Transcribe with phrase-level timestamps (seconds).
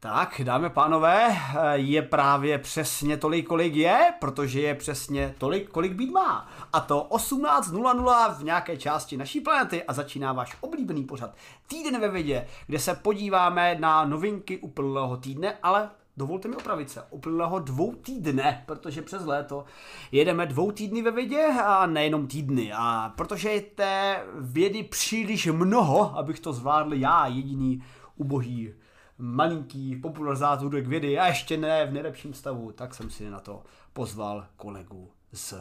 [0.00, 1.36] Tak, dámy a pánové,
[1.74, 6.48] je právě přesně tolik, kolik je, protože je přesně tolik, kolik být má.
[6.72, 11.34] A to 18.00 v nějaké části naší planety a začíná váš oblíbený pořad
[11.66, 17.02] Týden ve vědě, kde se podíváme na novinky uplynulého týdne, ale dovolte mi opravit se,
[17.10, 19.64] uplynulého dvou týdne, protože přes léto
[20.12, 22.72] jedeme dvou týdny ve vědě a nejenom týdny.
[22.76, 27.82] A protože je té vědy příliš mnoho, abych to zvládl já, jediný
[28.16, 28.74] ubohý
[29.18, 34.46] malinký popularizátor vědy a ještě ne v nejlepším stavu, tak jsem si na to pozval
[34.56, 35.54] kolegu z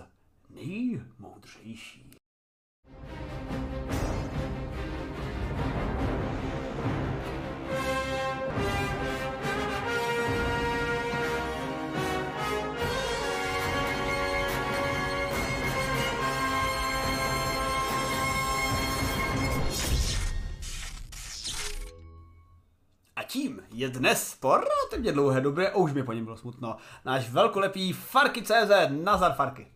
[0.50, 2.12] nejmoudřejší.
[23.27, 27.94] Tím je dnes po relativně dlouhé době, už mi po něm bylo smutno, náš velkolepý
[27.94, 29.67] Farky.cz, Nazar Farky.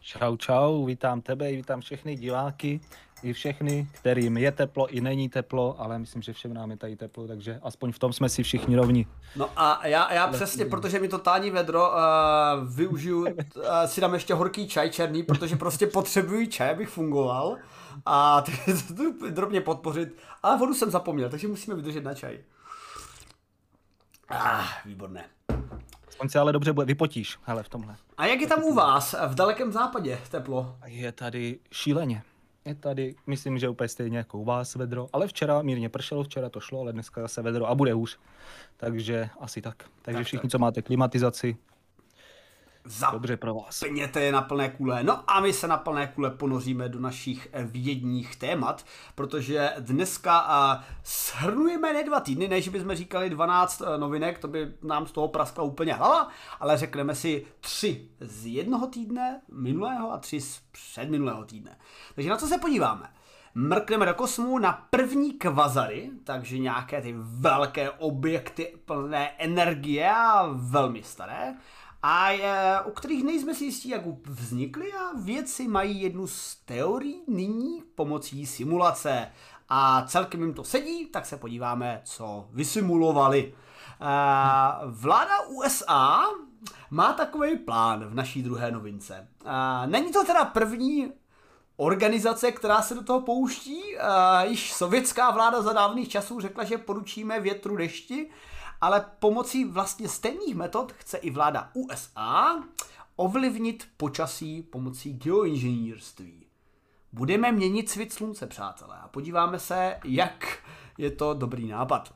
[0.00, 2.80] Čau, čau, vítám tebe, vítám všechny diváky,
[3.22, 6.96] i všechny, kterým je teplo, i není teplo, ale myslím, že všem nám je tady
[6.96, 9.06] teplo, takže aspoň v tom jsme si všichni rovni.
[9.36, 11.96] No a já, já přesně, protože mi to tání vedro, uh,
[12.76, 13.32] využiju, uh,
[13.86, 17.56] si dám ještě horký čaj černý, protože prostě potřebuji čaj, abych fungoval
[18.06, 18.40] a
[18.96, 22.38] to drobně podpořit, ale vodu jsem zapomněl, takže musíme vydržet na čaj.
[24.30, 25.24] Ah, výborné.
[26.18, 27.96] On se ale dobře bude, vypotíš, hele, v tomhle.
[28.16, 30.76] A jak je tam u vás, v dalekém západě, teplo?
[30.86, 32.22] Je tady šíleně.
[32.64, 36.48] Je tady, myslím, že úplně stejně jako u vás vedro, ale včera mírně pršelo, včera
[36.48, 38.18] to šlo, ale dneska se vedro a bude už.
[38.76, 39.84] Takže asi tak.
[40.02, 40.50] Takže tak, všichni, tak.
[40.50, 41.56] co máte klimatizaci,
[43.12, 43.80] Dobře pro vás.
[43.80, 45.02] Pněte je na plné kule.
[45.02, 51.92] No a my se na plné kule ponoříme do našich vědních témat, protože dneska shrnujeme
[51.92, 55.64] ne dva týdny, než bychom říkali 12 uh, novinek, to by nám z toho praskla
[55.64, 56.28] úplně hlava,
[56.60, 61.76] ale řekneme si tři z jednoho týdne minulého a tři z předminulého týdne.
[62.14, 63.10] Takže na co se podíváme?
[63.54, 71.02] Mrkneme do kosmu na první kvazary, takže nějaké ty velké objekty plné energie a velmi
[71.02, 71.54] staré
[72.02, 77.22] a je, u kterých nejsme si jistí, jak vznikly a věci mají jednu z teorií
[77.28, 79.32] nyní pomocí simulace.
[79.68, 83.54] A celkem jim to sedí, tak se podíváme, co vysimulovali.
[84.86, 86.24] Vláda USA
[86.90, 89.28] má takový plán v naší druhé novince.
[89.86, 91.12] Není to teda první
[91.76, 93.82] organizace, která se do toho pouští.
[94.42, 98.30] Již sovětská vláda za dávných časů řekla, že poručíme větru dešti
[98.80, 102.62] ale pomocí vlastně stejných metod chce i vláda USA
[103.16, 106.46] ovlivnit počasí pomocí geoinženýrství.
[107.12, 110.58] Budeme měnit svit slunce, přátelé, a podíváme se, jak
[110.98, 112.14] je to dobrý nápad.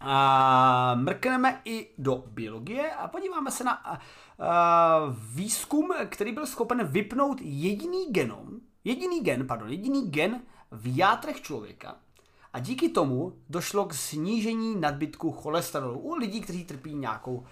[0.00, 3.98] A mrkneme i do biologie a podíváme se na a, a,
[5.34, 8.48] výzkum, který byl schopen vypnout jediný genom,
[8.84, 11.96] jediný gen, pardon, jediný gen v játrech člověka,
[12.52, 17.44] a díky tomu došlo k snížení nadbytku cholesterolu u lidí, kteří trpí nějakou uh,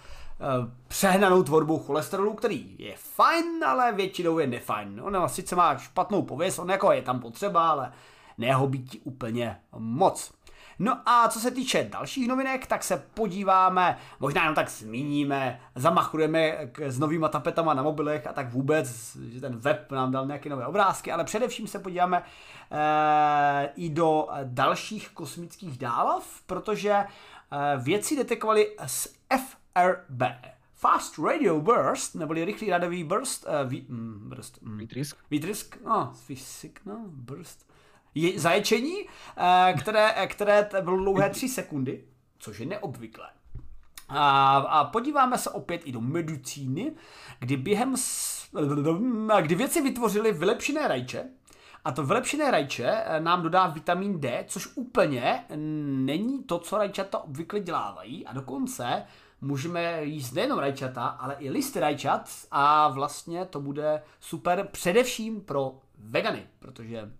[0.88, 5.00] přehnanou tvorbou cholesterolu, který je fajn, ale většinou je nefajn.
[5.04, 7.92] On sice má špatnou pověst, on jako je tam potřeba, ale
[8.38, 10.32] ne ho být úplně moc.
[10.78, 16.66] No a co se týče dalších novinek, tak se podíváme, možná jenom tak zmíníme, zamachrujeme
[16.66, 20.48] k, s novýma tapetama na mobilech a tak vůbec, že ten web nám dal nějaké
[20.48, 22.22] nové obrázky, ale především se podíváme
[22.70, 27.06] e, i do dalších kosmických dálav, protože e,
[27.76, 30.22] věci detekovali z FRB.
[30.78, 36.12] Fast Radio Burst, neboli rychlý radový burst, uh, ví, mm, burst mm, výtrysk, výtrysk, no,
[36.26, 37.70] fyzik, no, burst,
[38.16, 38.94] je, zaječení,
[39.36, 42.04] eh, které, které bylo dlouhé 3 sekundy,
[42.38, 43.26] což je neobvyklé.
[44.08, 46.92] A, a podíváme se opět i do medicíny,
[47.38, 47.94] kdy během
[49.40, 51.28] kdy věci vytvořili vylepšené rajče,
[51.86, 57.18] a to vylepšené rajče eh, nám dodá vitamin D, což úplně není to, co rajčata
[57.18, 58.26] obvykle dělávají.
[58.26, 59.04] A dokonce
[59.40, 62.30] můžeme jíst nejenom rajčata, ale i listy rajčat.
[62.50, 67.10] A vlastně to bude super především pro vegany, protože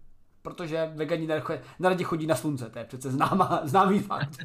[0.46, 1.28] protože vegani
[1.78, 4.44] neradi chodí na slunce, to je přece známá, známý fakt.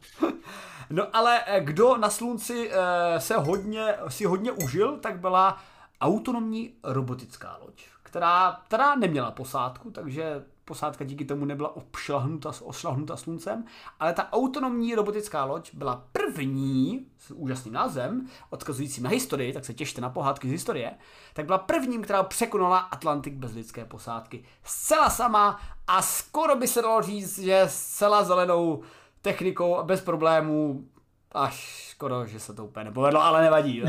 [0.90, 5.58] no ale eh, kdo na slunci eh, se hodně, si hodně užil, tak byla
[6.00, 13.64] autonomní robotická loď, která, která neměla posádku, takže posádka díky tomu nebyla obšlahnuta, ošlahnuta sluncem,
[14.00, 19.74] ale ta autonomní robotická loď byla první, s úžasným názvem, odkazujícím na historii, tak se
[19.74, 20.94] těšte na pohádky z historie,
[21.32, 24.44] tak byla prvním, která překonala Atlantik bez lidské posádky.
[24.64, 28.82] Zcela sama a skoro by se dalo říct, že zcela zelenou
[29.22, 30.84] technikou a bez problémů
[31.32, 33.82] až skoro, že se to úplně nepovedlo, ale nevadí.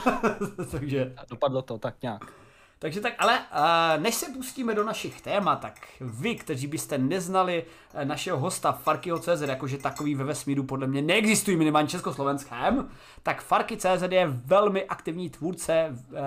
[0.70, 1.14] Takže...
[1.30, 2.45] Dopadlo to tak nějak.
[2.78, 7.64] Takže tak, ale uh, než se pustíme do našich témat, tak vy, kteří byste neznali
[7.94, 12.88] uh, našeho hosta Farkyho CZ, jakože takový ve vesmíru podle mě neexistují minimálně československém,
[13.22, 16.18] tak Farky CZ je velmi aktivní tvůrce uh,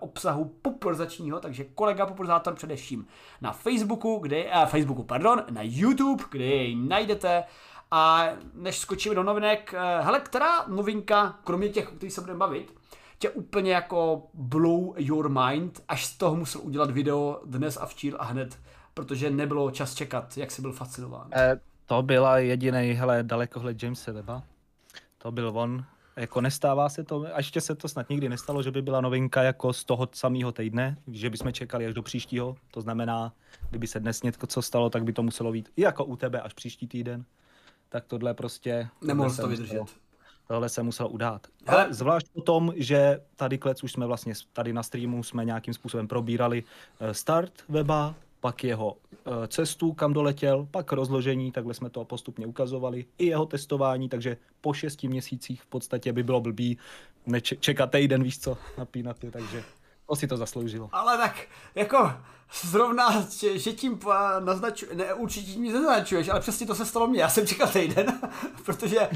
[0.00, 3.06] obsahu popularizačního, takže kolega popularizátor především
[3.40, 7.44] na Facebooku, kde, uh, Facebooku, pardon, na YouTube, kde jej najdete,
[7.90, 12.75] a než skočíme do novinek, hele, která novinka, kromě těch, o kterých se budeme bavit,
[13.18, 18.14] tě úplně jako blow your mind, až z toho musel udělat video dnes a včír
[18.18, 18.58] a hned,
[18.94, 21.28] protože nebylo čas čekat, jak jsi byl fascinován.
[21.32, 24.42] Eh, to byla jediný, hele, dalekohled Jamesa Weba.
[25.18, 25.84] To byl on.
[26.16, 29.42] Jako nestává se to, a ještě se to snad nikdy nestalo, že by byla novinka
[29.42, 32.56] jako z toho samého týdne, že bychom čekali až do příštího.
[32.70, 33.32] To znamená,
[33.70, 36.40] kdyby se dnes něco co stalo, tak by to muselo být i jako u tebe
[36.40, 37.24] až příští týden.
[37.88, 38.88] Tak tohle prostě...
[39.00, 39.80] Nemohl to vydržet.
[39.80, 40.05] Muselo
[40.48, 41.46] tohle se musel udát.
[41.66, 45.74] Ale zvlášť o tom, že tady klec už jsme vlastně tady na streamu jsme nějakým
[45.74, 46.64] způsobem probírali
[47.00, 52.46] eh, start weba, pak jeho eh, cestu, kam doletěl, pak rozložení, takhle jsme to postupně
[52.46, 56.78] ukazovali, i jeho testování, takže po šesti měsících v podstatě by bylo blbý
[57.42, 59.64] čekat týden, víš co, napínat je, takže
[60.06, 60.88] to si to zasloužilo.
[60.92, 62.12] Ale tak, jako,
[62.62, 64.00] zrovna, že, že tím
[64.40, 67.20] naznačuješ, ne, určitě tím neznačuješ, ale přesně to se stalo mně.
[67.20, 68.20] Já jsem čekal týden,
[68.64, 69.08] protože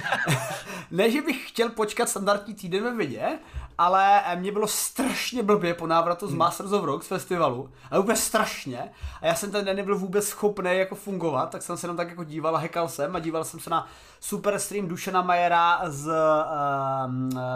[0.91, 3.39] ne, že bych chtěl počkat standardní týden ve vidě,
[3.79, 6.39] ale eh, mě bylo strašně blbě po návratu z hmm.
[6.39, 8.93] Masters of Rock z festivalu, ale úplně strašně.
[9.21, 12.09] A já jsem ten den nebyl vůbec schopný jako fungovat, tak jsem se jenom tak
[12.09, 13.89] jako díval a hekal jsem a díval jsem se na
[14.21, 16.13] super stream Dušana Majera z uh,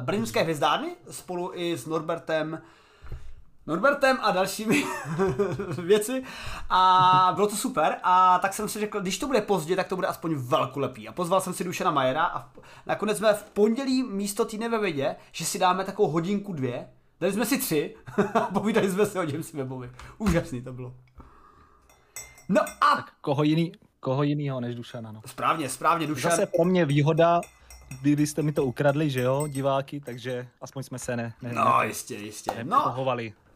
[0.01, 2.61] Brněnské hvězdárny spolu i s Norbertem
[3.67, 4.85] Norbertem a dalšími
[5.83, 6.23] věci
[6.71, 9.97] a bylo to super a tak jsem si řekl, když to bude pozdě, tak to
[9.97, 12.51] bude aspoň velkolepý a pozval jsem si Dušana Majera a
[12.87, 16.89] nakonec jsme v pondělí místo týdne ve vědě, že si dáme takovou hodinku dvě,
[17.21, 17.95] dali jsme si tři
[18.35, 19.91] a povídali jsme se o Jamesi Webovi.
[20.19, 20.95] Úžasný to bylo.
[22.49, 22.97] No a...
[22.97, 25.21] Tak koho, jiný, koho jinýho než Dušana, no.
[25.27, 26.31] Správně, správně, Dušan.
[26.31, 27.41] Zase pro mě výhoda,
[28.01, 31.87] kdybyste mi to ukradli, že jo, diváky, takže aspoň jsme se ne, ne No, ne,
[31.87, 32.51] jistě, jistě.
[32.63, 32.95] No,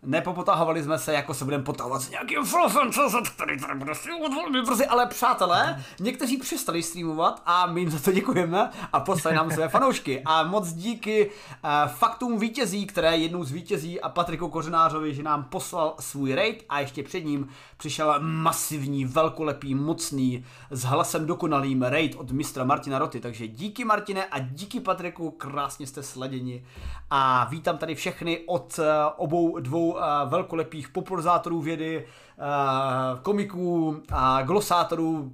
[0.02, 4.08] nepopotahovali jsme se, jako se budeme potahovat s nějakým flofem, co se tady, bude si
[4.34, 9.36] velmi brzy, ale přátelé, někteří přestali streamovat a my jim za to děkujeme a poslali
[9.36, 10.22] nám své fanoušky.
[10.24, 15.44] A moc díky uh, faktům vítězí, které jednou z vítězí a Patriku Kořenářovi, že nám
[15.44, 22.14] poslal svůj raid a ještě před ním přišel masivní, velkolepý, mocný, s hlasem dokonalým raid
[22.14, 23.20] od mistra Martina Roty.
[23.20, 26.64] Takže díky Martine a díky Patriku, krásně jste sleděni.
[27.10, 28.84] A vítám tady všechny od uh,
[29.16, 29.87] obou dvou
[30.26, 32.06] velkolepých popularizátorů vědy,
[33.22, 35.32] komiků a glosátorů,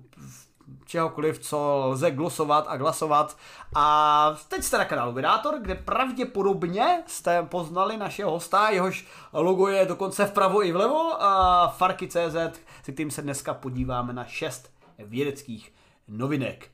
[0.86, 3.36] čehokoliv, co lze glosovat a glasovat.
[3.74, 9.86] A teď jste na kanálu Vydátor, kde pravděpodobně jste poznali našeho hosta, jehož logo je
[9.86, 15.72] dokonce vpravo i vlevo, a Farky.cz, se kterým se dneska podíváme na šest vědeckých
[16.08, 16.70] novinek.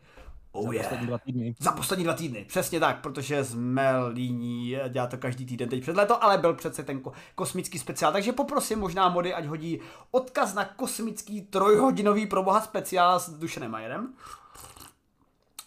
[0.52, 0.86] Oh za yeah.
[0.86, 1.54] poslední dva týdny.
[1.58, 5.96] Za poslední dva týdny, přesně tak, protože jsme líní dělat to každý týden teď před
[5.96, 7.02] leto, ale byl přece ten
[7.34, 9.80] kosmický speciál, takže poprosím možná mody, ať hodí
[10.10, 14.14] odkaz na kosmický trojhodinový proboha speciál s Dušenem Majerem.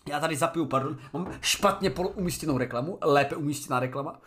[0.10, 4.20] Já tady zapiju, pardon, mám špatně umístěnou reklamu, lépe umístěná reklama.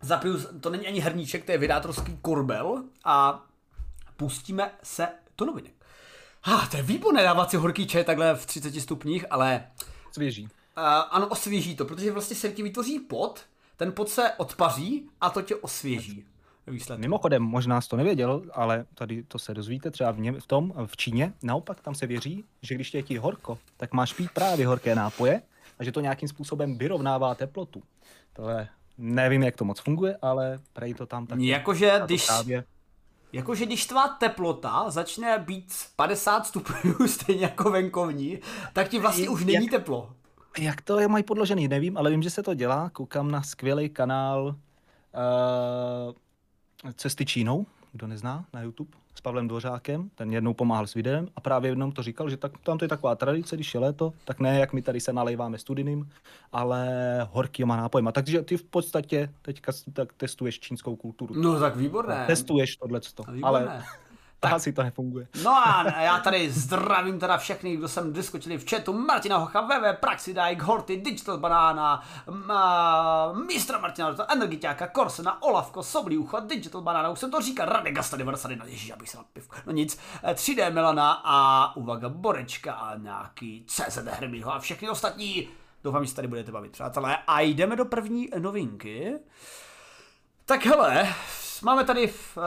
[0.00, 3.44] Zapiju, to není ani hrníček, to je vydátorský korbel a
[4.16, 5.75] pustíme se do novinek.
[6.48, 9.66] Ah, to je výborné dávat si horký čaj takhle v 30 stupních, ale...
[10.12, 10.42] Svěží.
[10.42, 10.48] Uh,
[11.10, 13.40] ano, osvěží to, protože vlastně se ti vytvoří pot,
[13.76, 16.24] ten pot se odpaří a to tě osvěží.
[16.66, 17.00] Výsledku.
[17.00, 20.72] Mimochodem, možná jsi to nevěděl, ale tady to se dozvíte třeba v, něm, v tom,
[20.86, 24.30] v Číně, naopak tam se věří, že když tě je ti horko, tak máš pít
[24.30, 25.42] právě horké nápoje
[25.78, 27.82] a že to nějakým způsobem vyrovnává teplotu.
[28.32, 31.40] To je, nevím, jak to moc funguje, ale prej to tam tak.
[31.40, 32.64] Jakože když, právě...
[33.36, 38.38] Jakože když tvá teplota začne být 50 stupňů stejně jako venkovní,
[38.72, 40.12] tak ti vlastně už není jak, teplo.
[40.58, 42.90] Jak to je mají podložený, nevím, ale vím, že se to dělá.
[42.90, 44.54] Koukám na skvělý kanál uh,
[46.92, 51.40] Cesty Čínou, kdo nezná, na YouTube s Pavlem Dvořákem, ten jednou pomáhal s videem a
[51.40, 54.40] právě jednou to říkal, že tak, tam to je taková tradice, když je léto, tak
[54.40, 56.08] ne jak my tady se nalejváme studijným,
[56.52, 56.88] ale
[57.30, 58.12] horkýma nápojma.
[58.12, 61.34] Takže ty v podstatě teďka tak testuješ čínskou kulturu.
[61.34, 62.24] No tak výborné.
[62.26, 63.00] Testuješ tohle.
[63.42, 63.82] Ale
[64.52, 65.28] asi to nefunguje.
[65.42, 70.00] No a já tady zdravím teda všechny, kdo sem diskočili v chatu, Martina Hocha, VV,
[70.00, 72.02] Praxidike, Horty, Digital Banana,
[73.46, 78.16] Mistra Martina, Energiťáka, Korsena, Olavko, Soblý ucho, Digital Banana, už jsem to říkal, Radek Gasta
[78.16, 79.48] 91, ježiš, abych se napiv.
[79.66, 85.48] No nic, 3D Melana a uvaga Borečka a nějaký CZ Hermího a všechny ostatní.
[85.84, 87.18] Doufám, že se tady budete bavit, přátelé.
[87.26, 89.18] A jdeme do první novinky.
[90.44, 91.14] Tak hele,
[91.62, 92.42] máme tady uh,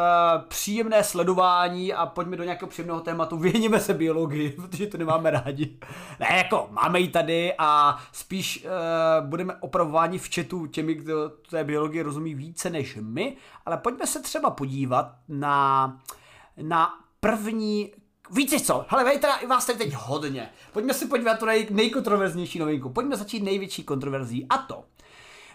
[0.47, 3.37] příjemné sledování a pojďme do nějakého příjemného tématu.
[3.49, 5.77] Věníme se biologii, protože to nemáme rádi.
[6.19, 11.63] Ne, jako máme ji tady a spíš uh, budeme opravováni v chatu těmi, kdo té
[11.63, 15.97] biologii rozumí více než my, ale pojďme se třeba podívat na,
[16.61, 16.89] na
[17.19, 17.91] první
[18.31, 18.85] Víte co?
[18.87, 20.49] Hele, vej teda, vás tady teď hodně.
[20.73, 22.89] Pojďme si podívat na nejkontroverznější novinku.
[22.89, 24.45] Pojďme začít největší kontroverzí.
[24.49, 24.83] A to,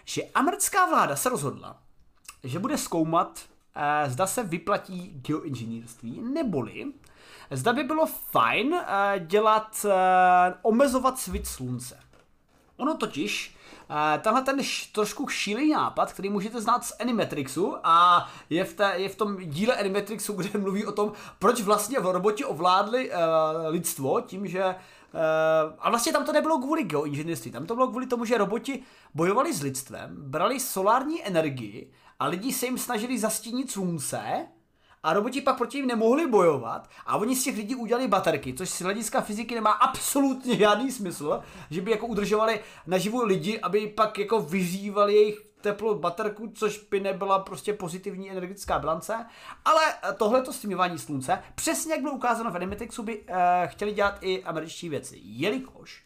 [0.05, 1.77] že americká vláda se rozhodla,
[2.45, 3.39] že bude zkoumat,
[3.75, 6.85] eh, zda se vyplatí geoinženýrství, neboli
[7.51, 11.99] zda by bylo fajn eh, dělat, eh, omezovat svit slunce.
[12.77, 13.55] Ono totiž
[14.21, 14.59] tenhle ten
[14.91, 19.37] trošku šílený nápad, který můžete znát z Animatrixu a je v, té, je v tom
[19.37, 23.17] díle Animatrixu, kde mluví o tom, proč vlastně v roboti ovládli uh,
[23.67, 24.75] lidstvo tím, že
[25.15, 28.83] Uh, a vlastně tam to nebylo kvůli geoinženýrství, tam to bylo kvůli tomu, že roboti
[29.13, 34.47] bojovali s lidstvem, brali solární energii a lidi se jim snažili zastínit slunce
[35.03, 38.69] a roboti pak proti ním nemohli bojovat a oni z těch lidí udělali baterky, což
[38.69, 44.19] z hlediska fyziky nemá absolutně žádný smysl, že by jako udržovali naživu lidi, aby pak
[44.19, 49.25] jako vyžívali jejich teplo baterku, což by nebyla prostě pozitivní energetická bilance,
[49.65, 49.81] ale
[50.17, 54.43] tohle to střímívání slunce, přesně jak bylo ukázáno v Animatrixu, by uh, chtěli dělat i
[54.43, 56.04] američtí věci, jelikož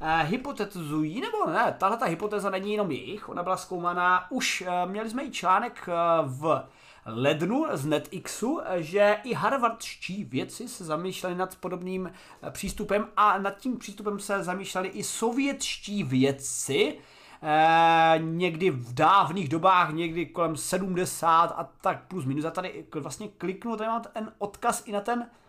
[0.00, 4.90] uh, hypotetizují, nebo ne, tahle ta hypotéza není jenom jejich, ona byla zkoumaná, už uh,
[4.90, 6.64] měli jsme i článek uh, v
[7.06, 13.56] lednu z NetXu, že i harvardští vědci se zamýšleli nad podobným eh, přístupem a nad
[13.56, 16.98] tím přístupem se zamýšleli i sovětští vědci,
[17.42, 22.44] eh, někdy v dávných dobách, někdy kolem 70 a tak plus minus.
[22.44, 25.39] A tady vlastně kliknu, tady mám ten odkaz i na ten eh,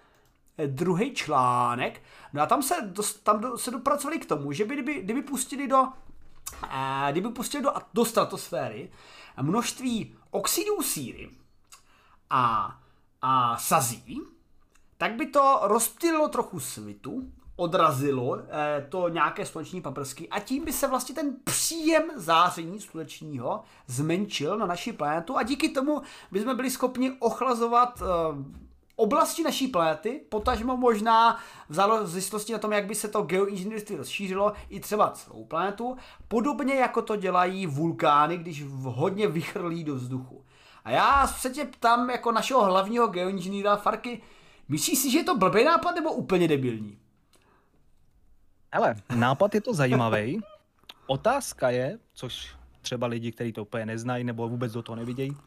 [0.68, 2.02] druhý článek.
[2.34, 2.76] No a tam se,
[3.24, 5.88] tam se dopracovali k tomu, že by kdyby, kdyby pustili do
[6.64, 8.92] eh, kdyby pustili do, do stratosféry
[9.42, 11.30] množství oxidů síry,
[12.32, 12.76] a,
[13.22, 14.22] a sazí,
[14.98, 20.74] tak by to rozptýlilo trochu svitu, odrazilo eh, to nějaké sluneční paprsky a tím by
[20.74, 26.56] se vlastně ten příjem záření slunečního zmenšil na naši planetu a díky tomu by jsme
[26.56, 28.62] byli schopni ochlazovat eh,
[29.02, 31.40] oblasti naší planety, potažmo možná
[31.70, 36.74] v závislosti na tom, jak by se to geoinženýrství rozšířilo, i třeba celou planetu, podobně
[36.74, 40.46] jako to dělají vulkány, když hodně vychrlí do vzduchu.
[40.86, 44.22] A já se tě ptám jako našeho hlavního geoinženýra Farky,
[44.70, 46.98] myslíš si, že je to blbý nápad nebo úplně debilní?
[48.74, 50.42] Hele, nápad je to zajímavý.
[51.08, 55.38] Otázka je, což třeba lidi, kteří to úplně neznají nebo vůbec do toho nevidějí,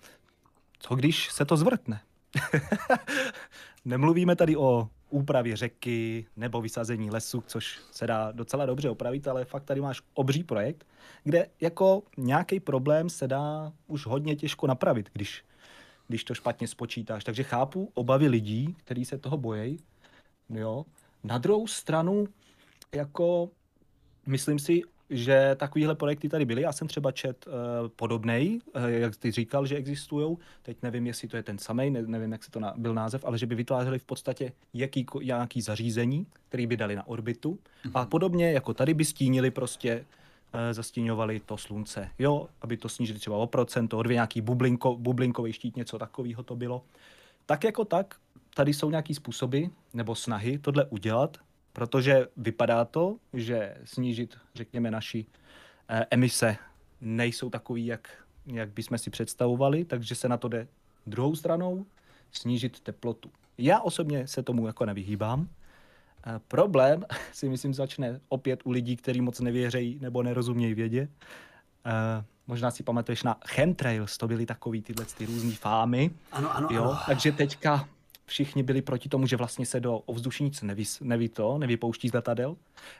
[0.78, 2.00] co když se to zvrtne?
[3.84, 9.44] Nemluvíme tady o úpravě řeky nebo vysazení lesu, což se dá docela dobře opravit, ale
[9.44, 10.86] fakt tady máš obří projekt,
[11.24, 15.44] kde jako nějaký problém se dá už hodně těžko napravit, když,
[16.08, 17.24] když to špatně spočítáš.
[17.24, 19.78] Takže chápu obavy lidí, kteří se toho bojejí.
[20.48, 20.84] Jo.
[21.24, 22.28] Na druhou stranu,
[22.94, 23.50] jako
[24.26, 26.62] myslím si, že takovéhle projekty tady byly.
[26.62, 27.52] Já jsem třeba čet uh,
[27.88, 30.36] podobnej, uh, jak ty říkal, že existují.
[30.62, 33.24] Teď nevím, jestli to je ten samý, ne, nevím, jak se to na, byl název,
[33.24, 37.52] ale že by vytvářeli v podstatě jaký, nějaký zařízení, který by dali na orbitu.
[37.52, 37.90] Mm-hmm.
[37.94, 38.08] A mhm.
[38.08, 39.96] podobně jako tady by stínili prostě
[40.54, 42.10] uh, zastíňovali to slunce.
[42.18, 46.42] Jo, aby to snížili třeba o procento, o dvě nějaký bublinko, bublinkový štít, něco takového
[46.42, 46.84] to bylo.
[47.46, 48.14] Tak jako tak,
[48.54, 51.36] tady jsou nějaký způsoby nebo snahy tohle udělat,
[51.74, 55.26] protože vypadá to, že snížit, řekněme, naši
[55.88, 56.56] eh, emise
[57.00, 58.08] nejsou takový, jak,
[58.46, 60.68] jak bychom si představovali, takže se na to jde
[61.06, 61.86] druhou stranou,
[62.32, 63.30] snížit teplotu.
[63.58, 65.48] Já osobně se tomu jako nevyhýbám.
[66.26, 71.08] Eh, problém si myslím začne opět u lidí, kteří moc nevěřejí nebo nerozumějí vědě.
[71.86, 76.10] Eh, možná si pamatuješ na chemtrails, to byly takový tyhle ty různé fámy.
[76.32, 76.84] Ano, ano, jo?
[76.84, 76.98] ano.
[77.06, 77.88] Takže teďka
[78.26, 82.12] všichni byli proti tomu, že vlastně se do ovzduší nic neví, neví to, nevypouští z
[82.12, 82.56] letadel.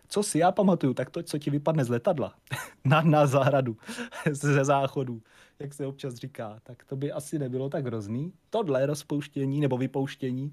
[0.09, 2.35] Co si já pamatuju, tak to, co ti vypadne z letadla
[2.85, 3.77] na, na zahradu,
[4.31, 5.23] ze záchodu,
[5.59, 8.33] jak se občas říká, tak to by asi nebylo tak hrozný.
[8.51, 10.53] Tohle rozpouštění nebo vypouštění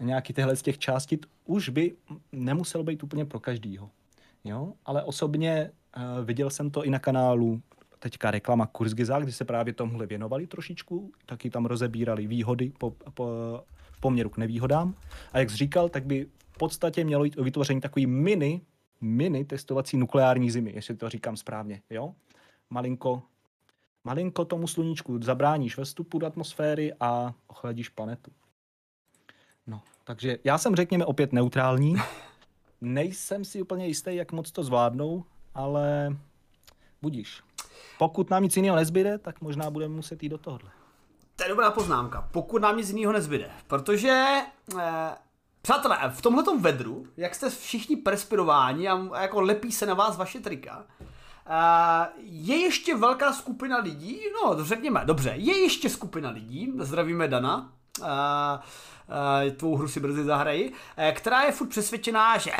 [0.00, 1.96] nějaký tyhle z těch částit už by
[2.32, 3.90] nemuselo být úplně pro každýho.
[4.44, 4.72] Jo?
[4.84, 7.62] Ale osobně uh, viděl jsem to i na kanálu
[7.98, 13.28] teďka reklama Kurzgesagt, kdy se právě tomuhle věnovali trošičku, taky tam rozebírali výhody po, po
[13.98, 14.94] v poměru k nevýhodám.
[15.32, 18.60] A jak jsi říkal, tak by v podstatě mělo jít o vytvoření takový mini,
[19.00, 22.14] mini testovací nukleární zimy, jestli to říkám správně, jo?
[22.70, 23.22] Malinko,
[24.04, 28.30] malinko tomu sluníčku zabráníš ve vstupu do atmosféry a ochladíš planetu.
[29.66, 31.94] No, takže já jsem řekněme opět neutrální.
[32.80, 35.24] Nejsem si úplně jistý, jak moc to zvládnou,
[35.54, 36.16] ale
[37.02, 37.42] budíš.
[37.98, 40.70] Pokud nám nic jiného nezbyde, tak možná budeme muset jít do tohohle.
[41.36, 42.28] To je dobrá poznámka.
[42.32, 43.50] Pokud nám nic jiného nezbyde.
[43.66, 44.42] Protože,
[44.78, 45.10] eh,
[45.62, 50.40] přátelé, v tomhle vedru, jak jste všichni perspirováni a jako lepí se na vás vaše
[50.40, 57.28] trika, eh, je ještě velká skupina lidí, no řekněme, dobře, je ještě skupina lidí, zdravíme
[57.28, 58.58] Dana, eh,
[59.08, 60.72] uh, tvou hru si brzy zahrají,
[61.12, 62.50] která je furt přesvědčená, že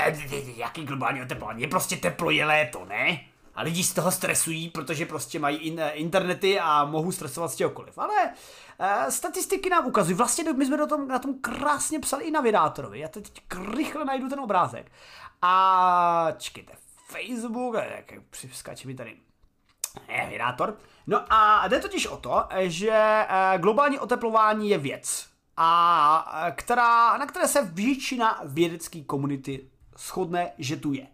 [0.56, 3.20] jaký globální oteplování, je prostě teplo, je léto, ne?
[3.58, 7.98] A lidi z toho stresují, protože prostě mají in, internety a mohou stresovat z čehokoliv.
[7.98, 12.30] Ale uh, statistiky nám ukazují, vlastně my jsme do tom, na tom krásně psali i
[12.30, 12.98] na vydátorovi.
[12.98, 13.42] Já teď
[13.76, 14.92] rychle najdu ten obrázek.
[15.42, 16.72] A čekejte,
[17.06, 18.12] Facebook, jak
[18.52, 19.16] skáče mi tady
[20.08, 20.76] je vydátor.
[21.06, 23.26] No a jde totiž o to, že
[23.58, 30.92] globální oteplování je věc a která, na které se většina vědecké komunity shodne, že tu
[30.92, 31.06] je.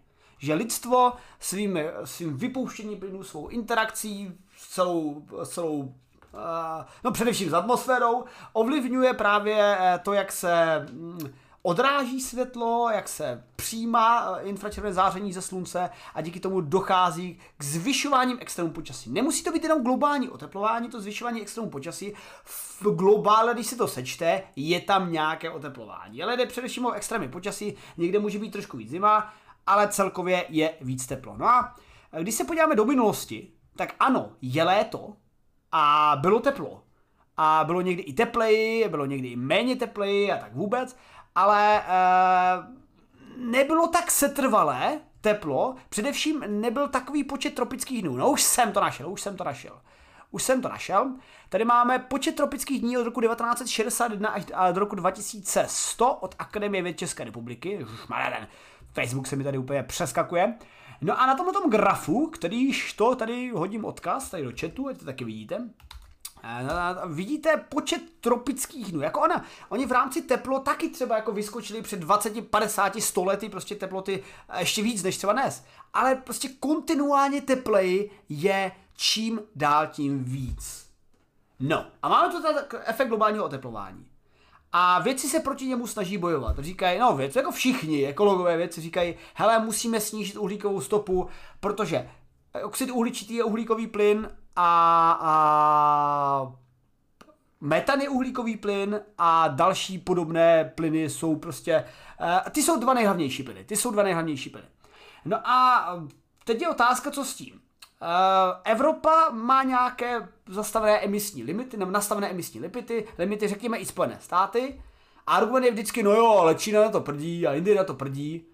[0.44, 4.32] Že lidstvo svým, svým vypouštěním plynů, svou interakcí,
[4.70, 5.94] celou, celou
[7.04, 13.44] no především s atmosférou, ovlivňuje právě eh, to, jak se mm, odráží světlo, jak se
[13.56, 19.10] přijímá eh, infračervené záření ze slunce a díky tomu dochází k zvyšováním extrémů počasí.
[19.10, 22.12] Nemusí to být jenom globální oteplování, to zvyšování extrémů počasí.
[22.44, 26.22] V globále, když si to sečte, je tam nějaké oteplování.
[26.22, 29.32] Ale jde především o extrémy počasí, někde může být trošku víc zima,
[29.66, 31.34] ale celkově je víc teplo.
[31.36, 31.74] No a
[32.20, 35.12] když se podíváme do minulosti, tak ano, je léto
[35.72, 36.82] a bylo teplo.
[37.36, 40.96] A bylo někdy i tepleji, bylo někdy i méně tepleji a tak vůbec
[41.34, 42.64] ale uh,
[43.36, 48.16] nebylo tak setrvalé teplo, především nebyl takový počet tropických dnů.
[48.16, 49.80] No už jsem to našel, už jsem to našel.
[50.30, 51.12] Už jsem to našel.
[51.48, 56.98] Tady máme počet tropických dní od roku 1961 až do roku 2100 od Akademie věd
[56.98, 57.84] České republiky.
[57.84, 58.08] Už
[58.94, 60.54] Facebook se mi tady úplně přeskakuje.
[61.00, 65.04] No a na tomto grafu, kterýž to tady hodím odkaz tady do chatu, ať to
[65.04, 65.68] taky vidíte,
[67.06, 72.00] Vidíte počet tropických dnů, jako ona, oni v rámci teplo taky třeba jako vyskočili před
[72.00, 74.22] 20, 50, 100 lety prostě teploty
[74.58, 75.64] ještě víc než třeba dnes.
[75.92, 80.86] Ale prostě kontinuálně tepleji je čím dál tím víc.
[81.60, 82.38] No, a máme tu
[82.84, 84.06] efekt globálního oteplování.
[84.76, 86.58] A věci se proti němu snaží bojovat.
[86.58, 91.28] Říkají, no věci, jako všichni ekologové věci říkají, hele, musíme snížit uhlíkovou stopu,
[91.60, 92.10] protože
[92.64, 96.52] oxid uhličitý je uhlíkový plyn a, a
[97.60, 101.84] metan je uhlíkový plyn a další podobné plyny jsou prostě,
[102.20, 104.66] uh, ty jsou dva nejhlavnější plyny, ty jsou dva nejhlavnější plyny.
[105.24, 105.86] No a
[106.44, 107.60] teď je otázka, co s tím.
[108.02, 108.08] Uh,
[108.64, 114.82] Evropa má nějaké zastavené emisní limity, nebo nastavené emisní limity, limity řekněme i Spojené státy.
[115.26, 118.46] Argument je vždycky, no jo, ale Čína na to prdí a Indie na to prdí.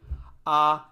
[0.46, 0.90] A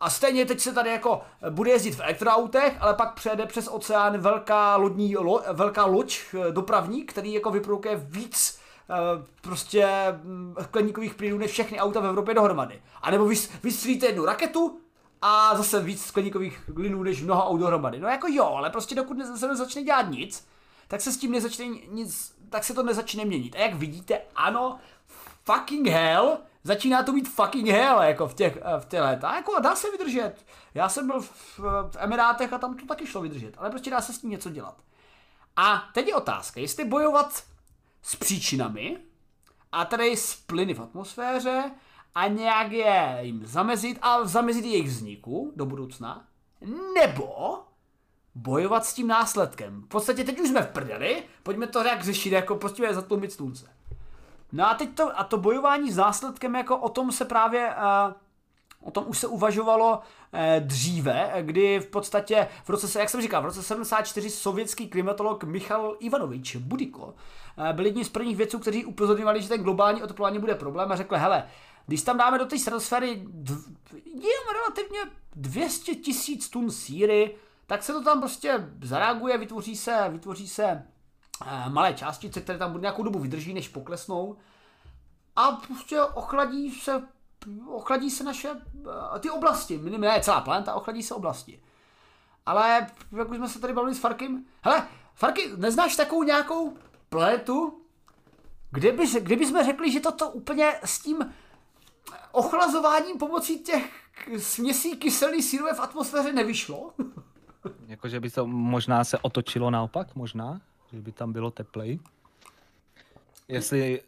[0.00, 4.18] a stejně teď se tady jako bude jezdit v elektroautech, ale pak přejede přes oceán
[4.18, 8.96] velká lodní, lo, velká loď eh, dopravní, který jako vyprodukuje víc uh,
[9.42, 9.88] prostě
[10.22, 12.82] mm, skleníkových plynů než všechny auta v Evropě dohromady.
[13.02, 14.80] A nebo vys, vystříte jednu raketu
[15.22, 18.00] a zase víc skleníkových plynů než mnoho aut dohromady.
[18.00, 20.48] No jako jo, ale prostě dokud se nezačne dělat nic,
[20.88, 23.54] tak se s tím nezačne nic, tak se to nezačne měnit.
[23.56, 24.78] A jak vidíte, ano,
[25.44, 29.34] fucking hell, začíná to být fucking hell, jako v těch, v těch léta.
[29.34, 30.34] Jako dá se vydržet.
[30.74, 31.58] Já jsem byl v,
[31.90, 34.50] v Emirátech a tam to taky šlo vydržet, ale prostě dá se s tím něco
[34.50, 34.82] dělat.
[35.56, 37.42] A teď je otázka, jestli bojovat
[38.02, 38.98] s příčinami,
[39.72, 41.70] a tedy s plyny v atmosféře,
[42.14, 46.24] a nějak je jim zamezit a zamezit jejich vzniku do budoucna,
[46.94, 47.58] nebo
[48.34, 49.82] bojovat s tím následkem.
[49.82, 53.66] V podstatě teď už jsme v prdeli, pojďme to jak řešit, jako prostě zatlumit slunce.
[54.52, 58.12] No a teď to, a to bojování s následkem, jako o tom se právě, uh,
[58.80, 63.42] o tom už se uvažovalo uh, dříve, kdy v podstatě v roce, jak jsem říkal,
[63.42, 68.84] v roce 74 sovětský klimatolog Michal Ivanovič Budiko uh, byl jedním z prvních vědců, kteří
[68.84, 71.44] upozorňovali, že ten globální oteplování bude problém a řekl, hele,
[71.90, 73.08] když tam dáme do té stratosféry
[74.04, 75.00] jenom relativně
[75.36, 80.86] 200 tisíc tun síry, tak se to tam prostě zareaguje, vytvoří se, vytvoří se
[81.46, 84.36] Eh, malé částice, které tam nějakou dobu vydrží, než poklesnou
[85.36, 87.02] a prostě ochladí se,
[87.68, 91.62] ochladí se naše eh, ty oblasti, minimálně celá planeta, ochladí se oblasti.
[92.46, 96.76] Ale jak už jsme se tady bavili s Farkim, hele, Farky, neznáš takovou nějakou
[97.08, 97.76] planetu,
[98.72, 101.34] Kdyby, kdyby jsme řekli, že toto úplně s tím
[102.32, 103.92] ochlazováním pomocí těch
[104.38, 106.92] směsí kyselý sírové v atmosféře nevyšlo?
[107.86, 110.60] Jakože by to možná se otočilo naopak, možná,
[110.92, 111.98] že by tam bylo teplej.
[113.48, 114.02] Jestli,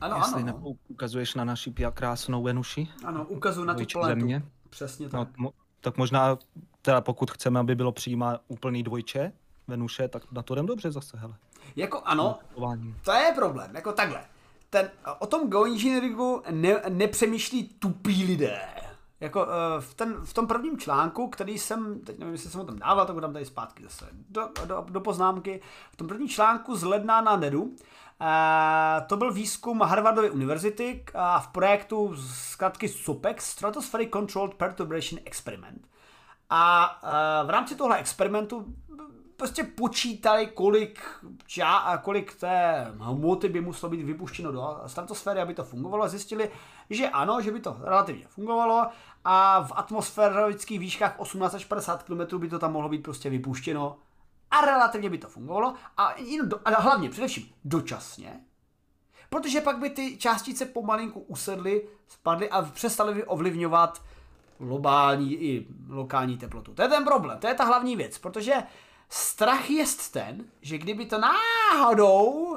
[0.00, 0.46] Ano, jestli ano.
[0.46, 4.20] nepou- ukazuješ na naši krásnou Venuši, Ano, ukazuju na tu planetu.
[4.20, 5.28] země, Přesně tak.
[5.38, 6.38] no, mo- tak možná,
[6.82, 9.32] teda pokud chceme, aby bylo přijímá úplný dvojče
[9.68, 11.34] Venuše, tak na to jdem dobře zase, hele.
[11.76, 12.38] Jako ano,
[13.04, 14.24] to je problém, jako takhle.
[14.72, 18.60] Ten, o tom geoengineeringu ne, nepřemýšlí tupí lidé.
[19.20, 22.66] Jako eh, v, ten, v tom prvním článku, který jsem, teď nevím, jestli jsem ho
[22.66, 25.60] tam dával, tak ho dám tady zpátky zase do, do, do poznámky.
[25.90, 27.76] V tom prvním článku z ledna na NEDu,
[28.20, 35.88] eh, to byl výzkum Harvardovy univerzity a v projektu zkrátky SOPEX, Stratospheric Controlled Perturbation Experiment.
[36.50, 38.74] A eh, v rámci tohle experimentu
[39.42, 41.00] prostě počítali, kolik,
[41.46, 46.08] ča, kolik té hmoty by muselo být vypuštěno do stratosféry, aby to fungovalo.
[46.08, 46.50] Zjistili,
[46.90, 48.86] že ano, že by to relativně fungovalo
[49.24, 53.96] a v atmosférických výškách 18 až 50 km by to tam mohlo být prostě vypuštěno
[54.50, 58.40] a relativně by to fungovalo a, do, a hlavně především dočasně,
[59.30, 64.02] protože pak by ty částice pomalinku usedly, spadly a přestaly by ovlivňovat
[64.58, 66.74] globální i lokální teplotu.
[66.74, 68.54] To je ten problém, to je ta hlavní věc, protože
[69.14, 72.56] strach je ten, že kdyby to náhodou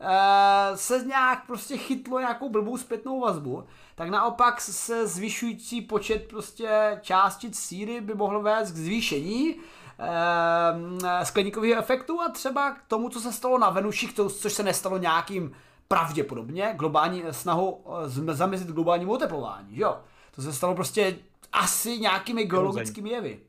[0.00, 6.98] eh, se nějak prostě chytlo nějakou blbou zpětnou vazbu, tak naopak se zvyšující počet prostě
[7.02, 9.56] částic síry by mohlo vést k zvýšení
[9.98, 14.62] eh, skleníkového efektu a třeba k tomu, co se stalo na Venuši, to- což se
[14.62, 15.52] nestalo nějakým
[15.88, 19.98] pravděpodobně globální snahou eh, zamezit globálnímu oteplování, jo?
[20.34, 21.18] To se stalo prostě
[21.52, 23.40] asi nějakými geologickými jevy.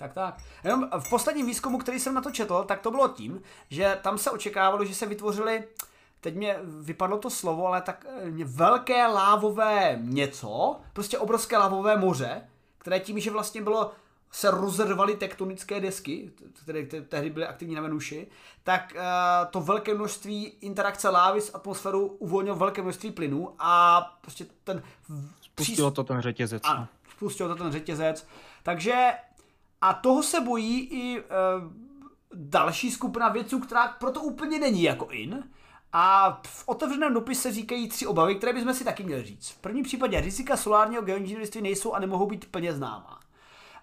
[0.00, 0.38] Tak tak.
[0.64, 4.18] Jenom v posledním výzkumu, který jsem na to četl, tak to bylo tím, že tam
[4.18, 5.64] se očekávalo, že se vytvořily,
[6.20, 12.42] teď mě vypadlo to slovo, ale tak eh, velké lávové něco, prostě obrovské lávové moře,
[12.78, 13.92] které tím, že vlastně bylo
[14.32, 16.30] se rozrvaly tektonické desky,
[16.62, 18.26] které te- tehdy byly aktivní na Venuši,
[18.64, 19.02] tak eh,
[19.50, 24.82] to velké množství interakce lávy s atmosférou uvolnilo velké množství plynů a prostě ten
[25.54, 26.62] Pustilo to ten řetězec.
[26.66, 28.26] ano, spustil to ten řetězec.
[28.62, 29.12] Takže
[29.80, 31.22] a toho se bojí i e,
[32.34, 35.44] další skupina vědců, která proto úplně není jako in.
[35.92, 39.50] A v otevřeném dopise říkají tři obavy, které bychom si taky měli říct.
[39.50, 43.20] V prvním případě rizika solárního geoinženýrství nejsou a nemohou být plně známá.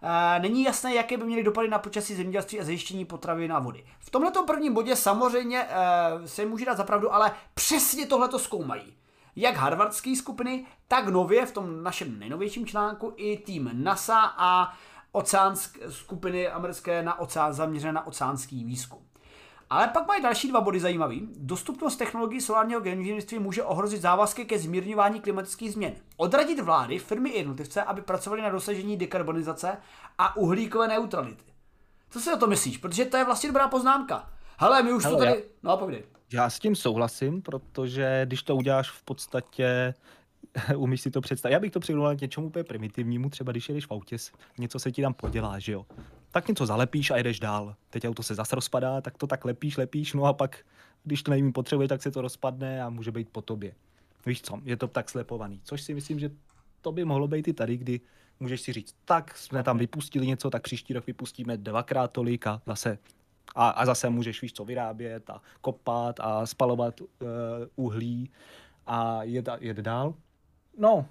[0.01, 3.85] E, Není jasné, jaké by měly dopady na počasí zemědělství a zajištění potravy a vody.
[3.99, 8.97] V tomto prvním bodě samozřejmě e, se může dát zapravdu, ale přesně tohleto zkoumají
[9.39, 14.73] jak harvardské skupiny, tak nově v tom našem nejnovějším článku i tým NASA a
[15.11, 18.99] oceánsk, skupiny americké na oceán, zaměřené na oceánský výzkum.
[19.69, 21.29] Ale pak mají další dva body zajímavý.
[21.37, 25.93] Dostupnost technologií solárního geoinženýrství může ohrozit závazky ke zmírňování klimatických změn.
[26.17, 29.77] Odradit vlády, firmy i jednotlivce, aby pracovali na dosažení dekarbonizace
[30.17, 31.45] a uhlíkové neutrality.
[32.09, 32.77] Co si o to myslíš?
[32.77, 34.29] Protože to je vlastně dobrá poznámka.
[34.57, 35.31] Hele, my už Hele, to tady...
[35.31, 36.03] já- No, povídej.
[36.33, 39.93] Já s tím souhlasím, protože když to uděláš v podstatě,
[40.77, 41.53] umíš si to představit.
[41.53, 44.17] Já bych to přirovnal k něčemu úplně primitivnímu, třeba když jedeš v autě,
[44.57, 45.85] něco se ti tam podělá, že jo.
[46.31, 47.75] Tak něco zalepíš a jedeš dál.
[47.89, 50.57] Teď auto se zase rozpadá, tak to tak lepíš, lepíš, no a pak,
[51.03, 53.73] když to nejmí potřebuje, tak se to rozpadne a může být po tobě.
[54.25, 55.61] Víš co, je to tak slepovaný.
[55.63, 56.31] Což si myslím, že
[56.81, 58.01] to by mohlo být i tady, kdy
[58.39, 62.61] můžeš si říct, tak jsme tam vypustili něco, tak příští rok vypustíme dvakrát tolik a
[62.65, 62.97] zase
[63.55, 67.07] a, a zase můžeš, víš co, vyrábět a kopat a spalovat uh,
[67.75, 68.31] uhlí
[68.87, 70.13] a jet, jet dál.
[70.77, 71.05] No,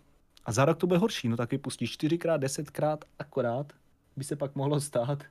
[0.44, 3.72] a za rok to bude horší, no tak vypustíš čtyřikrát, desetkrát, akorát
[4.16, 5.22] by se pak mohlo stát,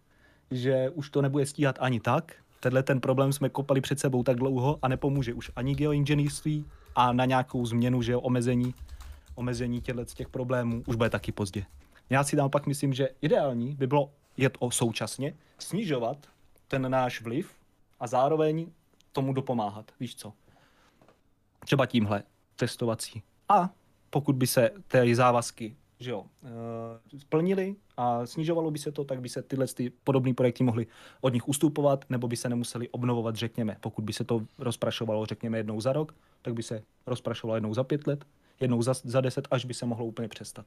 [0.51, 2.35] že už to nebude stíhat ani tak.
[2.59, 7.13] Tenhle ten problém jsme kopali před sebou tak dlouho a nepomůže už ani geoinženýrství a
[7.13, 8.73] na nějakou změnu, že omezení,
[9.35, 11.65] omezení těchto těch problémů už bude taky pozdě.
[12.09, 16.17] Já si naopak myslím, že ideální by bylo jet o současně, snižovat
[16.67, 17.53] ten náš vliv
[17.99, 18.71] a zároveň
[19.11, 19.91] tomu dopomáhat.
[19.99, 20.33] Víš co?
[21.59, 22.23] Třeba tímhle
[22.55, 23.23] testovací.
[23.49, 23.69] A
[24.09, 29.21] pokud by se ty závazky že jo, eh, splnily a snižovalo by se to, tak
[29.21, 30.87] by se tyhle ty podobné projekty mohly
[31.21, 33.77] od nich ustupovat, nebo by se nemuseli obnovovat, řekněme.
[33.79, 37.83] Pokud by se to rozprašovalo, řekněme, jednou za rok, tak by se rozprašovalo jednou za
[37.83, 38.25] pět let,
[38.59, 40.65] jednou za, za deset, až by se mohlo úplně přestat.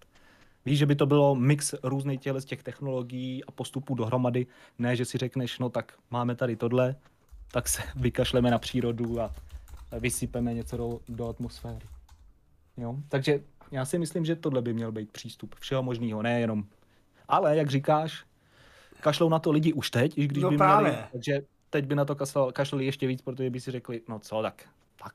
[0.64, 4.46] Víš, že by to bylo mix různých z těch technologií a postupů dohromady,
[4.78, 6.96] ne, že si řekneš, no tak máme tady tohle,
[7.52, 9.34] tak se vykašleme na přírodu a
[9.98, 11.97] vysypeme něco do, do atmosféry.
[12.78, 12.94] Jo?
[13.08, 16.64] Takže já si myslím, že tohle by měl být přístup všeho možného, nejenom.
[17.28, 18.24] Ale, jak říkáš,
[19.00, 20.90] kašlou na to lidi už teď, i když No by právě.
[20.90, 24.18] měli, takže teď by na to kašlali, kašlali ještě víc, protože by si řekli, no
[24.18, 24.62] co, tak
[25.04, 25.12] tak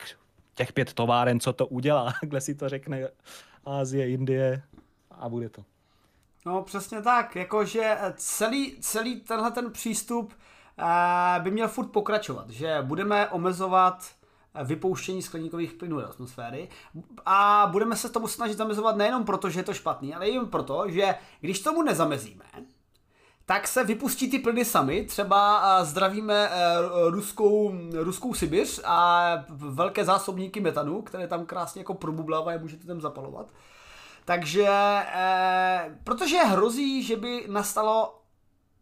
[0.55, 3.07] těch pět továren, co to udělá, kde si to řekne
[3.65, 4.61] Ázie, Indie
[5.11, 5.65] a bude to.
[6.45, 10.33] No přesně tak, jakože celý, celý tenhle ten přístup
[10.79, 14.15] eh, by měl furt pokračovat, že budeme omezovat
[14.63, 16.69] vypouštění skleníkových plynů do atmosféry
[17.25, 20.83] a budeme se tomu snažit zamezovat nejenom proto, že je to špatný, ale i proto,
[20.87, 22.45] že když tomu nezamezíme,
[23.45, 26.49] tak se vypustí ty plyny sami, třeba zdravíme e,
[27.09, 33.47] ruskou, ruskou Sibiř a velké zásobníky metanu, které tam krásně jako probublávají, můžete tam zapalovat.
[34.25, 34.67] Takže,
[35.15, 38.19] e, protože hrozí, že by nastalo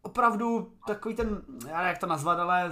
[0.02, 2.70] opravdu takový ten, já jak to nazvat, ale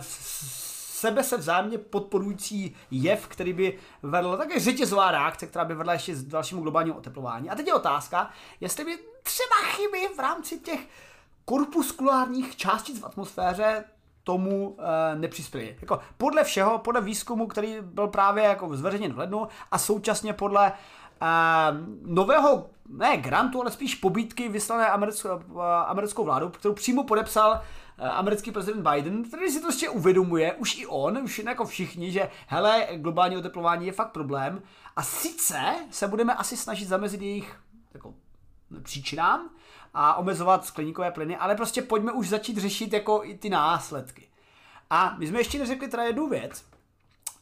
[1.01, 6.15] sebe se vzájemně podporující jev, který by vedl také řetězová reakce, která by vedla ještě
[6.15, 7.51] k dalšímu globálnímu oteplování.
[7.51, 10.81] A teď je otázka, jestli by třeba chyby v rámci těch
[11.45, 13.85] korpuskulárních částic v atmosféře
[14.25, 15.77] tomu e, nepřispěli.
[15.81, 20.69] Jako podle všeho, podle výzkumu, který byl právě jako zveřejněn v lednu a současně podle
[20.69, 20.73] e,
[22.03, 27.90] nového, ne grantu, ale spíš pobídky vyslané americkou, e, americkou vládou, kterou přímo podepsal Eh,
[28.01, 32.31] americký prezident Biden, který si to prostě uvědomuje, už i on, už jako všichni, že
[32.47, 34.63] hele, globální oteplování je fakt problém
[34.97, 37.61] a sice se budeme asi snažit zamezit jejich
[37.95, 38.15] jako,
[38.83, 39.51] příčinám
[39.95, 44.29] a omezovat skleníkové plyny, ale prostě pojďme už začít řešit jako i ty následky.
[44.91, 46.65] A my jsme ještě neřekli teda jednu věc.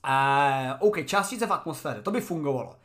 [0.09, 2.77] Uh, OK, částice v atmosféře, to by fungovalo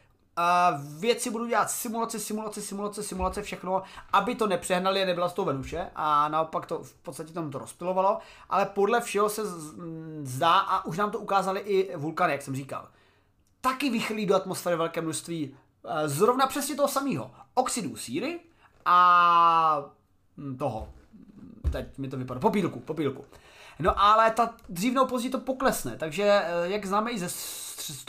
[0.99, 5.45] věci budu dělat simulace, simulace, simulace, simulace, všechno, aby to nepřehnali a nebyla z toho
[5.45, 8.19] Venuše a naopak to v podstatě tam to rozpilovalo,
[8.49, 9.41] ale podle všeho se
[10.23, 12.87] zdá a už nám to ukázali i vulkany, jak jsem říkal.
[13.61, 17.31] Taky vychylí do atmosféry velké množství e, zrovna přesně toho samého.
[17.53, 18.39] Oxidů síry
[18.85, 19.85] a
[20.37, 20.89] hm, toho,
[21.71, 23.25] teď mi to vypadá, popílku, popílku.
[23.79, 27.29] No ale ta dřív nebo později to poklesne, takže e, jak známe i ze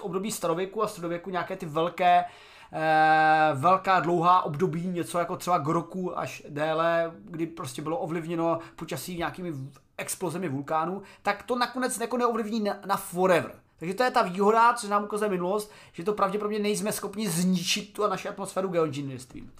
[0.02, 2.24] období starověku a středověku nějaké ty velké
[2.72, 9.18] eh, velká dlouhá období, něco jako třeba roku až déle, kdy prostě bylo ovlivněno počasí
[9.18, 9.52] nějakými
[9.98, 13.54] explozemi vulkánů, tak to nakonec jako neovlivní na, na forever.
[13.78, 17.92] Takže to je ta výhoda, co nám ukazuje minulost, že to pravděpodobně nejsme schopni zničit
[17.92, 19.52] tu naši atmosféru geoinženýrstvím.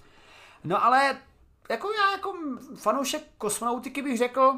[0.63, 1.17] No ale
[1.69, 2.33] jako já jako
[2.75, 4.53] fanoušek kosmonautiky bych řekl,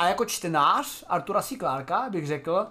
[0.00, 1.56] a jako čtenář Artura C.
[1.56, 2.66] Clarka bych řekl,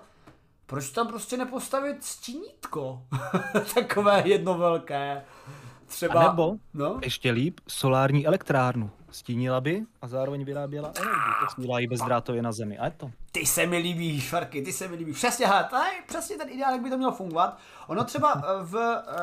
[0.66, 3.02] proč tam prostě nepostavit stínítko?
[3.74, 5.24] Takové jedno velké.
[5.86, 7.00] Třeba, a nebo, no?
[7.04, 8.92] ještě líp, solární elektrárnu.
[9.12, 11.34] Stínila by a zároveň vyráběla energii.
[11.46, 12.78] Posílá ji bezdrátově na zemi.
[12.78, 13.12] A je to.
[13.32, 15.14] Ty se mi líbí, Švarky, ty se mi líbí.
[15.14, 17.58] Přesně, hele, tady, přesně ten ideál, jak by to mělo fungovat.
[17.88, 19.14] Ono třeba v, eh,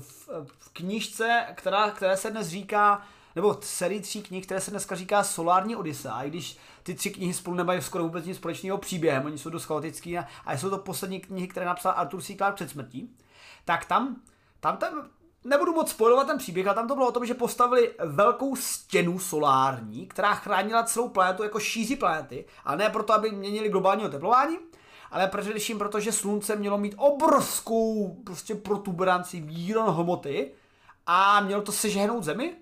[0.00, 0.28] v,
[0.58, 3.02] v knížce, která, které se dnes říká
[3.36, 7.34] nebo sérii tří knih, které se dneska říká Solární Odysa, i když ty tři knihy
[7.34, 10.78] spolu nemají skoro vůbec nic společného příběhem, oni jsou dost chaotický a, a jsou to
[10.78, 12.36] poslední knihy, které napsal Arthur C.
[12.36, 13.16] Clarke před smrtí,
[13.64, 14.16] tak tam,
[14.60, 14.88] tam ten,
[15.44, 19.18] nebudu moc spojovat ten příběh, a tam to bylo o tom, že postavili velkou stěnu
[19.18, 24.58] solární, která chránila celou planetu jako šíři planety, a ne proto, aby měnili globální oteplování,
[25.10, 30.52] ale především proto, že slunce mělo mít obrovskou prostě protuberanci výron hmoty
[31.06, 32.56] a mělo to sežehnout zemi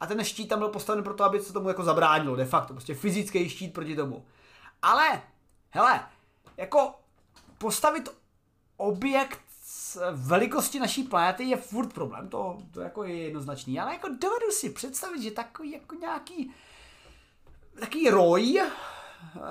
[0.00, 2.94] a ten štít tam byl postaven proto, aby se tomu jako zabránilo, de facto, prostě
[2.94, 4.24] fyzický štít proti tomu.
[4.82, 5.22] Ale,
[5.70, 6.00] hele,
[6.56, 6.94] jako
[7.58, 8.08] postavit
[8.76, 9.40] objekt
[10.12, 14.70] velikosti naší planety je furt problém, to, to jako je jednoznačný, ale jako dovedu si
[14.70, 16.54] představit, že takový jako nějaký
[17.80, 18.62] takový roj,
[19.34, 19.42] uh,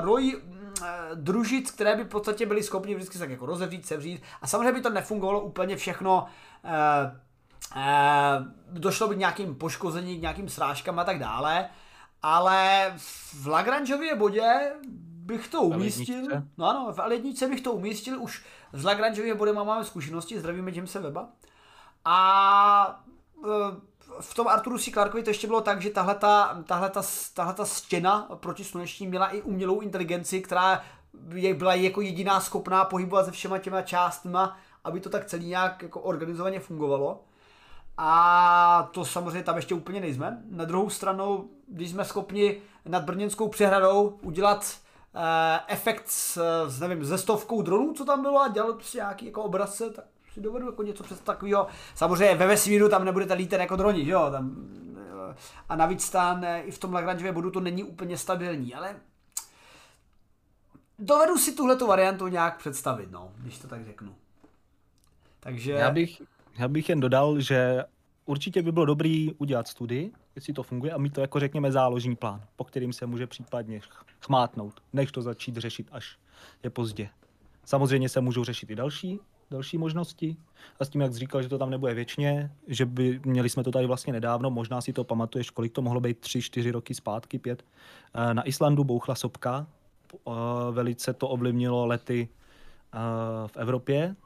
[0.00, 4.22] roj uh, družic, které by v podstatě byly schopni vždycky tak jako rozevřít, sevřít.
[4.42, 6.26] A samozřejmě by to nefungovalo úplně všechno
[6.64, 6.70] uh,
[8.70, 11.68] došlo by k nějakým poškození, k nějakým srážkám a tak dále,
[12.22, 12.92] ale
[13.42, 16.22] v Lagrangeově bodě bych to umístil.
[16.58, 21.00] No ano, v L1 bych to umístil, už s Lagrangeově bodem máme zkušenosti, zdravíme Jamesa
[21.00, 21.28] Weba.
[22.04, 23.04] A
[23.44, 23.48] eh,
[24.20, 24.90] v tom Arturu C.
[24.90, 26.14] Clarkovi to ještě bylo tak, že tahle
[27.54, 28.28] ta stěna
[28.62, 30.82] sluneční měla i umělou inteligenci, která
[31.54, 36.00] byla jako jediná schopná pohybovat se všema těma částma, aby to tak celý nějak jako
[36.00, 37.24] organizovaně fungovalo.
[37.96, 40.42] A to samozřejmě tam ještě úplně nejsme.
[40.50, 44.76] Na druhou stranu, když jsme schopni nad Brněnskou přehradou udělat
[45.14, 45.20] uh,
[45.68, 49.42] efekt s, s, nevím, ze stovkou dronů, co tam bylo a dělat prostě nějaký jako
[49.42, 51.66] obrazce, tak si dovedu jako něco přes takového.
[51.94, 54.56] Samozřejmě ve vesmíru tam nebudete lítat jako droni, jo, tam,
[55.30, 55.36] eh,
[55.68, 58.96] a navíc tam i v tom Lagrangeově bodu to není úplně stabilní, ale
[60.98, 64.14] dovedu si tuhle variantu nějak představit, no, když to tak řeknu.
[65.40, 65.72] Takže...
[65.72, 66.22] Já bych,
[66.58, 67.84] já bych jen dodal, že
[68.26, 72.16] určitě by bylo dobrý udělat studii, jestli to funguje a mít to jako řekněme záložní
[72.16, 73.80] plán, po kterým se může případně
[74.20, 76.18] chmátnout, než to začít řešit, až
[76.62, 77.08] je pozdě.
[77.64, 80.36] Samozřejmě se můžou řešit i další, další možnosti.
[80.80, 83.64] A s tím, jak jsi říkal, že to tam nebude věčně, že by měli jsme
[83.64, 86.94] to tady vlastně nedávno, možná si to pamatuješ, kolik to mohlo být, tři, čtyři roky
[86.94, 87.64] zpátky, pět.
[88.14, 89.66] Eh, na Islandu bouchla sopka,
[90.14, 90.30] eh,
[90.70, 92.28] velice to ovlivnilo lety
[92.94, 92.98] eh,
[93.48, 94.16] v Evropě.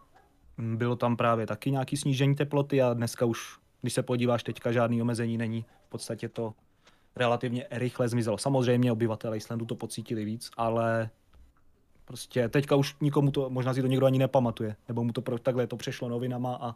[0.59, 5.03] Bylo tam právě taky nějaký snížení teploty a dneska už, když se podíváš, teďka žádný
[5.03, 5.65] omezení není.
[5.87, 6.55] V podstatě to
[7.17, 8.39] relativně rychle zmizelo.
[8.39, 11.11] Samozřejmě obyvatele Islandu to pocítili víc, ale
[12.07, 15.39] Prostě teďka už nikomu to, možná si to někdo ani nepamatuje, nebo mu to pro,
[15.39, 16.75] takhle to přešlo novinama a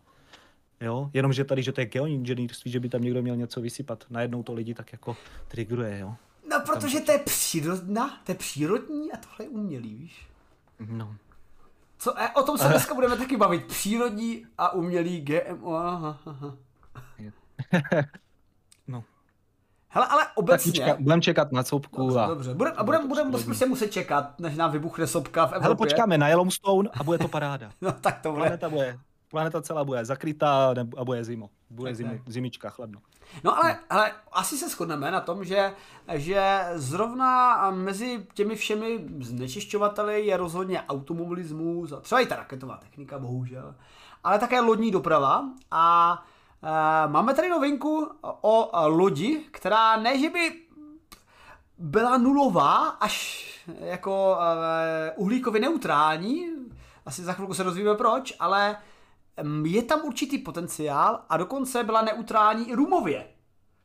[0.81, 4.43] jo, jenomže tady, že to je geoinženýrství, že by tam někdo měl něco vysypat, najednou
[4.43, 5.16] to lidi tak jako
[5.49, 6.14] trigruje, jo.
[6.51, 7.07] No, protože tam...
[7.07, 10.27] to je přírodná, to je přírodní a tohle je umělý, víš?
[10.88, 11.16] No.
[12.01, 13.67] Co, e, o tom se dneska budeme taky bavit.
[13.67, 15.75] Přírodní a umělý GMO.
[15.75, 16.57] Aha, aha.
[19.93, 20.95] Hele, ale obecně...
[20.99, 22.03] budeme čekat na sopku.
[22.03, 22.27] Dobře, a...
[22.27, 22.55] dobře.
[22.55, 25.65] Budem, a budeme budem, budem se muset čekat, než nám vybuchne sopka v Evropě.
[25.65, 27.71] Hele, počkáme na Yellowstone a bude to paráda.
[27.81, 28.41] no tak to bude.
[28.43, 28.99] Planeta bude,
[29.31, 31.51] planeta celá bude zakrytá a bude zimo.
[31.71, 33.01] Bude zimi, zimička, chladno.
[33.45, 35.73] No ale, ale asi se shodneme na tom, že,
[36.14, 43.19] že zrovna mezi těmi všemi znečišťovateli je rozhodně automobilismus a třeba i ta raketová technika,
[43.19, 43.75] bohužel,
[44.25, 46.14] ale také lodní doprava a
[46.62, 50.53] Eh, máme tady novinku o lodi, která ne, že by
[51.79, 53.47] byla nulová, až
[53.81, 56.47] jako uh, uhlíkově neutrální,
[57.07, 58.77] asi za chvilku se dozvíme proč, ale
[59.64, 63.27] je tam určitý potenciál a dokonce byla neutrální i rumově,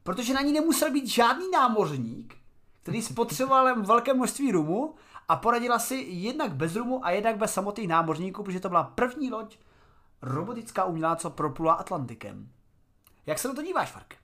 [0.03, 2.36] protože na ní nemusel být žádný námořník,
[2.84, 4.95] který spotřeboval velké množství rumu
[5.27, 9.31] a poradila si jednak bez rumu a jednak bez samotných námořníků, protože to byla první
[9.31, 9.58] loď
[10.21, 12.49] robotická umělá, co proplula Atlantikem.
[13.25, 14.15] Jak se na to díváš, Fark?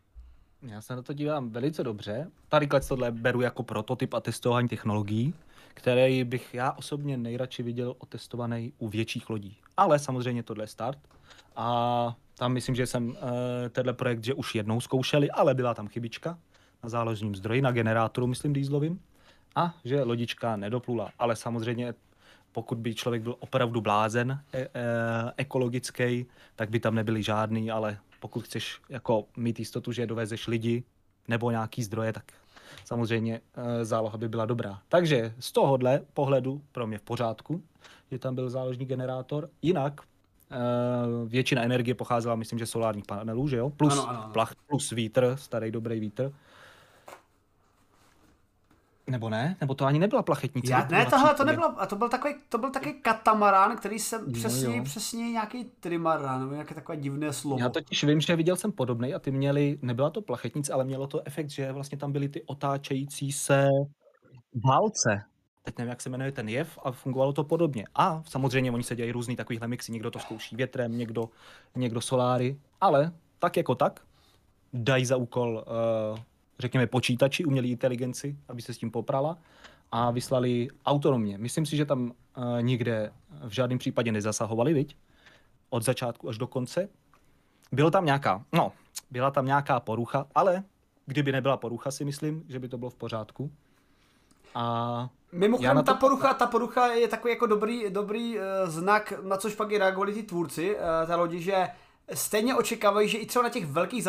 [0.62, 2.32] Já se na to dívám velice dobře.
[2.50, 5.34] Tady tohle beru jako prototyp a testování technologií,
[5.74, 9.58] který bych já osobně nejradši viděl otestovaný u větších lodí.
[9.82, 11.00] Ale samozřejmě tohle je start.
[11.56, 13.16] A tam myslím, že jsem uh,
[13.70, 16.38] tenhle projekt, že už jednou zkoušeli, ale byla tam chybička
[16.84, 19.02] na záložním zdroji, na generátoru, myslím, dýzlovým.
[19.56, 21.10] A že lodička nedoplula.
[21.20, 21.94] Ale samozřejmě
[22.52, 24.70] pokud by člověk byl opravdu blázen e- e-
[25.38, 30.84] ekologický, tak by tam nebyly žádný, ale pokud chceš jako mít jistotu, že dovezeš lidi
[31.28, 32.24] nebo nějaký zdroje, tak
[32.86, 34.80] samozřejmě e, záloha by byla dobrá.
[34.90, 37.64] Takže z tohohle pohledu pro mě v pořádku,
[38.12, 39.50] že tam byl záložní generátor.
[39.62, 40.58] Jinak e,
[41.26, 43.70] většina energie pocházela, myslím, že solárních panelů, že jo?
[43.70, 44.34] Plus, ano, ano, ano.
[44.34, 46.32] Plach, plus vítr, starý dobrý vítr.
[49.08, 49.58] Nebo ne?
[49.62, 50.72] Nebo to ani nebyla plachetnice?
[50.72, 54.26] Já, ne, tohle to nebylo, a to byl takový, to byl takový katamarán, který jsem
[54.26, 54.84] no, přesně, jo.
[54.84, 57.60] přesně nějaký trimarán, nebo nějaké takové divné slovo.
[57.60, 61.08] Já totiž vím, že viděl jsem podobný a ty měli, nebyla to plachetnice, ale mělo
[61.08, 63.68] to efekt, že vlastně tam byly ty otáčející se
[64.66, 65.24] válce.
[65.64, 67.86] Teď nevím, jak se jmenuje ten jev a fungovalo to podobně.
[67.96, 71.30] A samozřejmě oni se dělají různý takovýhle mixy, někdo to zkouší větrem, někdo,
[71.76, 74.02] někdo soláry, ale tak jako tak
[74.74, 75.64] dají za úkol
[76.12, 76.20] uh,
[76.60, 79.38] řekněme, počítači, umělé inteligenci, aby se s tím poprala
[79.92, 81.38] a vyslali autonomně.
[81.38, 83.14] Myslím si, že tam uh, nikde
[83.48, 84.98] v žádném případě nezasahovali, viď?
[85.70, 86.90] Od začátku až do konce.
[87.72, 88.72] Bylo tam nějaká, no,
[89.12, 90.64] byla tam nějaká porucha, ale
[91.06, 93.52] kdyby nebyla porucha, si myslím, že by to bylo v pořádku.
[94.56, 95.84] A Mimochodem, to...
[95.84, 99.78] ta, porucha, ta porucha je takový jako dobrý, dobrý uh, znak, na což pak i
[99.78, 101.70] reagovali ty tvůrci uh, té lodi, že
[102.14, 104.04] stejně očekávají, že i třeba na těch velkých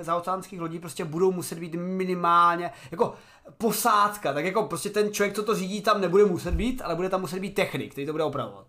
[0.00, 3.14] zaoceánských lodí prostě budou muset být minimálně jako
[3.58, 7.08] posádka, tak jako prostě ten člověk, co to řídí, tam nebude muset být, ale bude
[7.08, 8.66] tam muset být technik, který to bude opravovat.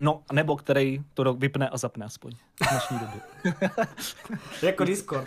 [0.00, 3.20] No, nebo který to vypne a zapne aspoň v dnešní době.
[4.62, 5.26] jako Discord.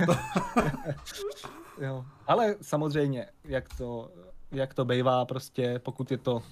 [1.81, 2.05] jo.
[2.27, 4.11] Ale samozřejmě, jak to,
[4.51, 6.43] jak to bývá, prostě pokud je to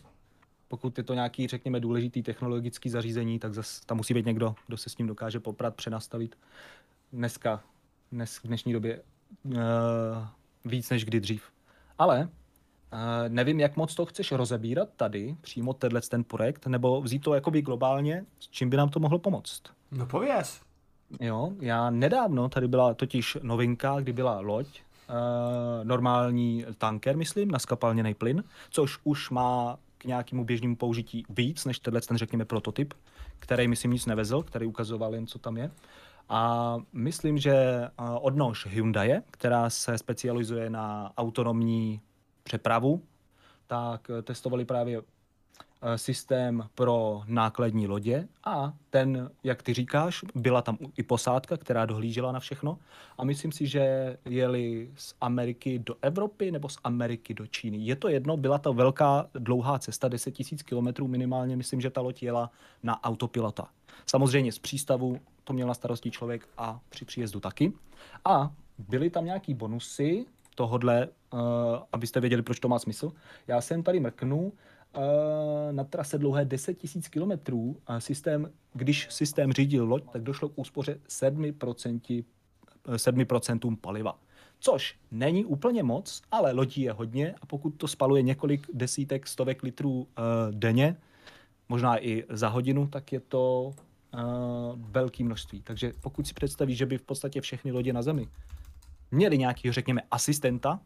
[0.67, 4.77] pokud je to nějaký, řekněme, důležitý technologický zařízení, tak zase tam musí být někdo, kdo
[4.77, 6.38] se s ním dokáže poprat, přenastavit.
[7.13, 7.63] Dneska,
[8.12, 9.01] dnes, v dnešní době
[9.43, 9.53] uh,
[10.65, 11.43] víc než kdy dřív.
[11.97, 12.29] Ale uh,
[13.27, 17.62] nevím, jak moc to chceš rozebírat tady, přímo tenhle ten projekt, nebo vzít to jakoby
[17.62, 19.62] globálně, s čím by nám to mohlo pomoct.
[19.91, 20.62] No pověz.
[21.19, 24.67] Jo, já nedávno, tady byla totiž novinka, kdy byla loď,
[25.83, 32.01] normální tanker, myslím, na skapalněný plyn, což už má nějakému běžnému použití víc než tenhle
[32.01, 32.93] ten, řekněme, prototyp,
[33.39, 35.71] který myslím nic nevezl, který ukazoval jen, co tam je.
[36.29, 37.87] A myslím, že
[38.21, 42.01] odnož Hyundai, která se specializuje na autonomní
[42.43, 43.03] přepravu,
[43.67, 45.01] tak testovali právě eh,
[45.96, 52.31] systém pro nákladní lodě a ten, jak ty říkáš, byla tam i posádka, která dohlížela
[52.31, 52.77] na všechno
[53.17, 57.77] a myslím si, že jeli z Ameriky do Evropy nebo z Ameriky do Číny.
[57.77, 62.02] Je to jedno, byla to velká dlouhá cesta, 10 000 kilometrů minimálně, myslím, že ta
[62.02, 62.52] loď jela
[62.83, 63.67] na autopilota.
[64.06, 67.73] Samozřejmě z přístavu to měl na starosti člověk a při příjezdu taky.
[68.25, 70.25] A byly tam nějaký bonusy
[70.56, 71.40] tohodle, uh,
[71.92, 73.12] abyste věděli, proč to má smysl.
[73.48, 74.54] Já jsem tady mrknu,
[75.71, 80.54] na trase dlouhé 10 000 kilometrů a systém, když systém řídil loď, tak došlo k
[80.56, 82.23] úspoře 7%,
[82.87, 84.19] 7% paliva.
[84.60, 89.63] Což není úplně moc, ale lodí je hodně a pokud to spaluje několik desítek, stovek
[89.63, 90.06] litrů uh,
[90.52, 90.98] denně,
[91.69, 93.73] možná i za hodinu, tak je to
[94.75, 95.62] velké množství.
[95.62, 98.27] Takže pokud si představíš, že by v podstatě všechny lodě na Zemi
[99.12, 100.79] měli nějaký, řekněme, asistenta,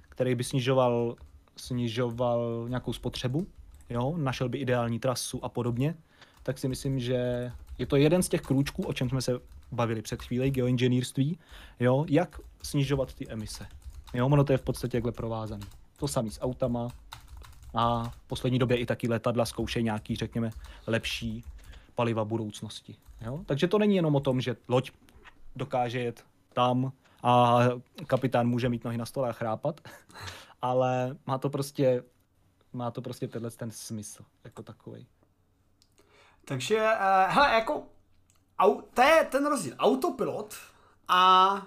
[0.00, 1.16] který by snižoval,
[1.56, 3.46] snižoval nějakou spotřebu,
[3.90, 5.94] jo, našel by ideální trasu a podobně,
[6.42, 9.40] tak si myslím, že je to jeden z těch krůčků, o čem jsme se
[9.72, 11.38] bavili před chvílí, geoinženýrství,
[11.80, 13.66] jo, jak snižovat ty emise.
[14.14, 15.66] Jo, ono to je v podstatě takhle provázané.
[15.96, 16.88] To samé s autama
[17.74, 20.50] a v poslední době i taky letadla zkoušejí nějaký, řekněme,
[20.86, 21.44] lepší
[21.94, 22.96] paliva budoucnosti.
[23.20, 23.40] Jo?
[23.46, 24.90] Takže to není jenom o tom, že loď
[25.56, 26.92] dokáže jet tam
[27.22, 27.58] a
[28.06, 29.80] kapitán může mít nohy na stole a chrápat,
[30.64, 32.04] ale má to prostě,
[32.72, 35.06] má to prostě tenhle ten smysl jako takový.
[36.44, 37.86] Takže, uh, hele, jako,
[38.58, 39.74] au, to je ten rozdíl.
[39.78, 40.54] Autopilot
[41.08, 41.62] a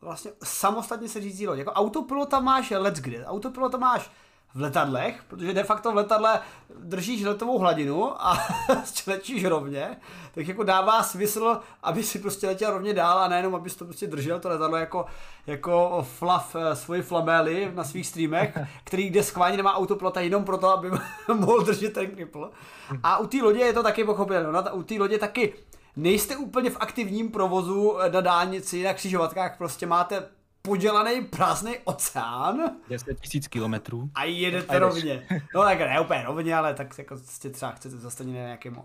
[0.00, 1.58] vlastně samostatně se řízí loď.
[1.58, 3.26] Jako autopilota máš let's kde.
[3.26, 4.10] Autopilota máš
[4.56, 6.40] v letadlech, protože de facto v letadle
[6.78, 8.38] držíš letovou hladinu a
[9.06, 9.96] letíš rovně,
[10.34, 14.06] tak jako dává smysl, aby si prostě letěl rovně dál a nejenom, abys to prostě
[14.06, 15.06] držel to letadlo jako,
[15.46, 20.68] jako flav eh, svoji flamely na svých streamech, který kde schválně nemá autopilota jenom proto,
[20.68, 20.90] aby
[21.34, 22.50] mohl držet ten kripl.
[23.02, 24.52] A u té lodě je to taky pochopitelné.
[24.52, 25.54] No, u té lodě taky
[25.96, 30.28] nejste úplně v aktivním provozu na dálnici, na křižovatkách, prostě máte
[30.66, 32.70] podělaný prázdný oceán.
[32.88, 34.10] 10 tisíc kilometrů.
[34.14, 35.26] A jedete a rovně.
[35.54, 38.82] No tak ne úplně rovně, ale tak jako jste třeba chcete zastavit na nějakém...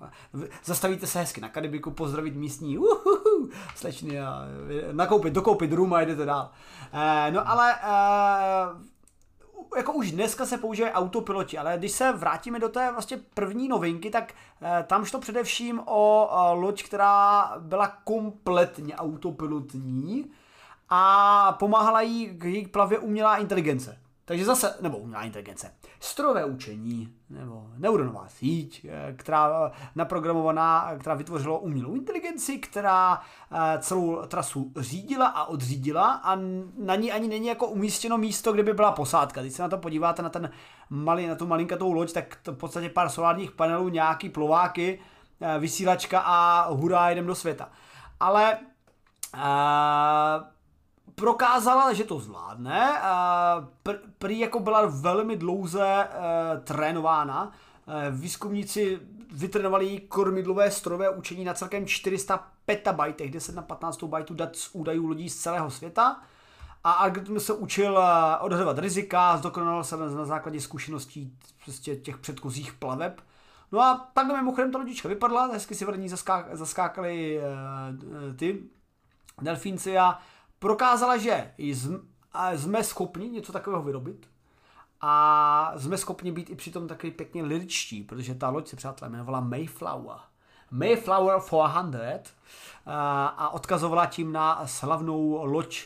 [0.63, 4.41] Zastavíte se hezky na Karibiku, pozdravit místní uhuhu, slečny a
[4.91, 6.51] nakoupit, dokoupit rum a jdete dál.
[6.93, 8.91] Eh, no ale eh,
[9.77, 14.09] jako už dneska se používají autopiloti, ale když se vrátíme do té vlastně první novinky,
[14.09, 20.31] tak eh, tam šlo především o eh, loď, která byla kompletně autopilotní
[20.93, 23.97] a pomáhala jí k její plavě umělá inteligence.
[24.25, 31.57] Takže zase, nebo umělá inteligence, strojové učení, nebo neuronová síť, eh, která naprogramovaná, která vytvořila
[31.57, 33.21] umělou inteligenci, která
[33.51, 36.35] eh, celou trasu řídila a odřídila a
[36.77, 39.41] na ní ani není jako umístěno místo, kde by byla posádka.
[39.41, 40.51] Když se na to podíváte na, ten
[40.89, 44.99] malý, na tu malinkatou loď, tak to v podstatě pár solárních panelů, nějaký plováky,
[45.41, 47.69] eh, vysílačka a hurá, jdem do světa.
[48.19, 48.57] Ale
[49.33, 49.41] uh,
[51.15, 53.01] prokázala, že to zvládne.
[53.83, 56.07] Pr- prý jako byla velmi dlouze e,
[56.63, 57.51] trénována.
[57.87, 58.99] E, výzkumníci
[59.31, 64.69] vytrénovali jí kormidlové strojové učení na celkem 400 petabajtech, 10 na 15 bajtů dat z
[64.73, 66.21] údajů lidí z celého světa.
[66.83, 67.99] A algoritmus se učil
[68.39, 73.21] odhadovat rizika, zdokonal se na základě zkušeností prostě těch předchozích plaveb.
[73.71, 77.41] No a takhle mimochodem ta lodička vypadla, hezky si v ní zaská- zaskákali
[78.35, 78.63] ty
[79.41, 80.19] delfínci a
[80.61, 81.51] prokázala, že
[82.55, 84.27] jsme schopni něco takového vyrobit
[85.01, 89.39] a jsme schopni být i přitom takový pěkně liričtí, protože ta loď se přátelé jmenovala
[89.39, 90.17] Mayflower.
[90.71, 92.21] Mayflower 400
[93.37, 95.85] a odkazovala tím na slavnou loď,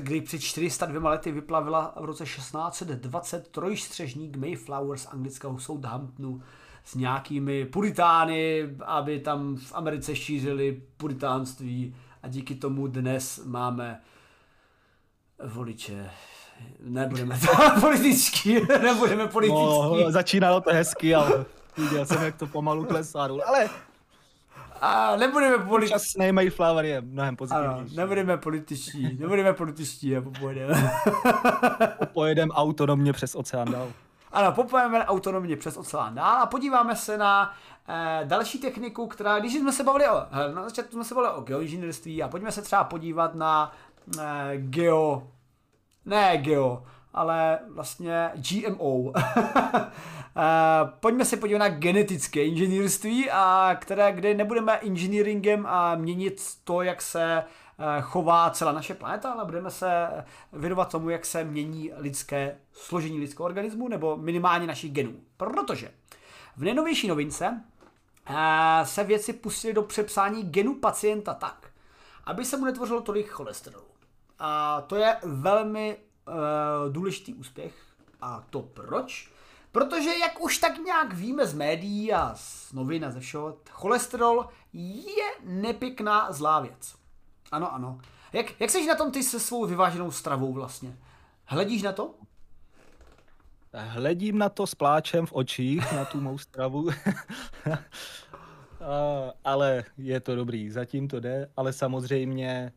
[0.00, 6.42] kdy před 402 lety vyplavila v roce 1620 trojstřežník Mayflower z anglického Southamptonu
[6.84, 14.00] s nějakými puritány, aby tam v Americe šířili puritánství a díky tomu dnes máme
[15.44, 16.10] voliče.
[16.80, 19.64] Nebudeme to političtí, nebudeme političtí.
[20.04, 21.44] No, začínalo to hezky, ale
[21.76, 23.22] viděl jsem, jak to pomalu klesá.
[23.22, 23.68] Ale
[24.80, 25.92] a nebudeme političtí.
[25.92, 27.96] Časný Mayflower je mnohem pozitivnější.
[27.96, 30.92] nebudeme političtí, nebudeme političtí a popojedeme.
[31.98, 33.88] popojedeme autonomně přes oceán dál.
[34.32, 37.54] Ano, popojedeme autonomně přes oceán dál a podíváme se na
[37.88, 41.40] eh, další techniku, která, když jsme se bavili o, na začátku jsme se bavili o
[41.40, 43.72] geoinženýrství a pojďme se třeba podívat na
[44.18, 45.28] eh, geo,
[46.04, 46.84] ne geo,
[47.14, 49.12] ale vlastně GMO.
[50.36, 56.82] Eh, pojďme se podívat na genetické inženýrství, a které, kde nebudeme engineeringem a měnit to,
[56.82, 60.08] jak se eh, chová celá naše planeta, ale budeme se
[60.52, 65.14] věnovat tomu, jak se mění lidské složení lidského organismu nebo minimálně našich genů.
[65.36, 65.90] Protože
[66.56, 67.60] V nejnovější novince
[68.84, 71.70] se věci pustily do přepsání genu pacienta tak,
[72.24, 73.91] aby se mu netvořilo tolik cholesterolu.
[74.44, 77.74] A to je velmi uh, důležitý úspěch.
[78.20, 79.32] A to proč?
[79.72, 84.48] Protože jak už tak nějak víme z médií a z novin a ze všeho, cholesterol
[84.72, 86.94] je nepěkná zlá věc.
[87.52, 88.00] Ano, ano.
[88.32, 90.96] Jak, jak jsi na tom ty se svou vyváženou stravou vlastně?
[91.44, 92.14] Hledíš na to?
[93.72, 96.88] Hledím na to s pláčem v očích, na tu mou stravu.
[99.44, 102.72] ale je to dobrý, zatím to jde, ale samozřejmě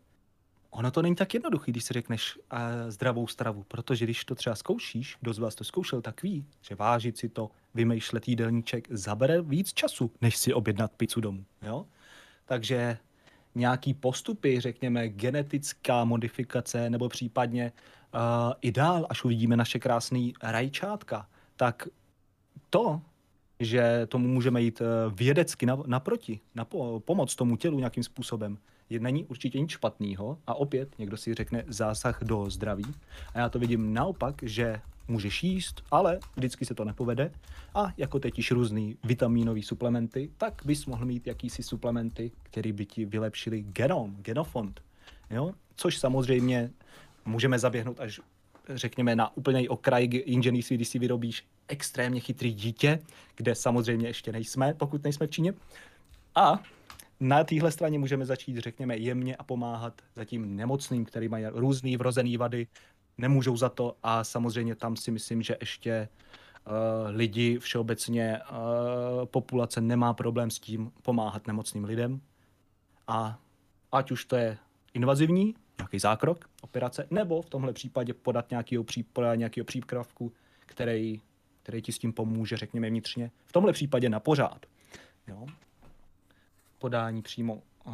[0.76, 4.56] ono to není tak jednoduchý, když si řekneš uh, zdravou stravu, protože když to třeba
[4.56, 9.42] zkoušíš, kdo z vás to zkoušel, tak ví, že vážit si to, vymýšlet jídelníček zabere
[9.42, 11.46] víc času, než si objednat pizzu domů.
[11.62, 11.86] Jo?
[12.46, 12.98] Takže
[13.56, 17.72] nějaký postupy, řekněme genetická modifikace nebo případně
[18.14, 18.20] uh,
[18.62, 21.88] i dál, až uvidíme naše krásné rajčátka, tak
[22.70, 23.02] to,
[23.60, 26.66] že tomu můžeme jít eh, vědecky naproti, na
[27.00, 28.58] pomoc tomu tělu nějakým způsobem,
[28.90, 32.86] je, není určitě nic špatného a opět někdo si řekne zásah do zdraví
[33.34, 37.32] a já to vidím naopak, že můžeš jíst, ale vždycky se to nepovede
[37.74, 42.86] a jako teď již různý vitamínové suplementy, tak bys mohl mít jakýsi suplementy, které by
[42.86, 44.82] ti vylepšili genom, genofond,
[45.30, 45.52] jo?
[45.76, 46.72] což samozřejmě
[47.26, 48.22] můžeme zaběhnout až
[48.70, 53.00] řekněme na úplný okraj inženýrství, když si vyrobíš extrémně chytrý dítě,
[53.36, 55.54] kde samozřejmě ještě nejsme, pokud nejsme v Číně.
[56.36, 56.60] A
[57.20, 62.38] na téhle straně můžeme začít, řekněme, jemně a pomáhat zatím nemocným, který mají různé vrozené
[62.38, 62.68] vady,
[63.18, 66.08] nemůžou za to a samozřejmě tam si myslím, že ještě
[66.68, 66.74] uh,
[67.16, 72.22] lidi všeobecně uh, populace nemá problém s tím pomáhat nemocným lidem
[73.08, 73.40] a
[73.92, 74.58] ať už to je
[74.94, 79.06] invazivní, nějaký zákrok, operace, nebo v tomhle případě podat nějakého, pří,
[79.64, 80.32] přípravku,
[80.66, 81.22] který,
[81.64, 83.32] který ti s tím pomůže, řekněme vnitřně.
[83.46, 84.66] V tomhle případě na pořád.
[85.28, 85.46] Jo?
[86.86, 87.94] Podání přímo uh,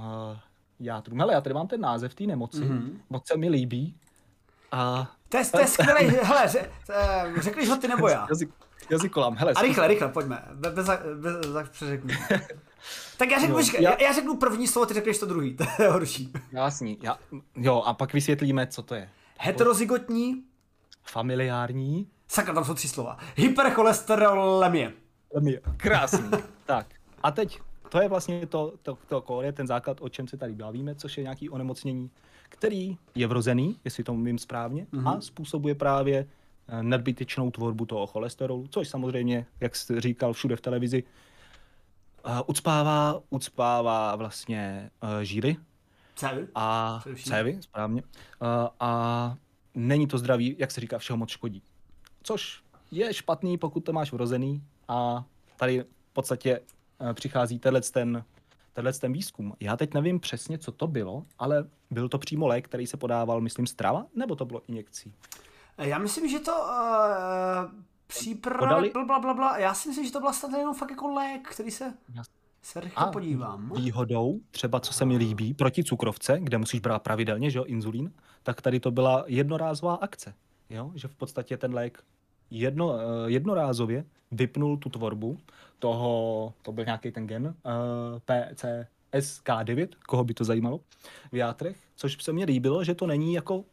[0.79, 1.15] játru.
[1.15, 2.91] Hele, já tady mám ten název té nemoci, mm-hmm.
[3.09, 3.95] moc se mi líbí.
[4.71, 5.11] A...
[5.29, 6.71] To je, to je skvělý, hele, ře,
[7.39, 8.25] řekneš ho ty nebo já?
[8.29, 8.49] Jazyk,
[8.89, 9.53] jazykolám, hele.
[9.53, 11.83] A rychle, rychle, pojďme, bez, bez, bez, bez
[13.17, 14.01] Tak já řeknu, počkej, já...
[14.01, 16.33] já řeknu první slovo, ty řekneš to druhý, to je horší.
[16.51, 17.17] Jasný, já,
[17.55, 19.09] jo, a pak vysvětlíme, co to je.
[19.39, 20.43] Heterozygotní.
[21.03, 22.07] Familiární.
[22.27, 23.17] Sakra, tam jsou tři slova.
[23.35, 24.93] Hypercholesterolemie.
[25.35, 26.29] Lemie, krásný.
[26.65, 26.87] tak,
[27.23, 27.59] a teď,
[27.91, 31.17] to je vlastně to, to, to kóre, ten základ, o čem se tady bavíme, což
[31.17, 32.09] je nějaký onemocnění,
[32.49, 35.17] který je vrozený, jestli to mluvím správně, mm-hmm.
[35.17, 36.25] a způsobuje právě
[36.67, 41.03] eh, nadbytečnou tvorbu toho cholesterolu, což samozřejmě, jak jste říkal všude v televizi,
[42.25, 45.55] uh, ucpává, ucpává vlastně uh, žíly.
[46.15, 46.47] Cévy.
[46.55, 48.01] A cévy, správně.
[48.01, 49.35] Uh, a
[49.75, 51.63] není to zdraví, jak se říká, všeho moc škodí.
[52.23, 55.25] Což je špatný, pokud to máš vrozený a
[55.57, 56.59] tady v podstatě
[57.13, 58.23] přichází tenhle ten,
[58.73, 59.53] tenhle ten výzkum.
[59.59, 63.41] Já teď nevím přesně, co to bylo, ale byl to přímo lék, který se podával,
[63.41, 65.13] myslím, strava, nebo to bylo injekcí?
[65.77, 70.33] Já myslím, že to uh, Příprava, bla, bla, bla, Já si myslím, že to byla
[70.33, 71.93] snad jenom fakt jako lék, který se,
[72.61, 73.71] se rychle a podívám.
[73.75, 78.13] Výhodou, třeba co se mi líbí, proti cukrovce, kde musíš brát pravidelně, že jo, inzulín,
[78.43, 80.33] tak tady to byla jednorázová akce.
[80.69, 80.91] Jo?
[80.95, 82.03] Že v podstatě ten lék
[82.51, 85.37] jedno, eh, jednorázově vypnul tu tvorbu
[85.79, 87.51] toho, to byl nějaký ten gen, uh,
[88.29, 88.49] eh,
[89.11, 90.79] PCSK9, koho by to zajímalo,
[91.31, 93.63] v játrech, což se mně líbilo, že to není jako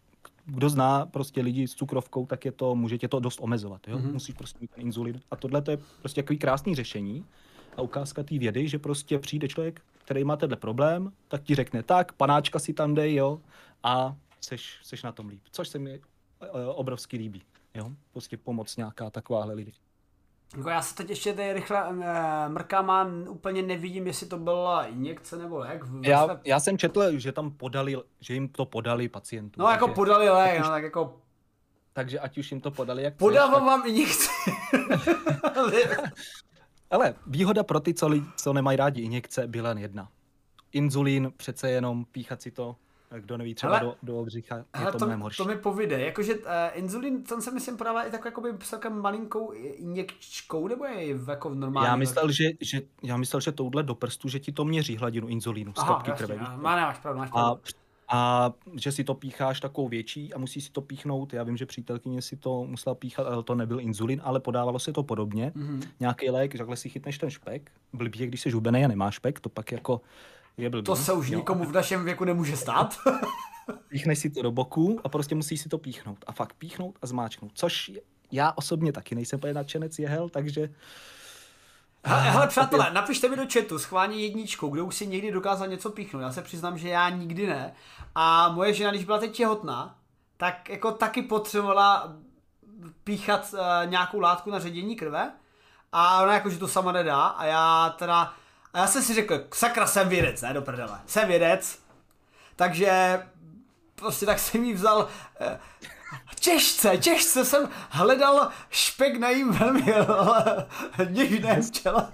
[0.47, 3.89] kdo zná prostě lidi s cukrovkou, tak je to, může tě to dost omezovat.
[3.89, 3.99] Jo?
[3.99, 4.13] Mm-hmm.
[4.13, 5.21] Musíš prostě mít ten inzulin.
[5.31, 7.25] A tohle to je prostě takový krásný řešení
[7.77, 11.83] a ukázka té vědy, že prostě přijde člověk, který má tenhle problém, tak ti řekne
[11.83, 13.41] tak, panáčka si tam dej, jo,
[13.83, 15.41] a seš, seš na tom líp.
[15.51, 16.05] Což se mi uh,
[16.75, 17.43] obrovsky líbí.
[17.79, 17.91] Jo?
[18.13, 19.73] Prostě pomoc nějaká takováhle lidi.
[20.57, 24.87] Jako já se teď ještě tady rychle e, mrkám a úplně nevidím, jestli to byla
[24.87, 25.85] injekce nebo lék.
[26.03, 29.63] Já, já jsem četl, že tam podali, že jim to podali pacientům.
[29.65, 31.21] No jako podali lék, no tak jako...
[31.93, 33.63] Takže ať už jim to podali jak Podávám tak...
[33.63, 34.29] vám injekci.
[36.91, 40.09] Ale výhoda pro ty, co, li, co nemají rádi injekce, byla jen jedna.
[40.73, 42.77] Inzulín, přece jenom píchat si to
[43.19, 45.37] kdo neví, třeba hele, do, do břicha, je hele, to, to mnohem horší.
[45.37, 46.45] To mi povede, jakože uh,
[46.75, 51.55] inzulin, ten se myslím podává i takovou jakoby celkem malinkou injekčkou, nebo je jako v
[51.55, 51.87] normální?
[51.87, 55.29] Já myslel, že, že, já myslel, že touhle do prstu, že ti to měří hladinu
[55.29, 56.37] inzulínu, stopky krve.
[56.37, 57.61] Má, nemáš pravdu, máš pravdu.
[58.09, 61.33] A, a že si to pícháš takovou větší a musí si to píchnout.
[61.33, 64.93] Já vím, že přítelkyně si to musela píchat, ale to nebyl inzulin, ale podávalo se
[64.93, 65.53] to podobně.
[65.57, 65.83] Mm-hmm.
[66.01, 67.71] Nějaký lék, takhle si chytneš ten špek.
[67.93, 70.01] Blbý je, když jsi žubený a nemáš špek, to pak jako
[70.59, 70.85] je blbý.
[70.85, 71.39] To se už jo.
[71.39, 72.99] nikomu v našem věku nemůže stát.
[73.89, 76.25] Píchneš si to do boku a prostě musíš si to píchnout.
[76.27, 77.53] A fakt píchnout a zmáčknout.
[77.55, 77.93] Což
[78.33, 80.69] já osobně taky nejsem úplně nadšenec jehel, takže
[82.05, 86.23] Hele, přátelé, napište mi do chatu schválně jedničku, kdo už si někdy dokázal něco píchnout.
[86.23, 87.73] Já se přiznám, že já nikdy ne.
[88.15, 89.99] A moje žena, když byla teď těhotná,
[90.37, 92.17] tak jako taky potřebovala
[93.05, 95.33] píchat uh, nějakou látku na ředění krve
[95.93, 98.33] a ona jako, že to sama nedá a já teda,
[98.79, 101.79] a já jsem si řekl, sakra, jsem vědec, ne, do prdele, jsem vědec,
[102.57, 103.23] takže
[103.95, 105.09] prostě tak jsem jí vzal
[105.41, 105.57] uh,
[106.41, 109.83] Těžce, těžce jsem hledal špek na jím velmi
[111.09, 112.09] něžné těle.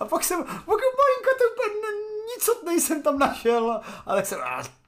[0.00, 1.88] A pak jsem, pak malinko to úplně
[2.34, 3.80] nic nejsem tam našel.
[4.06, 4.81] A tak jsem, a, pff,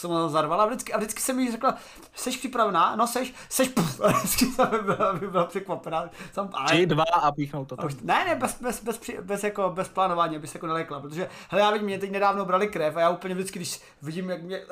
[0.00, 1.76] jsem zarvala a vždycky, a vždycky jsem jí řekla,
[2.14, 2.96] jsi připravená?
[2.96, 6.10] No seš, seš, pff, a vždycky jsem byla, byla překvapená.
[6.32, 7.88] Jsem, ale, Tři, dva a píchnout to tam.
[8.02, 11.62] Ne, ne, bez, bez, bez, bez, jako, bez plánování, aby se jako nelekla, protože, hele,
[11.62, 14.62] já vidím, mě teď nedávno brali krev a já úplně vždycky, když vidím, jak mě,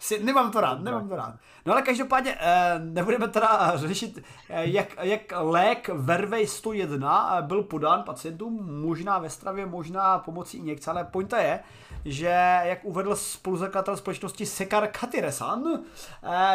[0.00, 1.34] si, nemám to rád, nemám to rád.
[1.66, 7.62] No ale každopádně eh, nebudeme teda řešit, eh, jak, jak lék Vervej 101 eh, byl
[7.62, 11.60] podán pacientům, možná ve stravě, možná pomocí injekce, ale pointa je,
[12.04, 15.64] že jak uvedl spoluzakladatel společnosti Sekar Katiresan,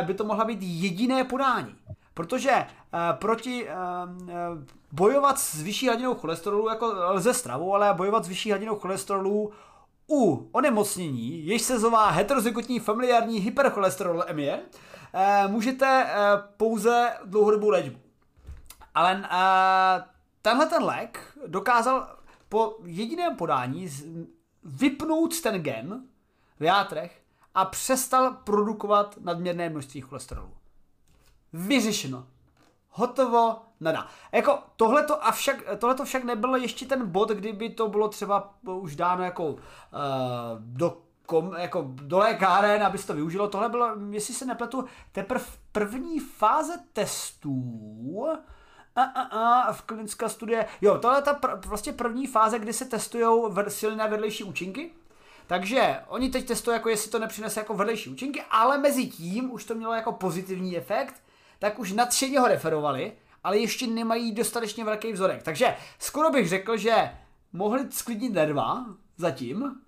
[0.05, 1.75] by to mohla být jediné podání.
[2.13, 2.65] Protože
[3.11, 3.67] proti
[4.91, 9.51] bojovat s vyšší hladinou cholesterolu jako lze stravou, ale bojovat s vyšší hladinou cholesterolu
[10.09, 14.61] u onemocnění, jež se zová heterozygotní familiární hypercholesterolemie,
[15.13, 16.15] eh, můžete eh,
[16.57, 17.99] pouze dlouhodobou léčbu.
[18.95, 20.03] Ale eh,
[20.41, 22.17] tenhle ten lék dokázal
[22.49, 23.89] po jediném podání
[24.63, 26.03] vypnout ten gen
[26.59, 27.21] v játrech
[27.55, 30.51] a přestal produkovat nadměrné množství cholesterolu.
[31.53, 32.27] Vyřešeno
[32.89, 34.07] hotovo, nada.
[34.31, 38.95] Jako tohleto, a však, tohleto však nebylo ještě ten bod, kdyby to bylo třeba už
[38.95, 39.57] dáno jako uh,
[40.59, 43.47] do kom, jako do lékáren, aby se to využilo.
[43.47, 48.27] Tohle bylo, jestli se nepletu, teprve první fáze testů
[48.95, 50.65] a, a, a, v klinická studie.
[50.81, 53.25] Jo, tohle je ta pr- vlastně první fáze, kdy se testují
[53.67, 54.91] silné vedlejší účinky.
[55.47, 59.65] Takže oni teď testují, jako jestli to nepřinese jako vedlejší účinky, ale mezi tím už
[59.65, 61.25] to mělo jako pozitivní efekt
[61.59, 63.11] tak už nadšeně ho referovali,
[63.45, 65.43] ale ještě nemají dostatečně velký vzorek.
[65.43, 67.11] Takže skoro bych řekl, že
[67.53, 68.85] mohli sklidnit nerva
[69.17, 69.81] zatím,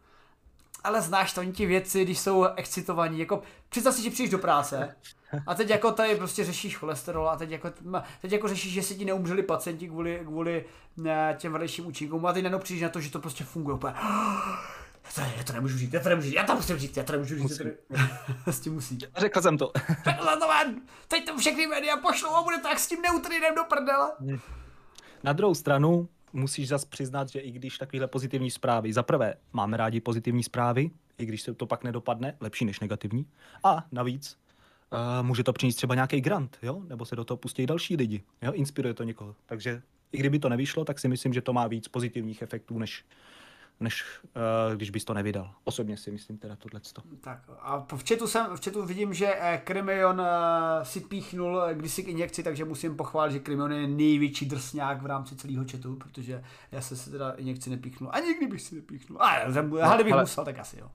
[0.83, 4.37] ale znáš to, oni ti věci, když jsou excitovaní, jako představ si, že přijdeš do
[4.37, 4.95] práce
[5.47, 7.69] a teď jako tady prostě řešíš cholesterol a teď jako,
[8.21, 10.65] teď jako řešíš, že si ti neumřeli pacienti kvůli, kvůli
[10.97, 13.93] ne, těm vedlejším účinkům a teď najednou přijdeš na to, že to prostě funguje úplně
[15.15, 17.11] to, já to nemůžu říct, já to nemůžu říct, já to musím říct, já to
[17.11, 17.43] nemůžu říct.
[17.43, 17.71] Musím.
[18.47, 18.97] s tím musí.
[19.17, 19.71] Řekl jsem to.
[20.05, 23.55] Řekl jsem to ven, teď to všechny média pošlou a bude tak s tím neutrinem
[23.55, 24.11] do prdele.
[25.23, 29.77] Na druhou stranu musíš zas přiznat, že i když takovéhle pozitivní zprávy, za prvé máme
[29.77, 33.25] rádi pozitivní zprávy, i když se to pak nedopadne, lepší než negativní.
[33.63, 34.37] A navíc
[34.91, 36.81] uh, může to přinést třeba nějaký grant, jo?
[36.87, 38.51] nebo se do toho pustí další lidi, jo?
[38.51, 39.35] inspiruje to někoho.
[39.45, 39.81] Takže
[40.11, 43.05] i kdyby to nevyšlo, tak si myslím, že to má víc pozitivních efektů, než
[43.79, 45.53] než uh, když bys to nevydal.
[45.63, 47.01] Osobně si myslím teda tohleto.
[47.21, 50.25] Tak a v chatu, jsem, v chatu vidím, že eh, Krimion uh,
[50.83, 55.35] si píchnul kdysi k injekci, takže musím pochválit, že Krimion je největší drsňák v rámci
[55.35, 58.09] celého chatu, protože já se si teda injekci nepíchnul.
[58.13, 59.21] A nikdy bych si nepíchnul.
[59.21, 60.23] A ale kdybych ale...
[60.23, 60.91] musel, tak asi jo.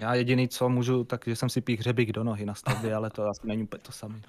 [0.00, 3.10] Já jediný, co můžu, tak že jsem si pích hřebík do nohy na stavbě, ale
[3.10, 4.20] to asi není úplně to samé.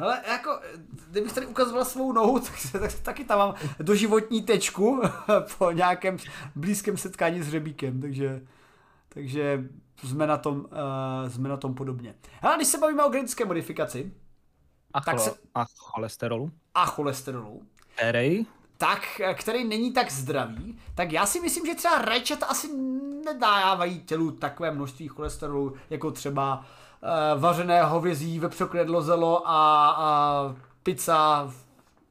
[0.00, 0.60] Hele, jako,
[1.10, 2.40] kdybych tady ukazoval svou nohu,
[2.72, 5.02] tak, tak taky tam mám doživotní tečku
[5.58, 6.16] po nějakém
[6.54, 8.42] blízkém setkání s hřebíkem, takže,
[9.08, 9.64] takže
[10.04, 12.14] jsme na tom, uh, jsme na tom podobně.
[12.40, 14.12] Hele, když se bavíme o genetické modifikaci,
[14.94, 15.30] a, tak se...
[15.54, 16.50] a cholesterolu.
[16.74, 17.62] A cholesterolu.
[17.94, 18.46] Který?
[18.78, 22.68] Tak, který není tak zdravý, tak já si myslím, že třeba rajčata asi
[23.24, 26.64] nedávají tělu takové množství cholesterolu, jako třeba uh,
[27.36, 31.50] vařené hovězí, vepřokredlo zelo a, a pizza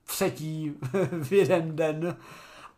[0.06, 0.74] třetí
[1.24, 2.18] v jeden den.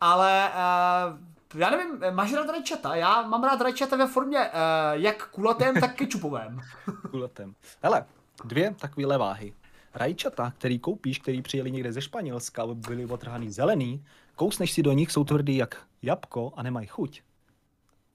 [0.01, 2.95] Ale uh, já nevím, máš rád rajčata?
[2.95, 4.45] Já mám rád rajčata ve formě uh,
[4.91, 6.59] jak kulatém, tak kečupovém.
[7.11, 7.55] kulatém.
[7.83, 8.05] Hele,
[8.43, 9.53] dvě takové váhy.
[9.93, 14.05] Rajčata, který koupíš, který přijeli někde ze Španělska, byli otrhaný zelený,
[14.35, 17.21] kousneš si do nich, jsou tvrdý jak jabko a nemají chuť.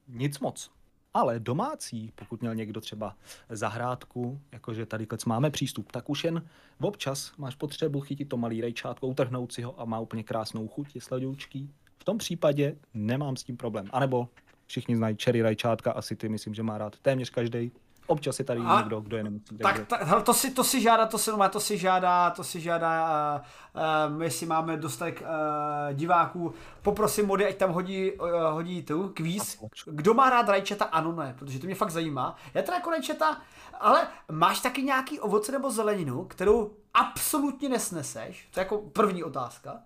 [0.09, 0.71] Nic moc.
[1.17, 3.17] Ale domácí, pokud měl někdo třeba
[3.51, 6.47] zahrádku, jakože tady klec máme přístup, tak už jen
[6.81, 10.95] občas máš potřebu chytit to malý rajčátko, utrhnout si ho a má úplně krásnou chuť,
[10.95, 11.71] je sladoučký.
[11.99, 13.87] V tom případě nemám s tím problém.
[13.91, 14.29] A nebo
[14.67, 17.73] všichni znají cherry rajčátka, asi ty myslím, že má rád téměř každý.
[18.07, 19.59] Občas je tady a, někdo, kdo je nemocný.
[19.59, 20.11] Tak, takže...
[20.11, 23.43] tak to, si, to si žádá, to si, to si žádá, to si žádá,
[23.75, 29.09] uh, uh, jestli máme dostatek uh, diváků, poprosím mody, ať tam hodí, uh, hodí tu
[29.15, 29.59] kvíz.
[29.87, 30.85] Kdo má rád rajčata?
[30.85, 32.37] Ano, ne, protože to mě fakt zajímá.
[32.55, 33.41] Já teda jako rajčata,
[33.81, 38.49] ale máš taky nějaký ovoce nebo zeleninu, kterou absolutně nesneseš?
[38.55, 39.81] To je jako první otázka.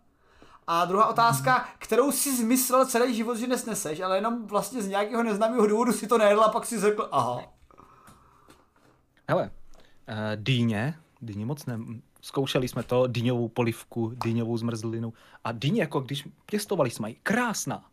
[0.66, 5.22] A druhá otázka, kterou si zmyslel celý život, že nesneseš, ale jenom vlastně z nějakého
[5.22, 7.40] neznámého důvodu si to nejedl a pak si řekl, aha.
[9.30, 9.50] Hele,
[10.08, 11.78] uh, dýně, dýně moc ne,
[12.20, 15.12] zkoušeli jsme to, dýňovou polivku, dýňovou zmrzlinu
[15.44, 17.90] a dýně, jako když pěstovali jsme ji, krásná.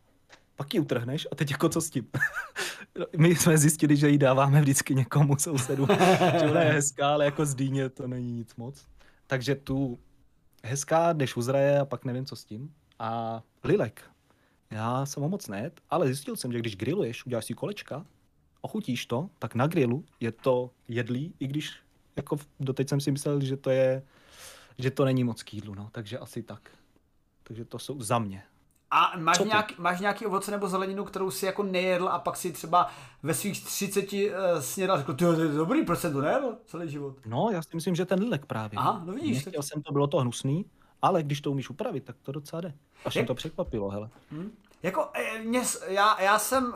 [0.56, 2.06] Pak ji utrhneš a teď jako co s tím?
[3.18, 5.86] My jsme zjistili, že ji dáváme vždycky někomu sousedu,
[6.40, 8.86] že ona je hezká, ale jako z dýně to není nic moc.
[9.26, 9.98] Takže tu
[10.64, 12.74] hezká, jdeš uzraje a pak nevím, co s tím.
[12.98, 14.02] A lilek.
[14.70, 18.06] Já jsem ho moc net, ale zjistil jsem, že když grilluješ, uděláš si kolečka,
[18.60, 21.72] ochutíš to, tak na grilu je to jedlý, i když
[22.16, 24.02] jako doteď jsem si myslel, že to je,
[24.78, 26.70] že to není moc k jídlu, no, takže asi tak.
[27.42, 28.42] Takže to jsou za mě.
[28.90, 32.52] A máš nějaký, máš nějaký ovoce nebo zeleninu, kterou si jako nejedl a pak si
[32.52, 32.90] třeba
[33.22, 34.18] ve svých 30 uh,
[34.60, 37.16] snědal řekl, to je dobrý, proč jsem to nejedl celý život?
[37.26, 38.78] No, já si myslím, že ten lilek právě.
[38.78, 39.44] Aha, no vidíš.
[39.44, 40.64] Nechtěl jsem to, bylo to hnusný,
[41.02, 42.74] ale když to umíš upravit, tak to docela jde.
[43.04, 44.10] Až mě to překvapilo, hele.
[44.30, 44.50] Hmm.
[44.82, 46.72] Jako, eh, mě, já, já jsem, uh,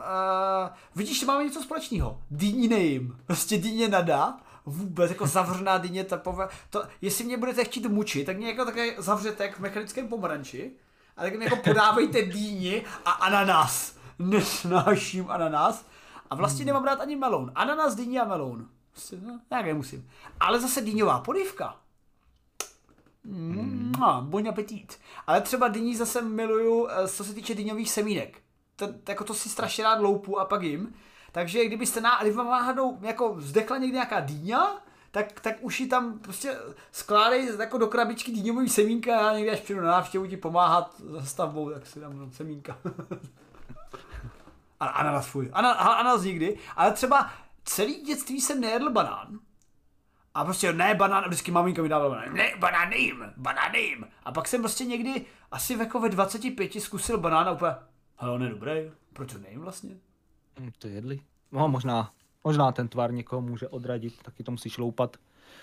[0.95, 2.21] vidíš, že máme něco společného.
[2.31, 3.17] Dýní nejím.
[3.25, 6.47] Prostě dýně nada vůbec, jako zavřená dyně, tepové.
[6.69, 10.71] To, jestli mě budete chtít mučit, tak mě jako také zavřete jak v mechanickém pomeranči
[11.17, 13.95] a tak mi jako podávejte dýni a ananas.
[14.19, 15.85] Nesnáším ananas.
[16.29, 17.51] A vlastně nemám rád ani melon.
[17.55, 18.67] Ananas, dýni a melon.
[18.91, 20.09] Prostě, no, jak nemusím.
[20.39, 21.75] Ale zase dýňová polivka.
[23.23, 24.99] Mm, bon appetit.
[25.27, 28.41] Ale třeba dyní zase miluju, eh, co se týče dýňových semínek.
[28.75, 30.93] To, jako to si strašně rád loupu a pak jim.
[31.31, 36.57] Takže kdybyste náhodou jako zdechla někdy nějaká dýňa, tak, tak už ji tam prostě
[36.91, 41.25] skládej jako do krabičky dýňový semínka a někdy až přijdu na návštěvu ti pomáhat za
[41.25, 42.77] stavbou, tak si dám semínka.
[44.79, 45.49] ananas fuj.
[45.53, 47.29] Ananas nikdy, ale třeba
[47.65, 49.39] celý dětství jsem nejedl banán.
[50.35, 52.33] A prostě ne banán, vždycky maminka mi dávala banán.
[52.33, 54.07] Ne, banán nejím.
[54.23, 57.71] A pak jsem prostě někdy asi jako ve 25 zkusil banán a úplně,
[58.17, 58.71] hele, on je dobrý,
[59.13, 59.95] proč to nejím vlastně?
[60.59, 61.19] Hm, to jedli.
[61.51, 62.11] No možná,
[62.43, 65.17] možná ten tvar někoho může odradit, taky to musíš loupat.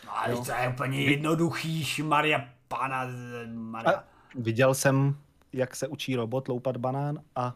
[0.06, 3.06] No ale to je úplně jednoduchý, Maria pana
[3.52, 3.92] Maria.
[3.98, 4.04] A
[4.34, 5.16] viděl jsem,
[5.52, 7.54] jak se učí robot loupat banán a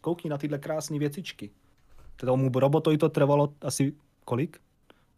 [0.00, 1.50] koukni na tyhle krásné věcičky.
[2.16, 3.94] Tomu robotovi to trvalo asi
[4.24, 4.60] kolik?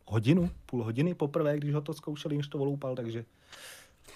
[0.06, 3.24] Hodinu, půl hodiny poprvé, když ho to zkoušeli, než to oloupal, takže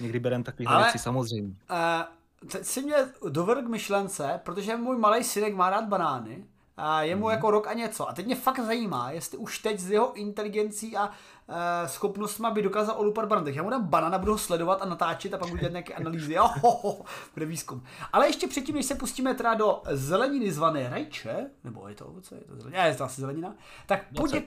[0.01, 1.55] někdy berem takový věci samozřejmě.
[1.71, 2.97] Uh, teď si mě
[3.29, 6.45] dovedl k myšlence, protože můj malý synek má rád banány
[6.77, 7.31] a je mu mm.
[7.31, 8.09] jako rok a něco.
[8.09, 11.55] A teď mě fakt zajímá, jestli už teď s jeho inteligencí a uh,
[11.87, 13.45] schopnostmi by dokázal olupat banan.
[13.45, 15.95] Tak já mu dám banana, budu ho sledovat a natáčet a pak budu dělat nějaké
[16.01, 16.35] analýzy.
[16.35, 17.83] Jo, ho, ho, bude výzkum.
[18.13, 22.35] Ale ještě předtím, než se pustíme teda do zeleniny zvané rajče, nebo je to ovoce,
[22.35, 23.55] je to zelenina, je to asi zelenina,
[23.87, 24.43] tak podě,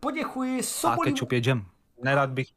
[0.00, 1.02] poděkuji Sobolímu...
[1.02, 1.64] A kečup je džem.
[2.02, 2.48] Nerad bych,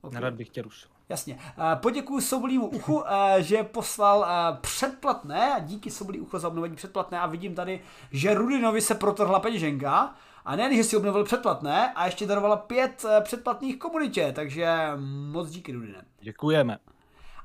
[0.00, 0.14] okay.
[0.14, 0.90] nerad bych tě rušil.
[1.08, 1.38] Jasně.
[1.74, 3.04] Poděkuji Sobolímu uchu,
[3.38, 4.26] že poslal
[4.60, 9.40] předplatné a díky Sobolí ucho za obnovení předplatné a vidím tady, že Rudinovi se protrhla
[9.40, 14.68] peněženka a nejen, že si obnovil předplatné a ještě darovala pět předplatných komunitě, takže
[15.32, 16.04] moc díky Rudine.
[16.20, 16.78] Děkujeme.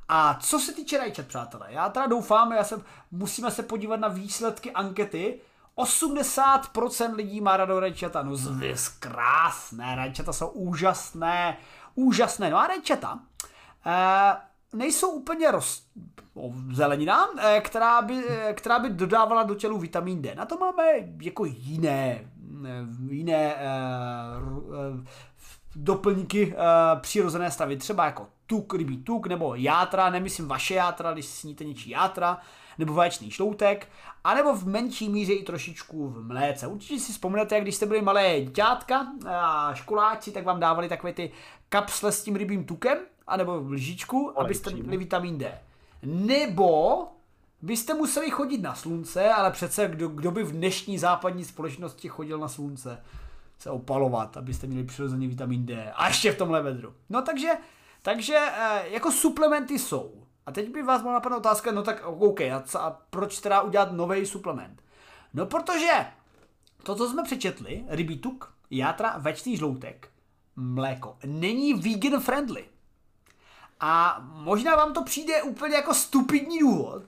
[0.08, 2.82] A co se týče rajčat, přátelé, já teda doufám, já se,
[3.12, 5.40] musíme se podívat na výsledky ankety,
[5.84, 11.58] 80% lidí má rado rajčata, no zvěz, krásné, rajčata jsou úžasné,
[11.96, 13.20] úžasné, no a rajčata,
[13.86, 14.38] Eh,
[14.74, 15.84] nejsou úplně roz,
[16.72, 20.36] zelenina, eh, která by, eh, která by dodávala do tělu vitamin D.
[20.36, 20.84] Na to máme
[21.22, 22.32] jako jiné,
[23.10, 23.56] jiné
[25.76, 26.56] doplňky
[27.02, 31.90] přirozené stavy, třeba jako tuk, rybí tuk, nebo játra, nemyslím vaše játra, když sníte něčí
[31.90, 32.38] játra,
[32.78, 33.88] nebo vaječný šloutek,
[34.24, 36.68] anebo v menší míře i trošičku v mléce.
[36.68, 41.14] Určitě si vzpomněte, jak když jste byli malé děťátka a školáci, tak vám dávali takové
[41.14, 41.32] ty
[41.70, 42.98] kapsle s tím rybím tukem,
[43.28, 45.60] anebo lžičku, abyste měli vitamin D.
[46.04, 47.08] Nebo
[47.62, 52.38] byste museli chodit na slunce, ale přece kdo, kdo by v dnešní západní společnosti chodil
[52.38, 53.04] na slunce
[53.62, 55.92] se opalovat, abyste měli přirozený vitamin D.
[55.92, 56.94] A ještě v tomhle vedru.
[57.10, 57.50] No takže,
[58.02, 60.12] takže eh, jako suplementy jsou.
[60.46, 63.62] A teď by vás mohla napadnout otázka, no tak OK, a, co, a proč teda
[63.62, 64.84] udělat nový suplement?
[65.34, 66.06] No protože
[66.84, 70.10] to, co jsme přečetli, rybí tuk, játra, večný žloutek,
[70.56, 72.66] mléko, není vegan friendly.
[73.80, 77.04] A možná vám to přijde úplně jako stupidní důvod.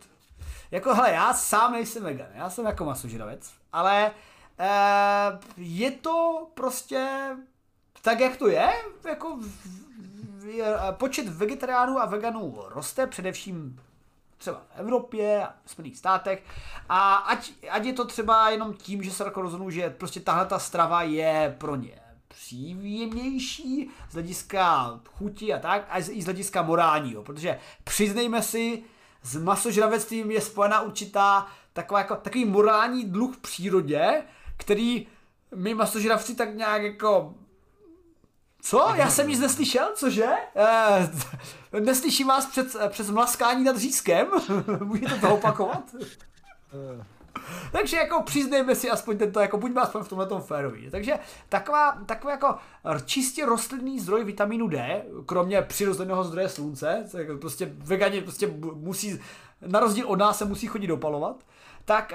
[0.71, 4.11] Jako, hele, já sám nejsem vegan, já jsem jako masožravec, ale
[4.59, 4.69] e,
[5.57, 7.29] je to prostě
[8.01, 8.73] tak, jak to je,
[9.07, 9.39] jako
[10.91, 13.81] počet vegetariánů a veganů roste, především
[14.37, 16.43] třeba v Evropě a v Spojených státech.
[16.89, 20.45] A ať, ať je to třeba jenom tím, že se jako rozhodnou, že prostě tahle
[20.45, 26.61] ta strava je pro ně příjemnější z hlediska chuti a tak, a i z hlediska
[26.61, 28.83] morálního, protože přiznejme si,
[29.21, 34.23] s masožravectvím je spojená určitá taková jako, takový morální dluh v přírodě,
[34.57, 35.07] který
[35.55, 37.33] my masožravci tak nějak jako
[38.63, 38.93] co?
[38.95, 40.29] Já jsem nic neslyšel, cože?
[41.73, 44.27] E, neslyším vás před, přes mlaskání nad řízkem?
[44.83, 45.95] Můžete to opakovat?
[47.71, 50.89] Takže jako přiznejme si aspoň tento, jako buďme aspoň v tomhle tom férový.
[50.91, 52.55] Takže taková, takový jako
[53.05, 59.19] čistě rostlinný zdroj vitamínu D, kromě přirozeného zdroje slunce, jako prostě vegani prostě musí,
[59.67, 61.43] na rozdíl od nás se musí chodit dopalovat,
[61.85, 62.13] tak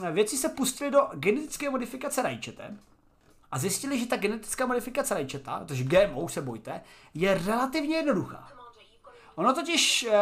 [0.00, 2.76] uh, věci se pustily do genetické modifikace rajčete,
[3.52, 6.80] a zjistili, že ta genetická modifikace rajčeta, protože GMO se bojte,
[7.14, 8.48] je relativně jednoduchá.
[9.34, 10.14] Ono totiž uh,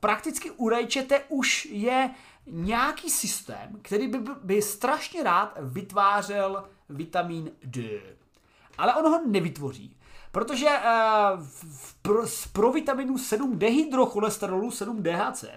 [0.00, 2.10] prakticky u rajčete už je
[2.46, 8.00] nějaký systém, který by, by strašně rád vytvářel vitamin D.
[8.78, 9.96] Ale on ho nevytvoří.
[10.32, 11.40] Protože uh,
[11.72, 15.48] v, pro, z provitaminu 7 dehydrocholesterolu 7 DHC, uh,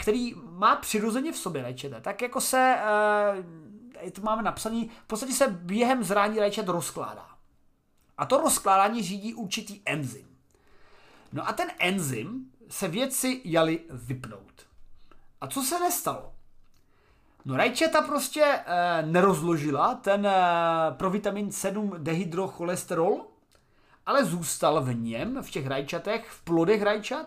[0.00, 2.76] který má přirozeně v sobě rajčete, tak jako se
[3.38, 3.44] uh,
[4.10, 7.26] to máme napsaný, v podstatě se během zrání rajčat rozkládá.
[8.18, 10.26] A to rozkládání řídí určitý enzym.
[11.32, 14.66] No a ten enzym se věci jali vypnout.
[15.40, 16.32] A co se nestalo?
[17.44, 20.34] No rajčata prostě e, nerozložila ten e,
[20.90, 23.26] pro vitamin 7 dehydrocholesterol,
[24.06, 27.26] ale zůstal v něm, v těch rajčatech, v plodech rajčat.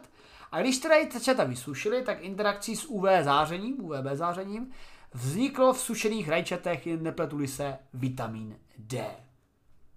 [0.51, 4.71] A když ty rajčata vysušili, tak interakcí s UV zářením, UVB zářením,
[5.14, 9.05] vzniklo v sušených rajčatech, nepletuli se, vitamin D.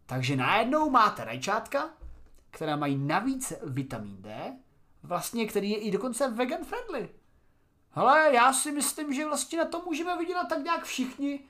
[0.07, 1.91] Takže najednou máte rajčátka,
[2.51, 4.57] která mají navíc vitamin D,
[5.03, 7.09] vlastně který je i dokonce vegan friendly.
[7.91, 11.41] Hele, já si myslím, že vlastně na to můžeme vydělat tak nějak všichni.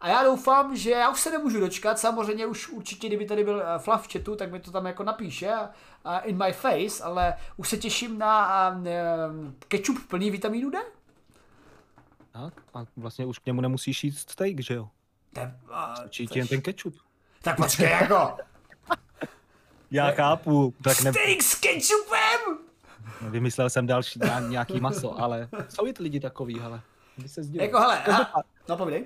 [0.00, 3.56] A já doufám, že já už se nemůžu dočkat, samozřejmě už určitě, kdyby tady byl
[3.56, 5.54] uh, Flav v chatu, tak mi to tam jako napíše
[6.22, 8.84] in my face, ale už se těším na uh,
[9.68, 10.78] ketchup plný vitamínu D.
[12.32, 14.88] Tak a vlastně už k němu nemusíš jít steak, že jo?
[15.36, 15.60] Ne,
[15.96, 16.96] Stačí ti jen ten ketchup.
[17.42, 18.36] Tak počkej, jako.
[19.90, 20.74] Já chápu.
[20.82, 21.12] Tak ne...
[21.12, 22.58] Steak s ketchupem!
[23.30, 26.80] Vymyslel jsem další nějaký maso, ale jsou i ty lidi takový, hele.
[27.18, 27.66] By se sdělal.
[27.66, 28.46] Jako hele, Každopád...
[28.68, 29.04] no povídej.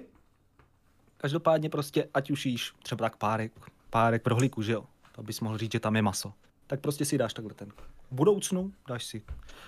[1.16, 3.52] Každopádně prostě, ať už jíš třeba tak párek,
[3.90, 4.84] párek rohlíku, že jo?
[5.12, 6.32] To bys mohl říct, že tam je maso.
[6.66, 7.70] Tak prostě si dáš takhle ten.
[8.10, 9.22] V budoucnu dáš si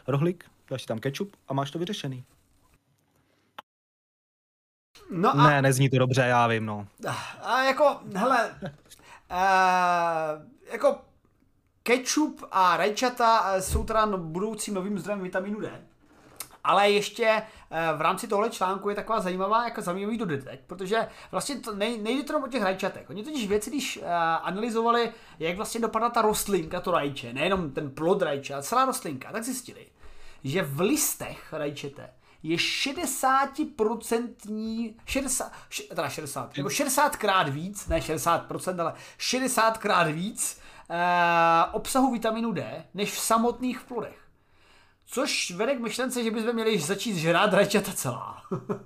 [0.07, 2.25] rohlík, dáš si tam ketchup a máš to vyřešený.
[5.11, 5.47] No a...
[5.47, 6.87] Ne, nezní to dobře, já vím, no.
[7.43, 8.69] A jako, hele, uh,
[10.73, 10.99] jako
[11.83, 15.71] ketchup a rajčata eh, jsou teda budoucím novým zdrojem vitamínu D.
[16.65, 17.43] Ale ještě
[17.97, 22.23] v rámci tohle článku je taková zajímavá, jako zajímavý dodatek, protože vlastně to nej, nejde
[22.23, 23.11] to o těch rajčatech.
[23.11, 24.01] Oni totiž věci, když
[24.43, 29.33] analyzovali, jak vlastně dopadá ta rostlinka, to rajče, nejenom ten plod rajče, ale celá rostlinka,
[29.33, 29.87] tak zjistili,
[30.45, 32.11] že v listech rajčete
[32.43, 35.53] je 60%, 60,
[35.89, 40.61] teda 60, nebo 60 krát víc, ne 60%, ale 60 krát víc
[40.91, 44.29] eh, obsahu vitaminu D, než v samotných plodech.
[45.07, 48.43] Což vede k myšlence, že bychom měli začít žrát rajčata celá.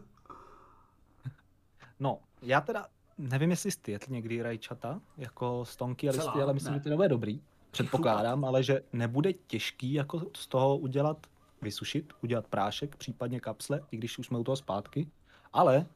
[2.00, 2.86] no, já teda
[3.18, 6.78] nevím, jestli jsi jedl někdy rajčata, jako stonky a listy, ale myslím, ne.
[6.78, 7.40] že to je dobrý.
[7.70, 11.26] Předpokládám, ale že nebude těžký jako z toho udělat
[11.62, 15.08] vysušit, udělat prášek, případně kapsle, i když už jsme u toho zpátky.
[15.52, 15.86] Ale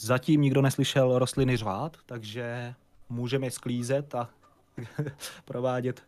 [0.00, 2.74] zatím nikdo neslyšel rostliny řvát, takže
[3.08, 4.30] můžeme sklízet a
[5.44, 6.02] provádět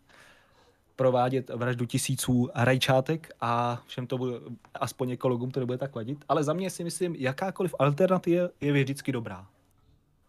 [0.96, 4.34] provádět vraždu tisíců rajčátek a všem to bude,
[4.74, 6.24] aspoň ekologům to nebude tak vadit.
[6.28, 9.46] Ale za mě si myslím, jakákoliv alternativa je vždycky dobrá,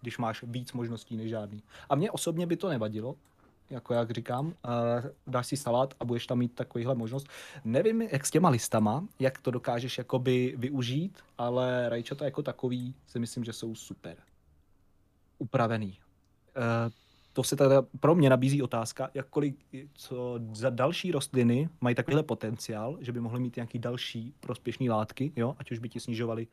[0.02, 1.64] když máš víc možností než žádný.
[1.90, 3.16] A mně osobně by to nevadilo,
[3.74, 4.54] jako jak říkám, uh,
[5.28, 7.28] dáš si salát a budeš tam mít takovýhle možnost.
[7.66, 13.20] Nevím, jak s těma listama, jak to dokážeš jakoby využít, ale rajčata jako takový si
[13.20, 14.18] myslím, že jsou super.
[15.38, 15.98] Upravený.
[16.58, 16.92] Uh,
[17.34, 19.56] to se teda pro mě nabízí otázka, jakkoliv
[19.94, 25.32] co za další rostliny mají takovýhle potenciál, že by mohly mít nějaký další prospěšné látky,
[25.36, 25.56] jo?
[25.60, 26.48] ať už by ti snižovali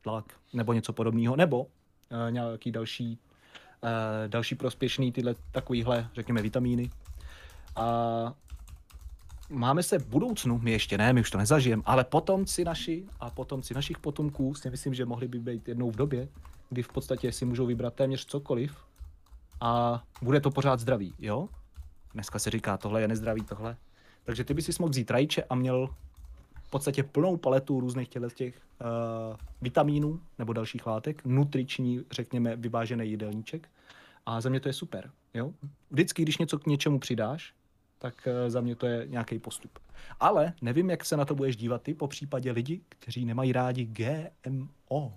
[0.00, 1.68] tlak nebo něco podobného, nebo uh,
[2.30, 3.18] nějaký další
[4.26, 6.90] další prospěšný tyhle takovýhle, řekněme, vitamíny.
[7.76, 8.34] A
[9.48, 13.30] máme se v budoucnu, my ještě ne, my už to nezažijeme, ale potomci naši a
[13.30, 16.28] potomci našich potomků si myslím, že mohli by být jednou v době,
[16.70, 18.76] kdy v podstatě si můžou vybrat téměř cokoliv
[19.60, 21.48] a bude to pořád zdravý, jo?
[22.14, 23.76] Dneska se říká, tohle je nezdravý, tohle.
[24.24, 25.88] Takže ty by si mohl vzít rajče a měl
[26.70, 33.68] v podstatě plnou paletu různých těch uh, vitamínů nebo dalších látek, nutriční, řekněme, vyvážený jídelníček.
[34.26, 35.10] A za mě to je super.
[35.34, 35.52] Jo?
[35.90, 37.54] Vždycky, když něco k něčemu přidáš,
[37.98, 39.78] tak eh, za mě to je nějaký postup.
[40.20, 43.84] Ale nevím, jak se na to budeš dívat ty, po případě lidi, kteří nemají rádi
[43.84, 45.12] GMO.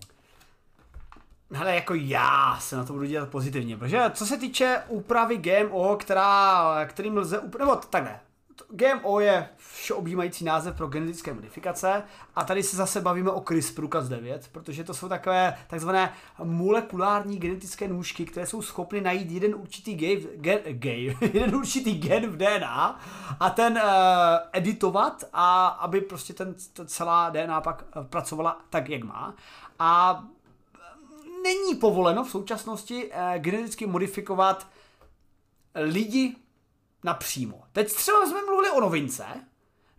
[1.51, 5.95] Hele, jako já se na to budu dělat pozitivně, protože co se týče úpravy GMO,
[5.95, 8.19] která, kterým lze upravit, nebo takhle,
[8.75, 12.03] GMO je všeobjímající název pro genetické modifikace
[12.35, 16.13] a tady se zase bavíme o CRISPR-Cas9, protože to jsou takové takzvané
[16.43, 22.27] molekulární genetické nůžky, které jsou schopny najít jeden určitý gay, gen, gay, jeden určitý gen
[22.27, 22.99] v DNA
[23.39, 23.81] a ten uh,
[24.51, 29.35] editovat a aby prostě ten, ten celá DNA pak uh, pracovala tak, jak má.
[29.79, 30.23] A
[31.43, 34.67] není povoleno v současnosti uh, geneticky modifikovat
[35.75, 36.35] lidi
[37.03, 37.63] napřímo.
[37.71, 39.25] Teď třeba jsme mluvili o novince,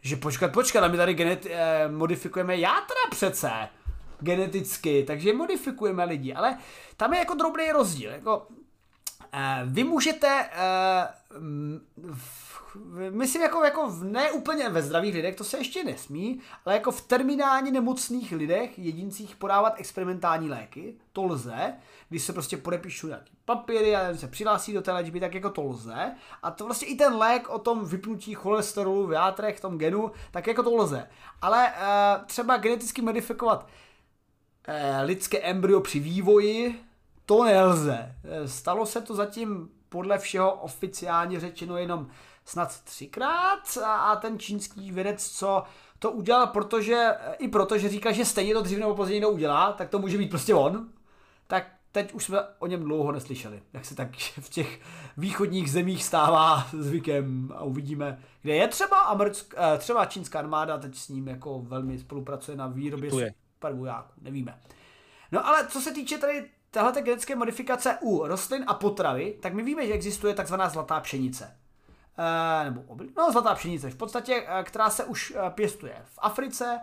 [0.02, 3.50] že počkat, počkat, a my tady genet, eh, modifikujeme já teda přece
[4.20, 6.58] geneticky, takže modifikujeme lidi, ale
[6.96, 8.46] tam je jako drobný rozdíl, jako
[9.32, 11.08] eh, vy můžete eh,
[12.14, 12.54] v
[13.10, 16.90] myslím jako, jako v, ne úplně ve zdravých lidech, to se ještě nesmí, ale jako
[16.90, 21.74] v terminálně nemocných lidech, jedincích podávat experimentální léky, to lze,
[22.14, 25.62] když se prostě podepíšu nějaký papíry a se přihlásí do té léčby, tak jako to
[25.62, 26.14] lze.
[26.42, 30.10] A to vlastně i ten lék o tom vypnutí cholesterolu v játrech, v tom genu,
[30.30, 31.08] tak jako to lze.
[31.42, 31.72] Ale e,
[32.26, 33.68] třeba geneticky modifikovat
[34.66, 36.84] e, lidské embryo při vývoji,
[37.26, 38.14] to nelze.
[38.24, 42.08] Eh, stalo se to zatím podle všeho oficiálně řečeno jenom
[42.44, 45.62] snad třikrát a ten čínský vědec, co
[45.98, 47.08] to udělal, protože,
[47.38, 50.30] i proto, že říká, že stejně to dřív nebo později neudělá, tak to může být
[50.30, 50.88] prostě on,
[51.46, 54.08] tak teď už jsme o něm dlouho neslyšeli, jak se tak
[54.40, 54.80] v těch
[55.16, 60.96] východních zemích stává zvykem a uvidíme, kde je třeba americk, eh, třeba čínská armáda, teď
[60.96, 64.60] s ním jako velmi spolupracuje na výrobě supervojáků, nevíme.
[65.32, 69.62] No ale co se týče tady téhle genetické modifikace u rostlin a potravy, tak my
[69.62, 71.56] víme, že existuje takzvaná zlatá pšenice.
[72.18, 76.80] Eh, nebo obil, no zlatá pšenice, v podstatě, eh, která se už pěstuje v Africe,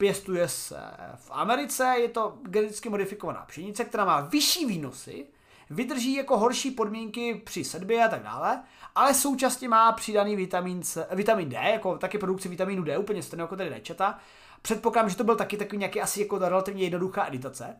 [0.00, 0.80] pěstuje se
[1.16, 5.26] v Americe, je to geneticky modifikovaná pšenice, která má vyšší výnosy,
[5.70, 8.62] vydrží jako horší podmínky při sedbě a tak dále,
[8.94, 13.42] ale současně má přidaný vitamin, C, vitamin D, jako taky produkci vitamínu D, úplně stejně
[13.42, 14.18] jako tady nečeta.
[14.62, 17.76] Předpokládám, že to byl taky takový nějaký asi jako relativně jednoduchá editace.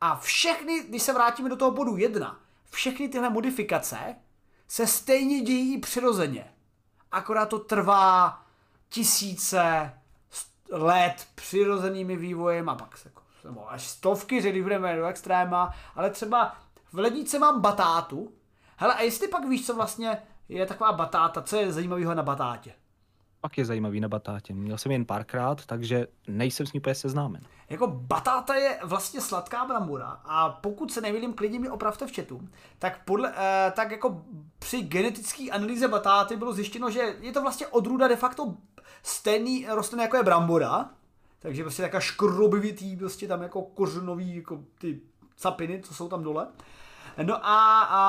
[0.00, 2.40] A všechny, když se vrátíme do toho bodu 1,
[2.70, 4.16] všechny tyhle modifikace,
[4.68, 6.52] se stejně dějí přirozeně.
[7.12, 8.42] Akorát to trvá
[8.88, 9.92] tisíce
[10.70, 13.10] let přirozenými vývojem a pak se
[13.44, 16.56] nebo až stovky, že když budeme do extréma, ale třeba
[16.92, 18.32] v lednici mám batátu.
[18.76, 22.72] Hele, a jestli pak víš, co vlastně je taková batáta, co je zajímavého na batátě?
[23.40, 24.54] Pak je zajímavý na batátě.
[24.54, 27.42] Měl jsem jen párkrát, takže nejsem s ní úplně seznámen.
[27.68, 32.48] Jako batáta je vlastně sladká brambora a pokud se nevědím, klidně mi opravte v chatu,
[32.78, 34.22] tak, podle, eh, tak jako
[34.58, 38.54] při genetické analýze batáty bylo zjištěno, že je to vlastně odrůda de facto
[39.08, 40.90] stejný rostliny jako je brambora,
[41.38, 45.00] takže prostě taková škrobivitý, prostě tam jako kořenový, jako ty
[45.36, 46.46] capiny, co jsou tam dole.
[47.22, 48.02] No a, a,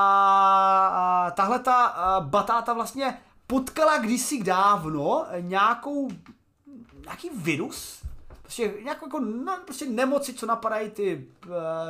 [0.88, 6.10] a tahle ta batáta vlastně potkala kdysi dávno nějakou,
[7.06, 8.04] nějaký virus,
[8.41, 11.28] prostě nějakou jako, no, prostě nemoci, co napadají ty,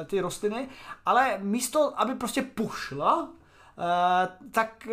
[0.02, 0.70] eh, ty rostliny,
[1.06, 3.30] ale místo, aby prostě pušla,
[3.78, 4.88] eh, tak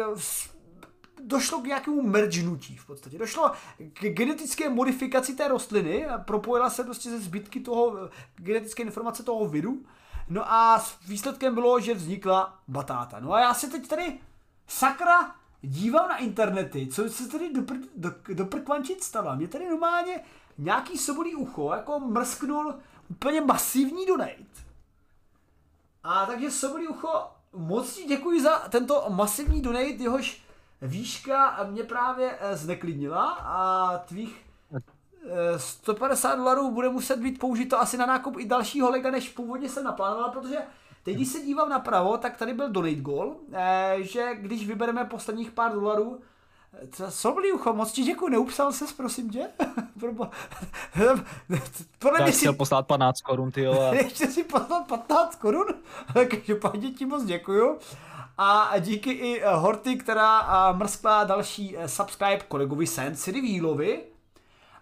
[1.23, 3.19] došlo k nějakému mergenutí v podstatě.
[3.19, 3.53] Došlo
[3.93, 9.83] k genetické modifikaci té rostliny, propojila se prostě ze zbytky toho, genetické informace toho viru,
[10.29, 13.21] no a výsledkem bylo, že vznikla batáta.
[13.21, 14.19] No a já se teď tady
[14.67, 19.35] sakra dívám na internety, co se tady do, pr, do, do prkvančit stala.
[19.35, 20.21] Mě tady normálně
[20.59, 22.75] nějaký sobolí ucho, jako mrsknul
[23.11, 24.67] úplně masivní donate.
[26.05, 27.09] A takže sobolí ucho,
[27.53, 30.46] moc ti děkuji za tento masivní donate, jehož
[30.83, 34.47] výška mě právě eh, zneklidnila a tvých
[35.57, 39.69] 150 eh, dolarů bude muset být použito asi na nákup i dalšího lega, než původně
[39.69, 40.59] jsem naplánovala, protože
[41.03, 45.51] teď, když se dívám napravo, tak tady byl donate goal, eh, že když vybereme posledních
[45.51, 46.21] pár dolarů,
[47.09, 49.49] Soblý ucho, moc ti děkuji, neupsal ses, prosím tě?
[51.99, 52.57] Podle chtěl si...
[52.57, 53.81] poslat 15 korun, ty jo.
[53.81, 53.95] A...
[53.95, 55.67] Ještě si poslat 15 korun?
[56.31, 57.79] Každopádně ti moc děkuju.
[58.39, 64.01] A díky i eh, Horty, která eh, mrskla další eh, subscribe kolegovi Sensi Revealovi.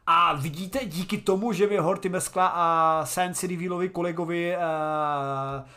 [0.06, 4.62] A vidíte, díky tomu, že mi Horty mrskla a Sensi Revealovi kolegovi uh,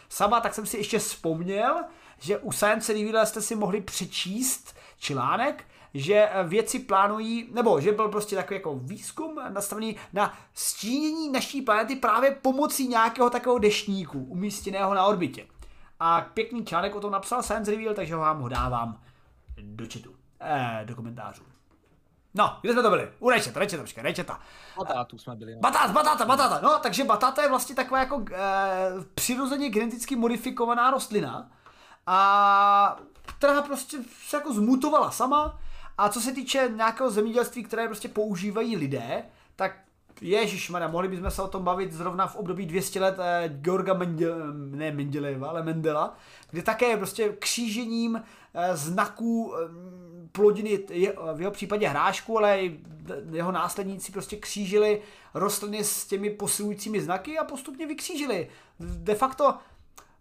[0.09, 1.75] sama, tak jsem si ještě vzpomněl,
[2.19, 5.63] že u Science Reveal jste si mohli přečíst článek,
[5.99, 11.95] že věci plánují, nebo že byl prostě takový jako výzkum nastavený na stínění naší planety
[11.95, 15.47] právě pomocí nějakého takového deštníku umístěného na orbitě.
[15.99, 19.01] A pěkný článek o tom napsal Science Reveal, takže ho vám ho dávám
[19.61, 20.15] do četu.
[20.39, 21.43] eh, do komentářů.
[22.33, 23.09] No, kde jsme to byli?
[23.19, 24.39] U rečeta, rečeta, počkej, rečeta.
[24.77, 25.55] Batátu jsme byli.
[25.55, 25.61] No.
[25.61, 26.59] Batát, batáta, batáta.
[26.63, 28.37] No, takže batáta je vlastně taková jako e,
[29.15, 31.51] přirozeně geneticky modifikovaná rostlina,
[32.05, 32.99] a
[33.37, 35.59] která prostě se jako zmutovala sama.
[35.97, 39.23] A co se týče nějakého zemědělství, které prostě používají lidé,
[39.55, 39.71] tak
[40.21, 44.53] Ježišmarja, mohli bychom se o tom bavit zrovna v období 200 let eh, Georga Mendel,
[44.53, 46.17] ne Mendeleva, ale Mendela,
[46.51, 48.23] kde také prostě křížením
[48.53, 49.57] eh, znaků eh,
[50.31, 52.59] plodiny, je, v jeho případě hrášku, ale
[53.31, 55.01] jeho následníci prostě křížili
[55.33, 58.49] rostliny s těmi posilujícími znaky a postupně vykřížili.
[58.79, 59.57] De facto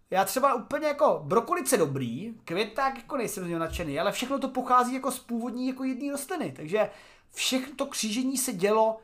[0.09, 4.47] já třeba úplně jako brokolice dobrý, květák jako nejsem z něho nadšený, ale všechno to
[4.47, 6.89] pochází jako z původní jako jedné rostliny, takže
[7.33, 8.99] všechno to křížení se dělo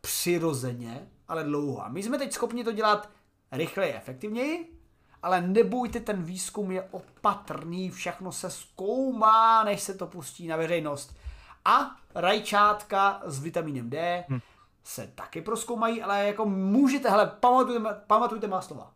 [0.00, 1.84] přirozeně, ale dlouho.
[1.84, 3.10] A my jsme teď schopni to dělat
[3.52, 4.78] rychleji, efektivněji,
[5.22, 11.16] ale nebojte, ten výzkum je opatrný, všechno se zkoumá, než se to pustí na veřejnost.
[11.64, 14.38] A rajčátka s vitamínem D hm.
[14.84, 18.92] se taky proskoumají, ale jako můžete, hele, pamatujte, pamatujte má slova.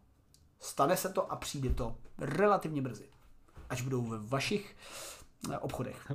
[0.60, 3.08] Stane se to a přijde to relativně brzy.
[3.70, 4.76] Až budou ve vašich
[5.52, 6.12] eh, obchodech.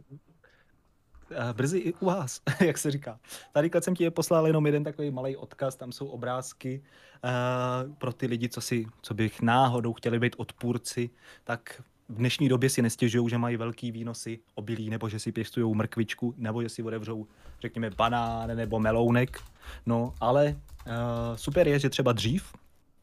[1.32, 3.20] Eh, brzy i u vás, jak se říká.
[3.52, 6.84] Tady jsem ti je poslal jenom jeden takový malý odkaz, tam jsou obrázky
[7.24, 11.10] uh, pro ty lidi, co, si, co bych náhodou chtěli být odpůrci,
[11.44, 15.76] tak v dnešní době si nestěžují, že mají velký výnosy obilí, nebo že si pěstují
[15.76, 17.28] mrkvičku, nebo že si otevřou,
[17.62, 19.40] řekněme, banán nebo melounek.
[19.86, 20.56] No, ale
[20.88, 20.94] uh,
[21.36, 22.54] super je, že třeba dřív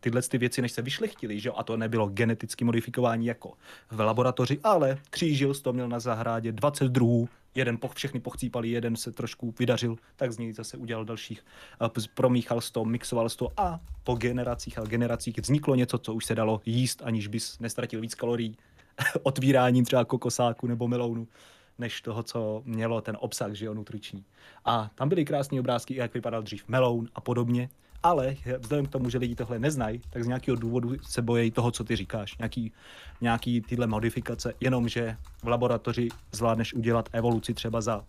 [0.00, 1.50] tyhle ty věci, než se vyšlechtily, že?
[1.50, 3.52] a to nebylo geneticky modifikování jako
[3.90, 8.96] v laboratoři, ale křížil to měl na zahrádě 20 druhů, jeden poch, všechny pochcípali, jeden
[8.96, 11.44] se trošku vydařil, tak z něj zase udělal dalších,
[12.14, 16.60] promíchal to, mixoval to a po generacích a generacích vzniklo něco, co už se dalo
[16.66, 18.56] jíst, aniž bys nestratil víc kalorií
[19.22, 21.28] otvíráním třeba kokosáku nebo melounu
[21.78, 24.24] než toho, co mělo ten obsah, že jo, nutriční.
[24.64, 27.68] A tam byly krásné obrázky, jak vypadal dřív meloun a podobně
[28.02, 31.70] ale vzhledem k tomu, že lidi tohle neznají, tak z nějakého důvodu se bojí toho,
[31.70, 32.38] co ty říkáš.
[32.38, 32.72] Nějaký,
[33.20, 38.04] nějaký tyhle modifikace, jenomže v laboratoři zvládneš udělat evoluci třeba za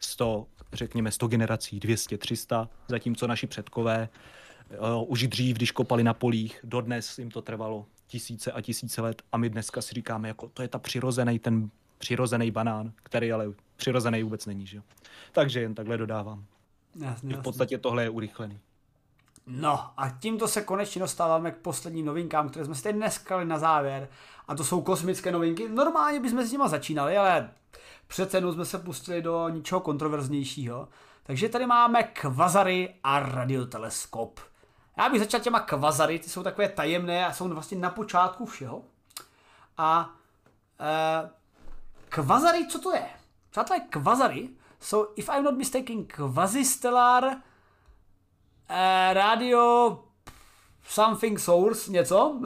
[0.00, 4.08] 100, řekněme 100 generací, 200, 300, zatímco naši předkové
[4.98, 9.22] uh, už dřív, když kopali na polích, dodnes jim to trvalo tisíce a tisíce let
[9.32, 13.46] a my dneska si říkáme, jako to je ta přirozený, ten přirozený banán, který ale
[13.76, 14.82] přirozený vůbec není, že?
[15.32, 16.44] Takže jen takhle dodávám.
[17.00, 18.58] Jasně, v podstatě tohle je urychlený.
[19.46, 23.58] No a tímto se konečně dostáváme k posledním novinkám, které jsme si teď dneska na
[23.58, 24.08] závěr.
[24.48, 25.68] A to jsou kosmické novinky.
[25.68, 27.50] Normálně bychom s nimi začínali, ale
[28.06, 30.88] přece jenom jsme se pustili do ničeho kontroverznějšího.
[31.22, 34.40] Takže tady máme kvazary a radioteleskop.
[34.96, 38.82] Já bych začal těma kvazary, ty jsou takové tajemné a jsou vlastně na počátku všeho.
[39.78, 40.10] A
[40.80, 41.30] e,
[42.08, 43.06] kvazary, co to je?
[43.50, 44.48] Přátelé, kvazary
[44.80, 47.36] jsou, if I'm not mistaken, quasi-stellar
[48.70, 49.98] eh, radio
[50.84, 52.40] something source, něco.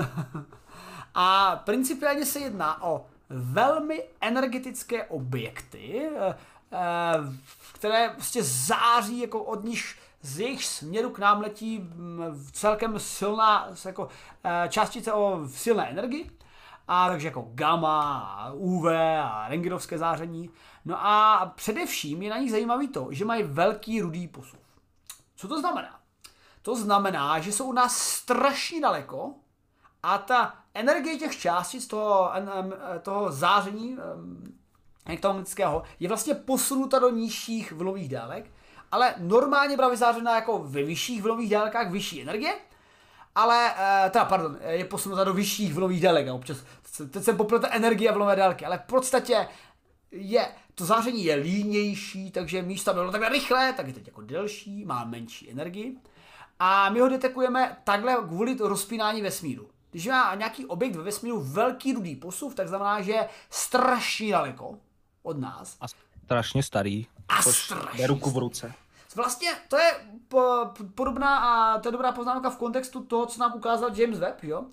[1.15, 6.35] a principiálně se jedná o velmi energetické objekty, eh,
[6.73, 6.79] eh,
[7.73, 13.69] které prostě září jako od nich z jejich směru k nám letí mm, celkem silná
[13.85, 14.09] jako,
[14.69, 16.31] částice o silné energii.
[16.89, 18.85] A takže jako gamma, UV
[19.23, 20.51] a rengenovské záření.
[20.85, 24.59] No a především je na nich zajímavý to, že mají velký rudý posuv.
[25.37, 26.04] Co to znamená?
[26.65, 29.35] To znamená, že jsou u nás strašně daleko
[30.03, 32.31] a ta energie těch částic, toho,
[33.03, 33.99] toho záření
[35.07, 38.51] elektromagnetického, je vlastně posunuta do nižších vlnových délek,
[38.93, 42.55] ale normálně byla vyzářena jako ve vyšších vlnových délkách vyšší energie,
[43.35, 46.59] ale, eh, teda pardon, je posunuta do vyšších vlnových délek, občas,
[47.11, 49.49] teď jsem popil ta energie a vlnové ale v podstatě
[50.11, 54.85] je, to záření je línější, takže místo bylo takhle rychlé, tak je teď jako delší,
[54.85, 55.99] má menší energii.
[56.59, 59.69] A my ho detekujeme takhle kvůli to rozpínání vesmíru.
[59.91, 64.79] Když má nějaký objekt ve vesmíru velký rudý posuv, tak znamená, že je strašně daleko
[65.23, 65.77] od nás.
[65.81, 65.87] A
[66.25, 67.07] strašně starý.
[67.29, 68.73] A strašně ruku v ruce.
[69.17, 69.95] Vlastně to je
[70.29, 74.45] po, podobná a to je dobrá poznámka v kontextu toho, co nám ukázal James Webb,
[74.45, 74.65] jo?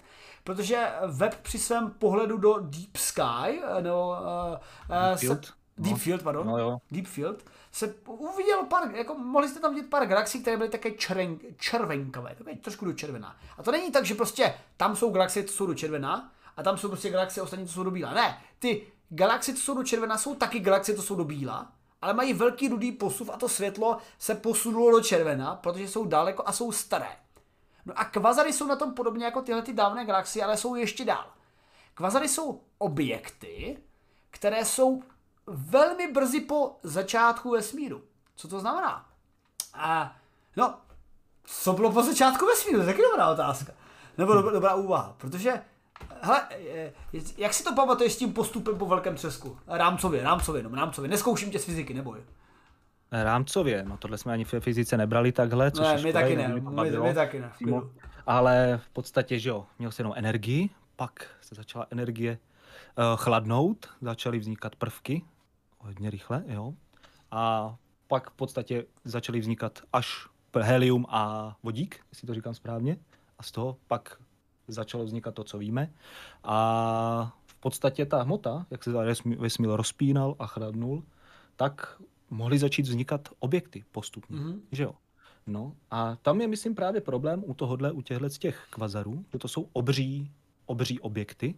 [0.43, 5.91] Protože Webb při svém pohledu do Deep Sky, nebo uh, uh, Deep Field, se, Deep
[5.91, 5.97] no.
[5.97, 6.77] Field pardon, no jo.
[6.91, 10.91] Deep Field, se uvidělo pár, jako mohli jste tam vidět pár galaxií, které byly také
[10.91, 13.38] červen, červenkavé, také trošku do červená.
[13.57, 16.77] A to není tak, že prostě tam jsou galaxie, co jsou do červená, a tam
[16.77, 18.14] jsou prostě galaxie ostatní, co jsou do bílá.
[18.14, 21.72] Ne, ty galaxie, co jsou do červená, jsou taky galaxie, co jsou do bílá,
[22.02, 26.43] ale mají velký rudý posuv a to světlo se posunulo do červena, protože jsou daleko
[26.45, 27.10] a jsou staré.
[27.85, 31.06] No a kvazary jsou na tom podobně jako tyhle ty dávné galaxie, ale jsou ještě
[31.06, 31.26] dál.
[31.93, 33.77] Kvazary jsou objekty,
[34.30, 35.03] které jsou
[35.47, 38.01] velmi brzy po začátku vesmíru.
[38.35, 39.05] Co to znamená?
[39.73, 40.15] A,
[40.57, 40.77] no,
[41.43, 42.77] co bylo po začátku vesmíru?
[42.77, 43.73] To je taky dobrá otázka.
[44.18, 45.61] Nebo dobrá, dobrá úvaha, protože
[46.22, 46.41] Hele,
[47.38, 49.57] jak si to pamatuješ s tím postupem po velkém třesku?
[49.68, 51.09] Rámcově, rámcově, no rámcově.
[51.09, 52.19] Neskouším tě z fyziky, neboj.
[53.11, 56.61] Rámcově, no tohle jsme ani v fyzice nebrali takhle, což ne, my taky ne, my,
[57.01, 57.51] my taky ne.
[58.27, 62.38] Ale v podstatě, že jo, měl si jenom energii, pak se začala energie
[63.15, 65.22] chladnout, začaly vznikat prvky,
[65.80, 66.73] hodně rychle, jo.
[67.31, 67.76] A
[68.07, 70.27] pak v podstatě začaly vznikat až
[70.59, 72.97] helium a vodík, jestli to říkám správně.
[73.39, 74.18] A z toho pak
[74.68, 75.93] začalo vznikat to, co víme.
[76.43, 78.91] A v podstatě ta hmota, jak se
[79.38, 81.03] vesmír rozpínal a chladnul,
[81.55, 84.59] tak mohly začít vznikat objekty postupně, mm-hmm.
[84.72, 84.93] že jo?
[85.47, 89.39] No a tam je, myslím, právě problém u tohohle, u těchto z těch kvazarů, že
[89.39, 90.31] to jsou obří,
[90.65, 91.55] obří objekty,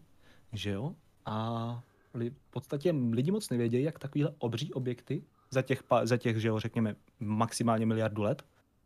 [0.54, 0.96] že jo?
[1.26, 1.84] A
[2.20, 6.60] v podstatě lidi moc nevědějí, jak takovýhle obří objekty za těch, za těch, že jo,
[6.60, 8.44] řekněme, maximálně miliardu let,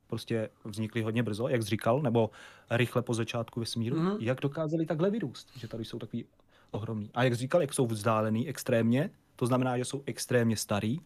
[0.07, 2.29] prostě vznikly hodně brzo, jak jsi říkal, nebo
[2.69, 4.17] rychle po začátku vesmíru, mm-hmm.
[4.19, 6.25] jak dokázali takhle vyrůst, že tady jsou takový
[6.71, 7.09] ohromný.
[7.13, 10.99] A jak jsi říkal, jak jsou vzdálený extrémně, to znamená, že jsou extrémně starý,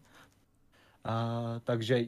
[1.03, 2.05] a, takže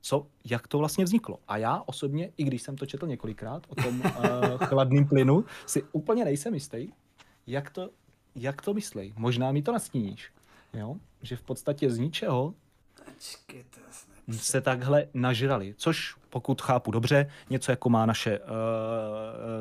[0.00, 1.38] co, jak to vlastně vzniklo.
[1.48, 5.82] A já osobně, i když jsem to četl několikrát o tom uh, chladným plynu, si
[5.92, 6.88] úplně nejsem jistý,
[7.46, 7.90] jak to,
[8.36, 9.12] jak to myslej.
[9.16, 10.30] Možná mi to nastíníš.
[10.74, 10.96] Jo?
[11.22, 12.54] Že v podstatě z ničeho
[14.30, 18.46] se takhle nažrali, což pokud chápu dobře, něco jako má naše uh,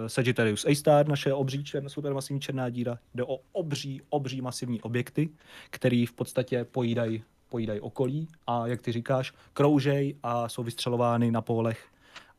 [0.07, 5.29] Sagittarius A-star, naše obří černá, supermasivní černá díra, jde o obří, obří masivní objekty,
[5.69, 11.41] které v podstatě pojídají pojídají okolí a jak ty říkáš, kroužej a jsou vystřelovány na
[11.41, 11.87] polech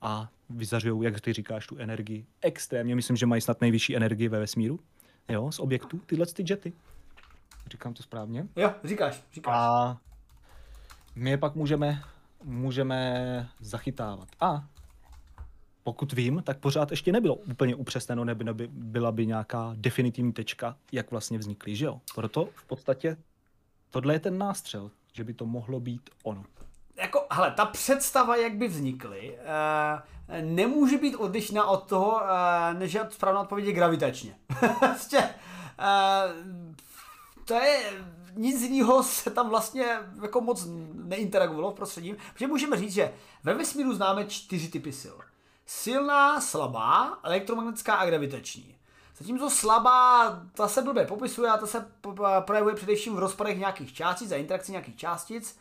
[0.00, 2.96] a vyzařují, jak ty říkáš, tu energii extrémně.
[2.96, 4.80] Myslím, že mají snad nejvyšší energii ve vesmíru,
[5.28, 6.72] jo, z objektů, tyhle ty jety.
[7.70, 8.46] Říkám to správně?
[8.56, 9.54] Jo, říkáš, říkáš.
[9.56, 9.96] A
[11.14, 12.02] my je pak můžeme,
[12.44, 14.28] můžeme zachytávat.
[14.40, 14.64] A
[15.82, 20.76] pokud vím, tak pořád ještě nebylo úplně upřesněno, nebo neby, byla by nějaká definitivní tečka,
[20.92, 22.00] jak vlastně vznikly, že jo?
[22.14, 23.16] Proto v podstatě
[23.90, 26.44] tohle je ten nástřel, že by to mohlo být ono.
[27.36, 33.08] Hele, ta představa, jak by vznikly, uh, nemůže být odlišná od toho, uh, než je
[33.10, 34.38] správná odpověď gravitačně.
[34.78, 36.34] Prostě, uh,
[37.44, 38.04] to je,
[38.34, 39.86] nic jiného se tam vlastně
[40.22, 43.12] jako moc neinteragovalo v prostředí, protože můžeme říct, že
[43.44, 45.16] ve vesmíru známe čtyři typy sil.
[45.66, 48.76] Silná, slabá, elektromagnetická a gravitační.
[49.18, 51.86] Zatímco slabá, ta se blbě popisuje a ta se
[52.40, 55.58] projevuje především v rozpadech nějakých částic a interakci nějakých částic.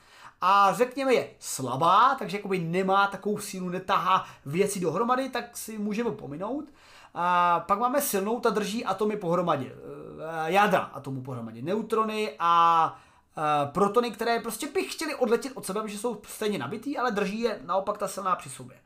[0.47, 6.11] A řekněme je slabá, takže jakoby nemá takovou sílu, netahá věci dohromady, tak si můžeme
[6.11, 6.65] pominout.
[7.13, 12.95] A pak máme silnou, ta drží atomy pohromadě, e, jádra atomů pohromadě, neutrony a
[13.37, 17.39] e, protony, které prostě by chtěli odletět od sebe, že jsou stejně nabitý, ale drží
[17.39, 18.77] je naopak ta silná při sobě.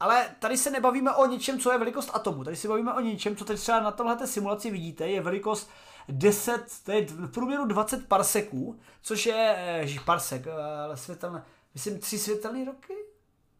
[0.00, 2.44] Ale tady se nebavíme o něčem, co je velikost atomu.
[2.44, 5.70] Tady se bavíme o něčem, co teď třeba na této simulaci vidíte, je velikost
[6.08, 10.46] 10, to je v průměru 20 parseků, což je eh, parsek,
[10.84, 11.42] ale světelné,
[11.74, 12.94] myslím tři světelné roky?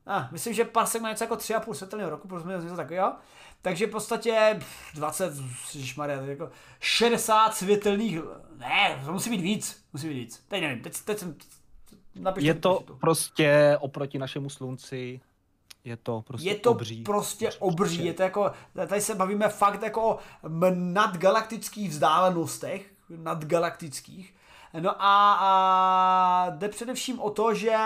[0.07, 3.15] Ah, myslím, že parsek má něco jako 3,5 světelného roku, protože něco takového.
[3.63, 4.61] Takže v podstatě
[4.95, 5.33] 20,
[5.97, 6.51] Maria, jako
[6.81, 8.19] 60 světelných,
[8.57, 10.45] ne, to musí být víc, musí být víc.
[10.49, 11.35] Teď nevím, teď, teď jsem,
[12.15, 15.21] napište, Je to prostě oproti našemu slunci
[15.85, 17.03] je to prostě Je to obří.
[17.03, 18.53] prostě obří, je to jako,
[18.89, 20.19] tady se bavíme fakt jako o
[20.75, 22.87] nadgalaktických vzdálenostech,
[23.17, 24.35] nadgalaktických.
[24.81, 27.77] No a, a jde především o to, že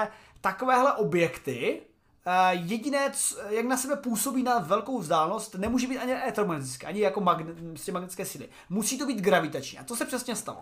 [0.41, 1.83] takovéhle objekty,
[2.27, 3.13] eh, jediné,
[3.49, 7.93] jak na sebe působí na velkou vzdálenost, nemůže být ani elektromagnetické, ani jako magne, prostě
[7.93, 8.49] magnetické síly.
[8.71, 9.79] Musí to být gravitační.
[9.79, 10.59] A to se přesně stalo.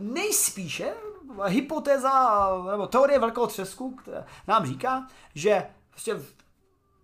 [0.00, 0.92] Nejspíše
[1.46, 3.98] hypotéza nebo teorie velkého třesku
[4.48, 6.22] nám říká, že prostě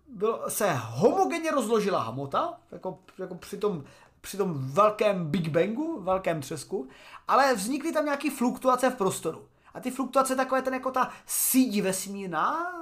[0.07, 3.83] byl, se homogenně rozložila hmota, jako, jako při tom
[4.21, 6.87] při tom velkém Big Bangu, velkém třesku,
[7.27, 9.47] ale vznikly tam nějaké fluktuace v prostoru.
[9.73, 12.73] A ty fluktuace takové ten jako ta síť vesmírná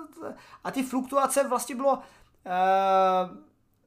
[0.64, 2.02] a ty fluktuace vlastně bylo uh,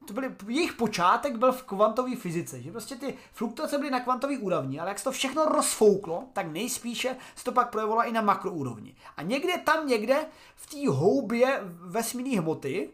[0.05, 4.37] to byly, jejich počátek byl v kvantové fyzice, že prostě ty fluktuace byly na kvantové
[4.37, 8.21] úrovni, ale jak se to všechno rozfouklo, tak nejspíše se to pak projevovalo i na
[8.21, 8.95] makroúrovni.
[9.17, 10.25] A někde tam někde
[10.55, 12.89] v té houbě vesmírné hmoty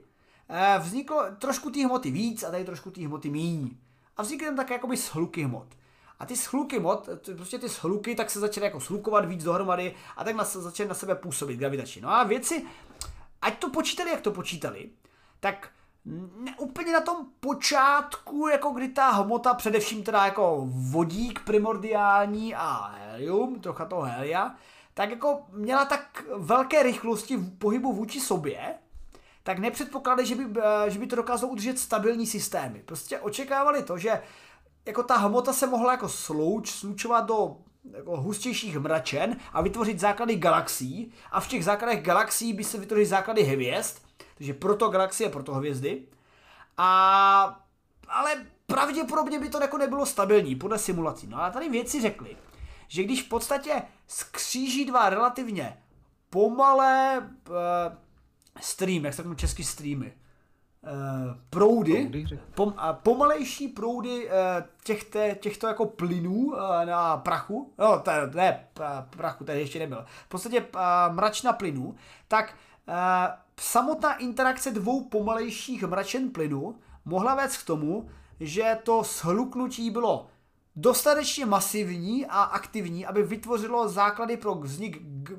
[0.49, 3.77] eh, vzniklo trošku té hmoty víc a tady trošku té hmoty míň.
[4.17, 5.67] A vznikly tam také jakoby shluky hmot.
[6.19, 10.23] A ty shluky hmot, prostě ty shluky, tak se začaly jako slukovat víc dohromady a
[10.23, 12.01] tak na, začaly na sebe působit gravitačně.
[12.01, 12.65] No a věci,
[13.41, 14.89] ať to počítali, jak to počítali,
[15.39, 15.69] tak
[16.05, 22.95] ne, úplně na tom počátku, jako kdy ta hmota, především teda jako vodík primordiální a
[22.97, 24.55] helium, trocha toho helia,
[24.93, 28.75] tak jako měla tak velké rychlosti v pohybu vůči sobě,
[29.43, 32.83] tak nepředpokládali, že by, eh, že by to dokázalo udržet stabilní systémy.
[32.85, 34.21] Prostě očekávali to, že
[34.85, 37.57] jako ta hmota se mohla jako slouč, slučovat do
[37.97, 43.05] jako hustějších mračen a vytvořit základy galaxií a v těch základech galaxií by se vytvořily
[43.05, 43.97] základy hvězd,
[44.39, 46.03] takže proto galaxie, proto hvězdy.
[46.77, 47.61] A,
[48.07, 51.27] ale pravděpodobně by to jako nebylo stabilní podle simulací.
[51.27, 52.37] No a tady věci řekli,
[52.87, 55.77] že když v podstatě skříží dva relativně
[56.29, 57.55] pomalé uh,
[58.61, 60.13] stream, jak se tomu česky streamy,
[60.83, 64.31] uh, proudy, pom, uh, pomalejší proudy uh,
[64.83, 66.55] těchto, těchto jako plynů uh,
[66.85, 68.67] na prachu, no to, ne
[69.09, 70.79] prachu, tady ještě nebyl, v podstatě uh,
[71.09, 71.95] mračna plynů,
[72.27, 72.55] tak
[72.87, 72.93] uh,
[73.61, 76.75] samotná interakce dvou pomalejších mračen plynu
[77.05, 78.09] mohla vést k tomu,
[78.39, 80.27] že to shluknutí bylo
[80.75, 85.35] dostatečně masivní a aktivní, aby vytvořilo základy pro vznik g-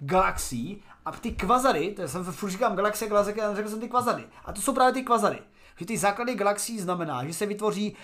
[0.00, 4.24] galaxií a ty kvazary, to jsem furt říkám galaxie, galaxie, ale řekl jsem ty kvazary.
[4.44, 5.38] A to jsou právě ty kvazary.
[5.78, 7.96] Že ty základy galaxií znamená, že se vytvoří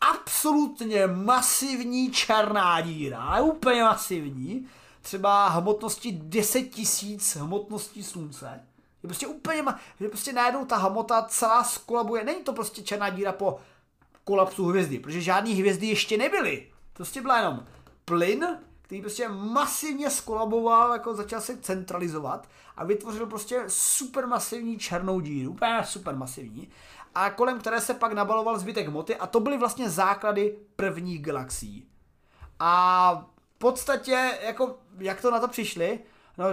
[0.00, 4.66] absolutně masivní černá díra, úplně masivní,
[5.02, 8.60] třeba hmotnosti 10 tisíc hmotností slunce.
[9.06, 9.64] Je prostě úplně,
[10.00, 12.24] že prostě najednou ta hmota celá skolabuje.
[12.24, 13.58] Není to prostě černá díra po
[14.24, 16.66] kolapsu hvězdy, protože žádný hvězdy ještě nebyly.
[16.92, 17.64] Prostě byla jenom
[18.04, 25.50] plyn, který prostě masivně skolaboval, jako začal se centralizovat a vytvořil prostě supermasivní černou díru,
[25.50, 26.68] úplně supermasivní,
[27.14, 31.86] a kolem které se pak nabaloval zbytek hmoty a to byly vlastně základy prvních galaxií.
[32.58, 33.12] A
[33.54, 35.98] v podstatě, jako, jak to na to přišli,
[36.38, 36.44] no,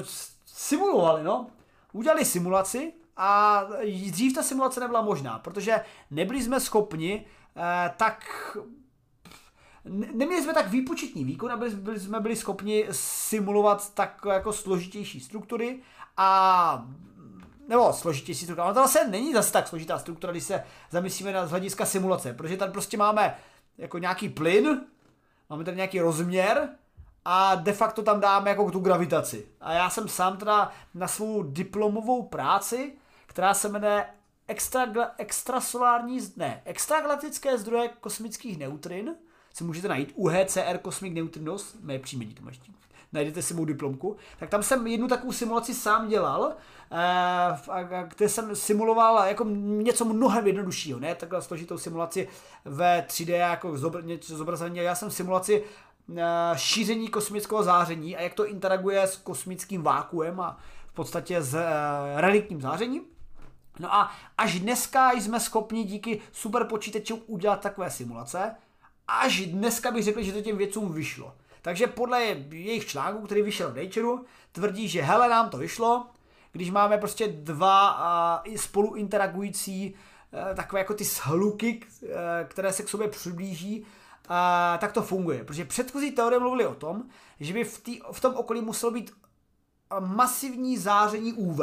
[0.45, 1.47] simulovali, no.
[1.93, 3.63] Udělali simulaci a
[4.11, 7.25] dřív ta simulace nebyla možná, protože nebyli jsme schopni
[7.57, 8.25] eh, tak
[9.89, 15.79] neměli jsme tak výpočetní výkon, aby jsme byli schopni simulovat tak jako složitější struktury
[16.17, 16.87] a
[17.67, 21.47] nebo složitější struktura, ale to zase není zase tak složitá struktura, když se zamyslíme na
[21.47, 23.35] z hlediska simulace, protože tady prostě máme
[23.77, 24.81] jako nějaký plyn,
[25.49, 26.69] máme tady nějaký rozměr
[27.25, 29.47] a de facto tam dáme jako tu gravitaci.
[29.61, 32.93] A já jsem sám teda na svou diplomovou práci,
[33.25, 34.05] která se jmenuje
[34.47, 39.15] extra, extrasolární, ne, extragalaktické zdroje kosmických neutrin,
[39.53, 42.71] si můžete najít UHCR Cosmic Neutrinos, mé příjmení to ještě
[43.13, 46.53] najdete si mou diplomku, tak tam jsem jednu takovou simulaci sám dělal,
[46.91, 52.27] eh, kde jsem simuloval jako něco mnohem jednoduššího, ne takhle složitou simulaci
[52.65, 55.63] ve 3D jako něco zobrazení, já jsem simulaci
[56.55, 60.57] šíření kosmického záření a jak to interaguje s kosmickým vákuem a
[60.87, 61.65] v podstatě s eh,
[62.15, 63.01] reliktním zářením.
[63.79, 68.55] No a až dneska jsme schopni díky superpočítačům udělat takové simulace,
[69.07, 71.33] až dneska bych řekl, že to těm vědcům vyšlo.
[71.61, 76.05] Takže podle jejich článku, který vyšel v Nature, tvrdí, že hele, nám to vyšlo,
[76.51, 79.95] když máme prostě dva uh, spolu interagující
[80.55, 81.81] takové jako ty shluky,
[82.47, 83.85] které se k sobě přiblíží,
[84.29, 84.35] uh,
[84.79, 85.43] tak to funguje.
[85.43, 87.03] Protože předchozí teorie mluvili o tom,
[87.39, 89.11] že by v, tý, v tom okolí muselo být
[89.99, 91.61] masivní záření UV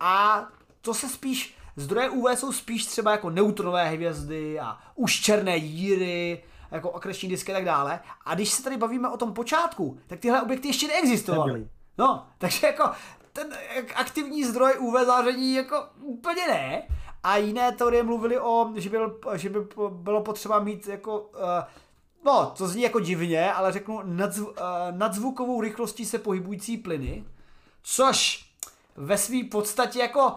[0.00, 0.46] a
[0.80, 6.42] to se spíš Zdroje UV jsou spíš třeba jako neutronové hvězdy a už černé díry,
[6.70, 8.00] jako akreční disky a tak dále.
[8.24, 11.68] A když se tady bavíme o tom počátku, tak tyhle objekty ještě neexistovaly.
[11.98, 12.90] No, takže jako
[13.32, 13.48] ten
[13.94, 16.82] aktivní zdroj UV záření jako úplně ne.
[17.22, 19.58] A jiné teorie mluvily o, že, byl, že by
[19.88, 21.40] bylo potřeba mít jako, uh,
[22.24, 24.54] no, to zní jako divně, ale řeknu nadzv, uh,
[24.90, 27.24] nadzvukovou rychlostí se pohybující plyny,
[27.82, 28.48] což
[28.96, 30.34] ve své podstatě jako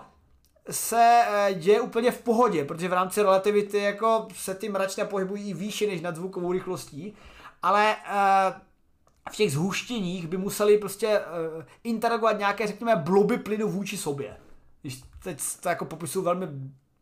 [0.71, 5.53] se eh, děje úplně v pohodě, protože v rámci relativity jako se ty mračné pohybují
[5.53, 7.13] výše než nad zvukovou rychlostí,
[7.61, 7.95] ale
[9.31, 11.21] v těch zhuštěních by museli prostě
[11.83, 14.37] interagovat nějaké, řekněme, bloby plynu vůči sobě.
[14.81, 16.47] Když teď to jako popisuju velmi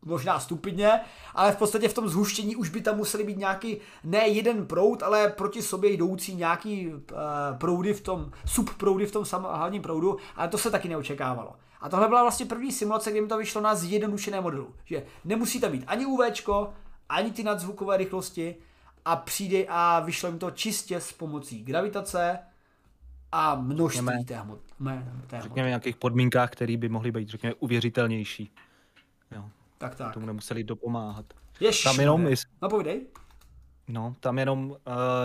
[0.04, 1.00] možná stupidně,
[1.34, 5.02] ale v podstatě v tom zhuštění už by tam museli být nějaký, ne jeden proud,
[5.02, 6.98] ale proti sobě jdoucí nějaký uh,
[7.58, 11.52] proudy v tom, subproudy v tom hlavním proudu, ale to se taky neočekávalo.
[11.80, 14.74] A tohle byla vlastně první simulace, kde mi to vyšlo na zjednodušené modelu.
[14.84, 16.20] Že nemusí tam být ani UV,
[17.08, 18.56] ani ty nadzvukové rychlosti
[19.04, 22.38] a přijde a vyšlo mi to čistě s pomocí gravitace
[23.32, 24.62] a množství řekněme, té hmoty.
[25.40, 28.50] Řekněme v nějakých podmínkách, které by mohly být, řekněme, uvěřitelnější.
[29.30, 29.44] Jo.
[29.78, 30.14] Tak, tak.
[30.14, 31.26] Tomu nemuseli dopomáhat.
[31.60, 31.88] Ještě.
[31.88, 32.36] tam jenom, je...
[32.62, 33.06] no povídej.
[33.88, 34.76] No, tam jenom, uh,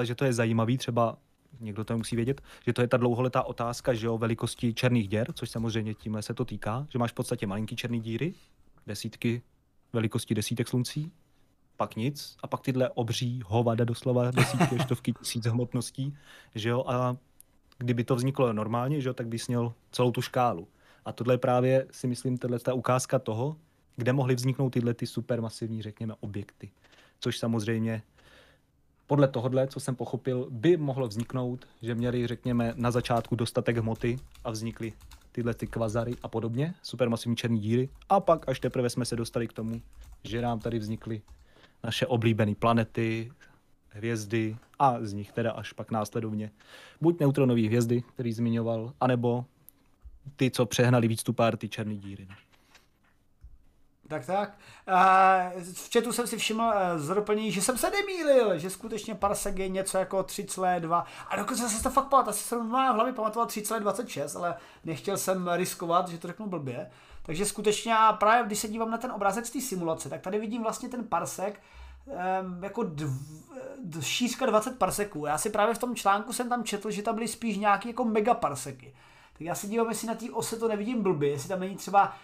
[0.04, 1.18] že to je zajímavý, třeba
[1.60, 5.34] někdo to musí vědět, že to je ta dlouholetá otázka, že o velikosti černých děr,
[5.34, 8.34] což samozřejmě tímhle se to týká, že máš v podstatě malinký černý díry,
[8.88, 9.42] desítky
[9.94, 11.12] velikosti desítek sluncí,
[11.78, 16.18] pak nic, a pak tyhle obří hovada doslova desítky, stovky tisíc hmotností,
[16.56, 17.18] že jo, a
[17.78, 20.68] kdyby to vzniklo normálně, že tak bys měl celou tu škálu.
[21.06, 23.56] A tohle je právě, si myslím, tahle ta ukázka toho,
[23.96, 26.72] kde mohly vzniknout tyhle ty supermasivní, řekněme, objekty.
[27.20, 28.02] Což samozřejmě
[29.08, 34.18] podle tohohle, co jsem pochopil, by mohlo vzniknout, že měli, řekněme, na začátku dostatek hmoty
[34.44, 34.94] a vznikly
[35.32, 37.90] tyhle ty kvazary a podobně, supermasivní černé díry.
[38.10, 39.82] A pak až teprve jsme se dostali k tomu,
[40.24, 41.22] že nám tady vznikly
[41.84, 43.32] naše oblíbené planety,
[43.96, 46.52] hvězdy a z nich teda až pak následovně
[47.02, 49.46] buď neutronové hvězdy, který zmiňoval, anebo
[50.36, 52.28] ty, co přehnali víc tu pár ty černé díry.
[52.30, 52.36] No.
[54.08, 54.58] Tak tak.
[55.74, 59.58] v chatu jsem si všiml eh, z doplnění, že jsem se nemýlil, že skutečně parsek
[59.58, 61.04] je něco jako 3,2.
[61.30, 65.18] A dokonce jsem se to fakt pamatoval, asi jsem v hlavě pamatoval 3,26, ale nechtěl
[65.18, 66.90] jsem riskovat, že to řeknu blbě.
[67.24, 70.64] Takže skutečně právě když se dívám na ten obrázek z té simulace, tak tady vidím
[70.64, 71.62] vlastně ten parsek,
[72.06, 73.12] um, jako dv,
[74.00, 75.26] šířka 20 parseků.
[75.26, 78.06] Já si právě v tom článku jsem tam četl, že tam byly spíš nějaké jako
[78.06, 78.96] megaparseky.
[79.34, 82.16] Tak já se dívám, jestli na té ose to nevidím blbě, jestli tam není třeba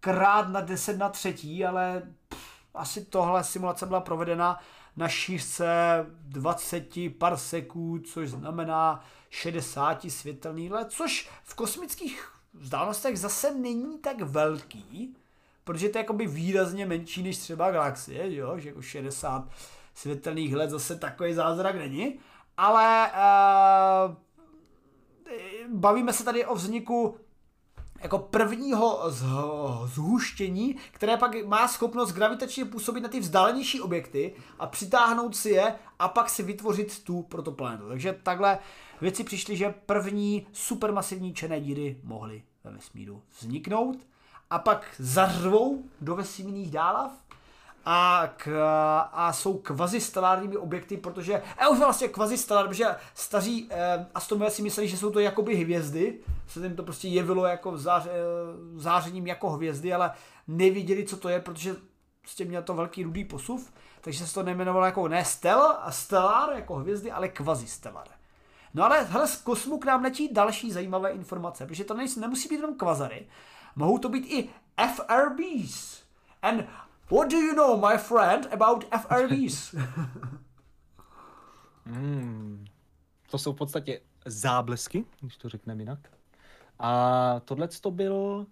[0.00, 2.40] krát na 10 na třetí, ale pff,
[2.74, 4.60] asi tohle simulace byla provedena
[4.96, 5.66] na šířce
[6.10, 15.16] 20 parseků, což znamená 60 světelný let, což v kosmických vzdálenostech zase není tak velký,
[15.68, 18.58] protože to je jakoby výrazně menší než třeba galaxie, jo?
[18.58, 19.48] že jako 60
[19.94, 22.18] světelných let zase takový zázrak není,
[22.56, 23.10] ale
[24.08, 24.14] uh,
[25.68, 27.16] bavíme se tady o vzniku
[28.00, 29.02] jako prvního
[29.84, 35.74] zhuštění, které pak má schopnost gravitačně působit na ty vzdálenější objekty a přitáhnout si je
[35.98, 37.88] a pak si vytvořit tu protoplanetu.
[37.88, 38.58] Takže takhle
[39.00, 43.96] věci přišly, že první supermasivní černé díry mohly ve vesmíru vzniknout
[44.50, 47.12] a pak zařvou do vesmírných dálav
[47.84, 48.48] a, k,
[49.12, 54.88] a jsou kvazistelárními objekty, protože, a už vlastně kvazistelár, protože staří eh, astronomové si mysleli,
[54.88, 58.10] že jsou to jakoby hvězdy, se jim to prostě jevilo jako zář, eh,
[58.76, 60.12] zářením jako hvězdy, ale
[60.48, 61.76] neviděli, co to je, protože
[62.22, 66.74] prostě měl to velký rudý posuv, takže se to nejmenovalo jako ne stel, stellar jako
[66.74, 68.06] hvězdy, ale kvazistellar.
[68.74, 72.48] No ale hele, z kosmu k nám letí další zajímavé informace, protože to nejsou, nemusí
[72.48, 73.26] být jenom kvazary,
[73.78, 74.48] mohou to být i
[74.94, 76.02] FRBs.
[76.42, 76.64] And
[77.10, 79.74] what do you know, my friend, about FRBs?
[81.86, 82.64] hmm,
[83.30, 85.98] to jsou v podstatě záblesky, když to řekneme jinak.
[86.78, 88.46] A tohle to byl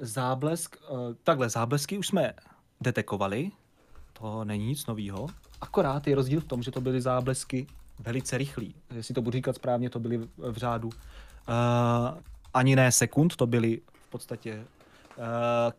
[0.00, 2.32] záblesk, uh, takhle záblesky už jsme
[2.80, 3.50] detekovali,
[4.12, 5.26] to není nic nového,
[5.60, 7.66] akorát je rozdíl v tom, že to byly záblesky
[7.98, 8.74] velice rychlý.
[8.94, 10.94] Jestli to budu říkat správně, to byly v řádu uh,
[12.54, 14.64] ani ne sekund, to byly v podstatě
[15.16, 15.24] uh,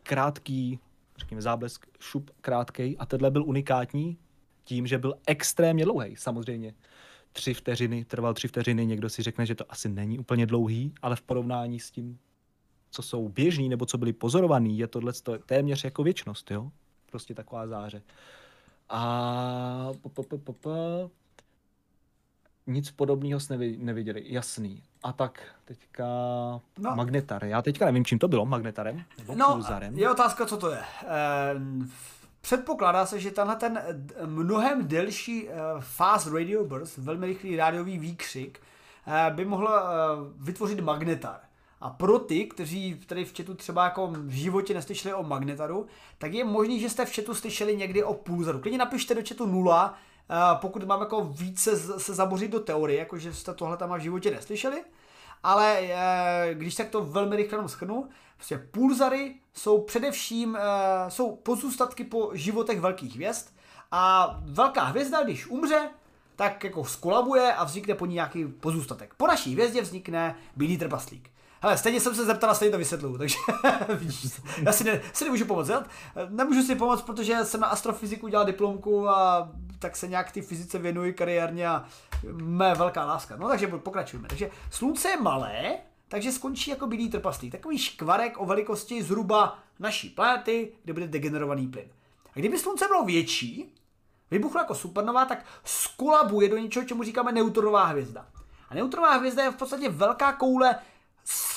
[0.02, 0.78] krátký,
[1.16, 4.16] řekněme záblesk, šup krátký a tenhle byl unikátní
[4.64, 6.74] tím, že byl extrémně dlouhý, samozřejmě.
[7.32, 11.16] Tři vteřiny, trval tři vteřiny, někdo si řekne, že to asi není úplně dlouhý, ale
[11.16, 12.18] v porovnání s tím,
[12.90, 15.12] co jsou běžní nebo co byly pozorovaný, je tohle
[15.46, 16.70] téměř jako věčnost, jo?
[17.10, 18.02] Prostě taková záře.
[18.88, 19.92] A
[22.72, 24.82] nic podobného jsme neviděli, jasný.
[25.02, 26.04] A tak teďka
[26.78, 26.96] no.
[26.96, 27.44] magnetar.
[27.44, 29.98] Já teďka nevím, čím to bylo, magnetarem nebo no, pulzarem.
[29.98, 30.78] je otázka, co to je.
[30.78, 30.84] E,
[32.40, 33.82] předpokládá se, že tenhle ten
[34.26, 38.60] mnohem delší e, fast radio burst, velmi rychlý rádiový výkřik,
[39.06, 39.80] e, by mohl e,
[40.36, 41.40] vytvořit magnetar.
[41.80, 45.86] A pro ty, kteří tady v chatu třeba jako v životě neslyšeli o magnetaru,
[46.18, 48.58] tak je možný, že jste v chatu slyšeli někdy o pulzaru.
[48.60, 49.94] Klidně napište do chatu nula,
[50.54, 54.30] pokud mám jako více se zabořit do teorie, jako že jste tohle tam v životě
[54.30, 54.84] neslyšeli,
[55.42, 60.60] ale e, když tak to velmi rychle jenom schrnu, prostě pulzary jsou především, e,
[61.10, 63.46] jsou pozůstatky po životech velkých hvězd
[63.90, 65.90] a velká hvězda, když umře,
[66.36, 69.14] tak jako skolabuje a vznikne po ní nějaký pozůstatek.
[69.14, 71.30] Po naší hvězdě vznikne bílý trpaslík.
[71.62, 73.36] Hele, stejně jsem se zeptal a stejně to vysvětluju, takže
[73.94, 75.68] víš, já si, ne, si nemůžu pomoct.
[75.68, 75.84] Já
[76.28, 80.78] nemůžu si pomoct, protože jsem na astrofyziku dělal diplomku a tak se nějak ty fyzice
[80.78, 81.84] věnuji kariérně a
[82.32, 83.36] mé velká láska.
[83.36, 84.28] No takže pokračujeme.
[84.28, 85.78] Takže slunce je malé,
[86.08, 87.52] takže skončí jako bílý trpaslík.
[87.52, 91.88] Takový škvarek o velikosti zhruba naší planety, kde bude degenerovaný plyn.
[92.26, 93.74] A kdyby slunce bylo větší,
[94.30, 98.26] vybuchlo jako supernova, tak skolabuje do něčeho, čemu říkáme neutronová hvězda.
[98.68, 100.74] A neutronová hvězda je v podstatě velká koule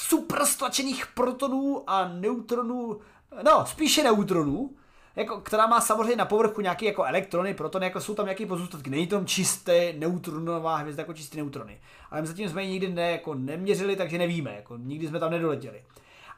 [0.08, 3.00] super stlačených protonů a neutronů,
[3.44, 4.76] no spíše neutronů,
[5.16, 8.90] jako, která má samozřejmě na povrchu nějaké jako elektrony, protony, jako jsou tam nějaké pozůstatky.
[8.90, 11.82] Není to čisté neutronová hvězda jako čisté neutrony.
[12.12, 15.32] Ale my zatím jsme ji nikdy ne, jako neměřili, takže nevíme, jako nikdy jsme tam
[15.32, 15.84] nedoletěli.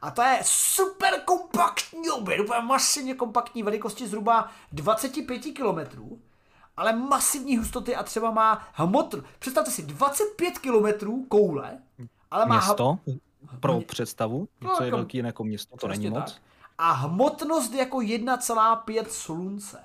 [0.01, 6.01] A to je super kompaktní objekt, úplně masivně kompaktní velikosti zhruba 25 km,
[6.77, 9.25] ale masivní hustoty a třeba má hmotnost.
[9.39, 11.77] Představte si, 25 km koule,
[12.31, 12.55] ale má...
[12.55, 12.99] Město?
[13.59, 16.33] Pro představu, no, co je jako, velký jako město, to není moc.
[16.33, 16.41] Tak.
[16.77, 19.79] A hmotnost jako 1,5 slunce.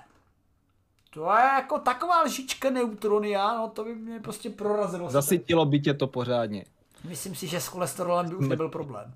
[1.13, 5.09] To je jako taková lžička neutronia, no to by mě prostě prorazilo.
[5.09, 6.65] Zasytilo by tě to pořádně.
[7.03, 9.13] Myslím si, že s cholesterolem by už nebyl problém.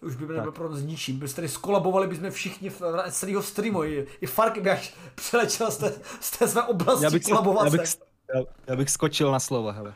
[0.00, 1.18] To už by nebyl problém s ničím.
[1.18, 3.84] Byste tady skolabovali bychom všichni v celého streamu.
[3.84, 7.70] I, i Fark by až přelečel z té, z té své oblasti já bych, Já
[7.70, 7.94] bych,
[8.34, 9.94] já, já bych skočil na slovo, hele.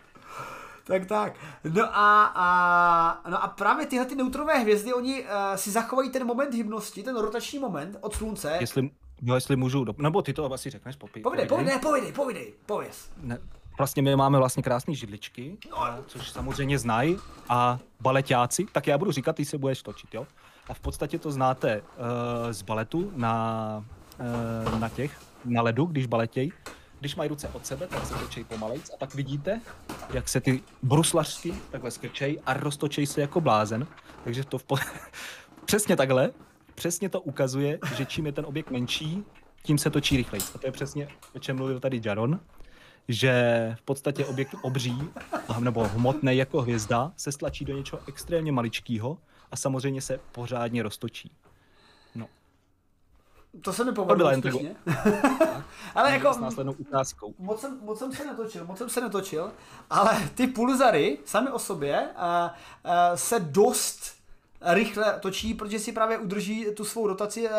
[0.92, 1.34] Tak tak.
[1.64, 6.26] No a, a, no a právě tyhle ty neutronové hvězdy, oni uh, si zachovají ten
[6.26, 8.56] moment hybnosti, ten rotační moment od slunce.
[8.60, 8.90] Jestli,
[9.22, 9.94] jo, jestli můžu, do...
[9.98, 11.46] nebo ty to asi řekneš, popi, povidej.
[11.46, 13.10] Povidej, povidej, povidej, pověz.
[13.16, 13.38] Ne,
[13.78, 16.04] vlastně my máme vlastně krásné židličky, no.
[16.06, 20.26] což samozřejmě znají, a baletáci, tak já budu říkat, ty se budeš točit, jo?
[20.68, 21.86] A v podstatě to znáte uh,
[22.50, 23.84] z baletu na,
[24.66, 26.52] uh, na těch, na ledu, když baletějí,
[27.02, 29.60] když mají ruce od sebe, tak se točí pomalejc a pak vidíte,
[30.14, 33.86] jak se ty bruslařky takhle skrčejí a roztočejí se jako blázen.
[34.24, 34.76] Takže to v po...
[35.64, 36.30] přesně takhle,
[36.74, 39.24] přesně to ukazuje, že čím je ten objekt menší,
[39.62, 40.42] tím se točí rychleji.
[40.54, 42.40] A to je přesně, o čem mluvil tady Jaron,
[43.08, 44.98] že v podstatě objekt obří,
[45.58, 49.18] nebo hmotný jako hvězda, se stlačí do něčeho extrémně maličkého
[49.50, 51.30] a samozřejmě se pořádně roztočí.
[53.60, 54.76] To se mi povedlo skutečně.
[55.94, 56.34] ale jako...
[56.34, 57.34] S následnou ukázkou.
[57.38, 59.52] Moc jsem, moc jsem se netočil, moc jsem se netočil,
[59.90, 62.50] ale ty pulzary sami o sobě uh,
[62.84, 64.14] uh, se dost
[64.60, 67.54] rychle točí, protože si právě udrží tu svou rotaci uh,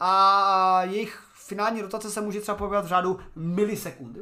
[0.00, 4.20] a jejich finální rotace se může třeba pohybovat v řádu milisekundy.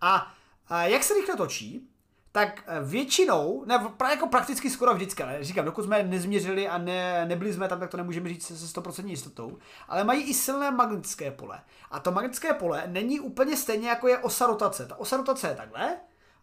[0.00, 0.32] A,
[0.68, 1.88] a jak se rychle točí,
[2.32, 7.26] tak eh, většinou, ne, jako prakticky skoro vždycky, ale říkám, dokud jsme nezměřili a ne,
[7.26, 11.30] nebyli jsme tam, tak to nemůžeme říct se 100% jistotou, ale mají i silné magnetické
[11.30, 11.60] pole.
[11.90, 14.86] A to magnetické pole není úplně stejně jako je osa rotace.
[14.86, 15.96] Ta osa rotace je takhle,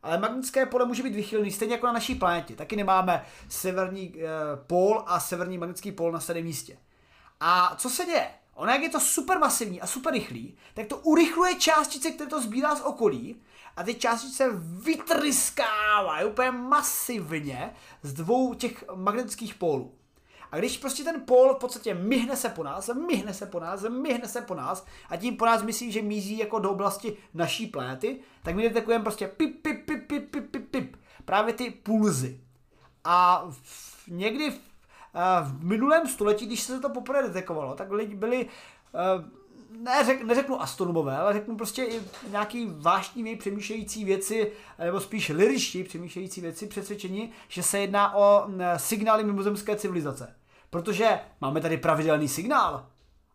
[0.03, 2.55] ale magnetické pole může být vychylný, stejně jako na naší planetě.
[2.55, 4.27] Taky nemáme severní e,
[4.67, 6.77] pól a severní magnetický pól na stejném místě.
[7.39, 8.29] A co se děje?
[8.53, 12.41] Ono, jak je to super masivní a super rychlý, tak to urychluje částice, které to
[12.41, 13.41] sbírá z okolí
[13.75, 19.93] a ty částice vytryskávají úplně masivně z dvou těch magnetických pólů.
[20.51, 23.85] A když prostě ten pól v podstatě myhne se po nás, myhne se po nás,
[23.89, 27.67] myhne se po nás a tím po nás myslím, že mízí jako do oblasti naší
[27.67, 30.97] planety, tak my detekujeme prostě pip, pip, pip, pip, pip, pip, pip.
[31.25, 32.39] Právě ty pulzy.
[33.03, 34.59] A v, někdy v,
[35.43, 38.49] v minulém století, když se to poprvé detekovalo, tak lidi byli
[39.79, 46.41] ne, neřeknu astronomové, ale řeknu prostě i nějaký vášnivý přemýšlející věci, nebo spíš liriští přemýšlející
[46.41, 48.47] věci, přesvědčení, že se jedná o
[48.77, 50.35] signály mimozemské civilizace.
[50.69, 52.85] Protože máme tady pravidelný signál.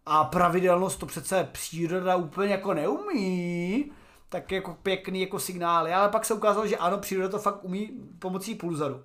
[0.06, 3.92] A pravidelnost to přece příroda úplně jako neumí.
[4.28, 5.92] Tak jako pěkný jako signály.
[5.92, 9.02] Ale pak se ukázalo, že ano, příroda to fakt umí pomocí pulzaru.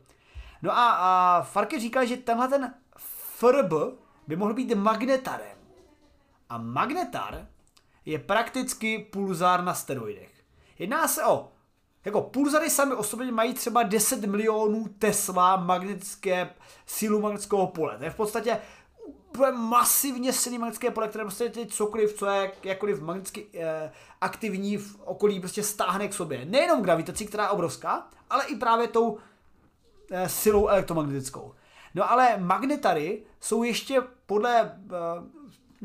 [0.62, 2.74] No a, a Farke říkal, že tenhle ten
[3.38, 3.74] FRB
[4.28, 5.58] by mohl být magnetarem.
[6.50, 7.48] A magnetar
[8.06, 10.32] je prakticky pulzár na steroidech.
[10.80, 11.52] Jedná se o
[12.06, 16.50] jako pulzary sami o sobě mají třeba 10 milionů Tesla magnetické
[16.86, 17.98] sílu magnetického pole.
[17.98, 18.58] To je v podstatě
[19.52, 23.92] masivně silný magnetické pole, které prostě cokoliv, co je jakkoliv magneticky eh,
[24.22, 26.46] aktivní v okolí, prostě stáhne k sobě.
[26.46, 29.18] Nejenom gravitací, která je obrovská, ale i právě tou
[30.12, 31.54] eh, silou elektromagnetickou.
[31.96, 34.96] No ale magnetary jsou ještě podle eh,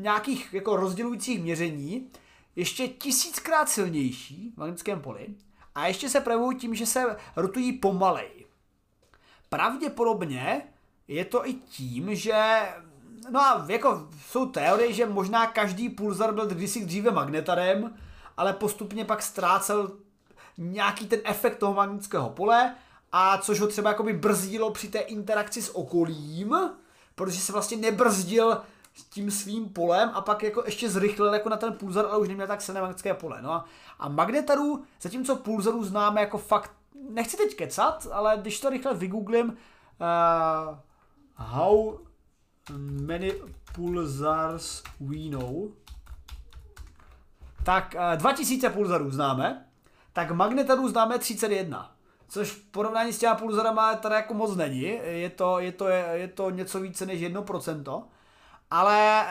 [0.01, 2.09] nějakých jako rozdělujících měření
[2.55, 5.27] ještě tisíckrát silnější v magnetickém poli
[5.75, 8.45] a ještě se projevují tím, že se rotují pomalej.
[9.49, 10.61] Pravděpodobně
[11.07, 12.61] je to i tím, že
[13.29, 17.95] no a jako jsou teorie, že možná každý pulzar byl kdysi dříve magnetarem,
[18.37, 19.91] ale postupně pak ztrácel
[20.57, 22.75] nějaký ten efekt toho magnetického pole
[23.11, 26.55] a což ho třeba jakoby brzdilo při té interakci s okolím,
[27.15, 28.61] protože se vlastně nebrzdil
[29.09, 32.47] tím svým polem a pak jako ještě zrychlil jako na ten pulzar, ale už neměl
[32.47, 33.41] tak silné magnetické pole.
[33.41, 33.65] No a,
[33.99, 36.71] a magnetarů, zatímco pulzarů známe jako fakt,
[37.09, 40.77] nechci teď kecat, ale když to rychle vygooglím, uh,
[41.35, 41.97] how
[42.79, 43.33] many
[43.75, 45.71] pulsars we know,
[47.63, 49.65] tak uh, 2000 pulzarů známe,
[50.13, 51.95] tak magnetarů známe 31
[52.31, 56.05] což v porovnání s těma pulzarama teda jako moc není, je to, je to, je,
[56.13, 58.03] je to něco více než 1%
[58.71, 59.29] ale uh,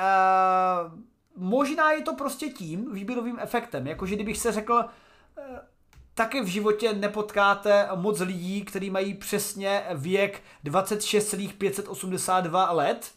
[1.37, 4.85] možná je to prostě tím výběrovým efektem, jakože kdybych se řekl, uh,
[6.15, 13.13] taky v životě nepotkáte moc lidí, kteří mají přesně věk 26,582 let,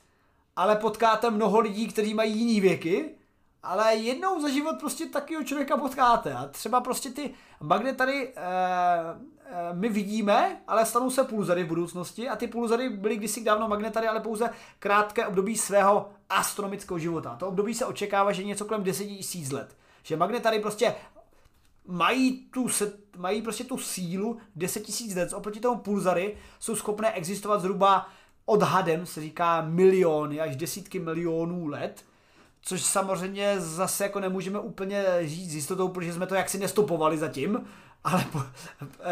[0.55, 3.15] ale potkáte mnoho lidí, kteří mají jiný věky,
[3.63, 6.33] ale jednou za život prostě takového člověka potkáte.
[6.33, 8.33] A třeba prostě ty magnetary e, e,
[9.73, 14.07] my vidíme, ale stanou se pulzary v budoucnosti a ty pulzary byly kdysi dávno magnetary,
[14.07, 14.49] ale pouze
[14.79, 17.35] krátké období svého astronomického života.
[17.35, 19.19] To období se očekává, že něco kolem 10 000
[19.51, 19.77] let.
[20.03, 20.95] Že magnetary prostě
[21.87, 22.67] mají tu,
[23.17, 25.33] mají prostě tu sílu 10 000 let.
[25.33, 28.09] Oproti tomu pulzary jsou schopné existovat zhruba
[28.45, 32.05] odhadem, se říká miliony až desítky milionů let
[32.65, 37.67] což samozřejmě zase jako nemůžeme úplně říct s jistotou, protože jsme to jaksi nestopovali zatím,
[38.03, 38.43] ale po,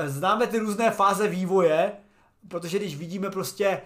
[0.06, 1.92] známe ty různé fáze vývoje,
[2.48, 3.82] protože když vidíme prostě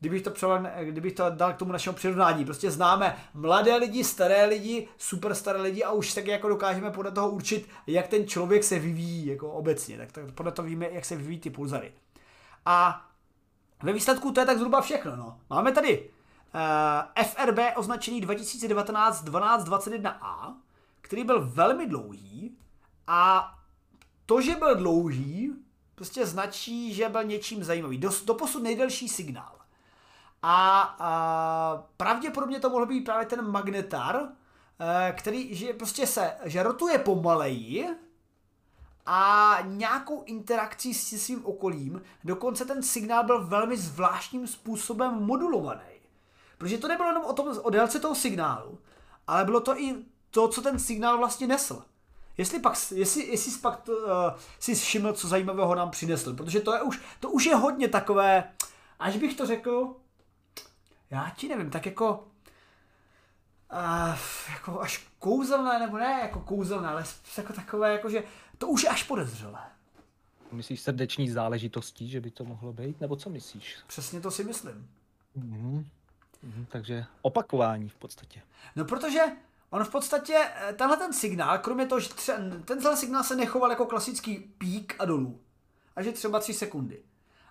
[0.00, 2.44] kdybych to, převal, kdybych to dal k tomu našemu přirovnání.
[2.44, 7.10] Prostě známe mladé lidi, staré lidi, super staré lidi a už tak jako dokážeme podle
[7.10, 9.96] toho určit, jak ten člověk se vyvíjí jako obecně.
[9.96, 11.92] Tak, tak podle toho víme, jak se vyvíjí ty pulzary.
[12.66, 13.06] A
[13.82, 15.16] ve výsledku to je tak zhruba všechno.
[15.16, 15.40] No.
[15.50, 16.10] Máme tady
[17.18, 20.54] uh, FRB označený 2019 1221A,
[21.00, 22.56] který byl velmi dlouhý
[23.06, 23.52] a
[24.26, 25.52] to, že byl dlouhý,
[25.94, 27.98] prostě značí, že byl něčím zajímavý.
[27.98, 29.58] Do, doposud nejdelší signál.
[30.42, 34.28] A, a pravděpodobně to mohl být právě ten magnetar,
[34.80, 37.88] eh, který že prostě se, že rotuje pomaleji
[39.06, 42.02] a nějakou interakcí s svým okolím.
[42.24, 45.82] Dokonce ten signál byl velmi zvláštním způsobem modulovaný.
[46.58, 48.78] Protože to nebylo jenom o, tom, o délce toho signálu,
[49.26, 51.84] ale bylo to i to, co ten signál vlastně nesl.
[52.38, 53.94] Jestli, pak, jestli, jestli jsi pak uh,
[54.58, 58.44] si všiml, co zajímavého nám přinesl, protože to, je už, to už je hodně takové,
[58.98, 59.96] až bych to řekl,
[61.10, 62.28] já ti nevím, tak jako,
[63.72, 64.18] uh,
[64.52, 67.04] jako až kouzelné, nebo ne jako kouzelné, ale
[67.36, 68.24] jako takové, jako že
[68.58, 69.60] to už je až podezřelé.
[70.52, 73.76] Myslíš srdeční záležitostí, že by to mohlo být, nebo co myslíš?
[73.86, 74.88] Přesně to si myslím.
[75.38, 75.84] Mm-hmm.
[76.44, 78.42] Mm-hmm, takže opakování v podstatě.
[78.76, 79.20] No protože
[79.70, 83.70] on v podstatě, eh, tenhle ten signál, kromě toho, že tře- tenhle signál se nechoval
[83.70, 85.40] jako klasický pík a dolů,
[85.96, 87.02] a že třeba 3 sekundy.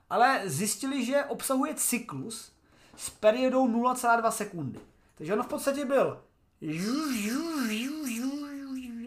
[0.10, 2.52] Ale zjistili, že obsahuje cyklus
[2.96, 4.80] s periodou 0,2 sekundy.
[5.16, 6.22] Takže on v podstatě byl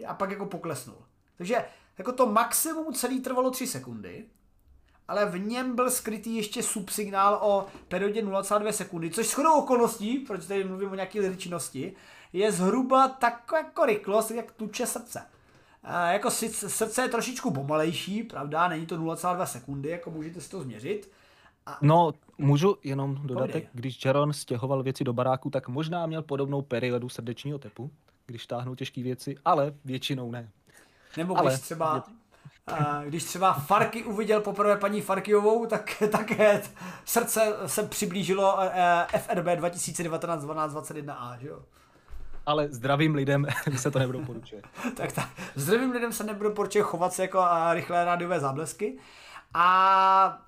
[0.07, 0.97] a pak jako poklesnul.
[1.37, 1.65] Takže
[1.97, 4.25] jako to maximum celý trvalo 3 sekundy
[5.09, 10.45] ale v něm byl skrytý ještě subsignál o periodě 0,2 sekundy, což shodou okolností, proč
[10.45, 11.95] tady mluvím o nějaké liričnosti,
[12.33, 15.21] je zhruba tak jako rychlost, jak tuče srdce.
[15.83, 20.61] E, jako srdce je trošičku pomalejší, pravda, není to 0,2 sekundy, jako můžete si to
[20.61, 21.11] změřit.
[21.65, 21.77] A...
[21.81, 27.09] No, můžu jenom dodatek, když Jaron stěhoval věci do baráku, tak možná měl podobnou periodu
[27.09, 27.91] srdečního tepu,
[28.25, 30.49] když táhnul těžké věci, ale většinou ne.
[31.17, 31.57] Nebo když ale...
[31.57, 32.03] třeba
[33.05, 36.61] když třeba Farky uviděl poprvé paní Farkyovou, tak také
[37.05, 41.59] srdce se přiblížilo eh, FRB 2019 1221 a že jo?
[42.49, 44.61] Ale zdravým lidem se to nedoporučuje.
[44.95, 48.97] tak tak, zdravým lidem se nedoporučuje chovat se jako rychlé rádiové záblesky.
[49.53, 50.41] A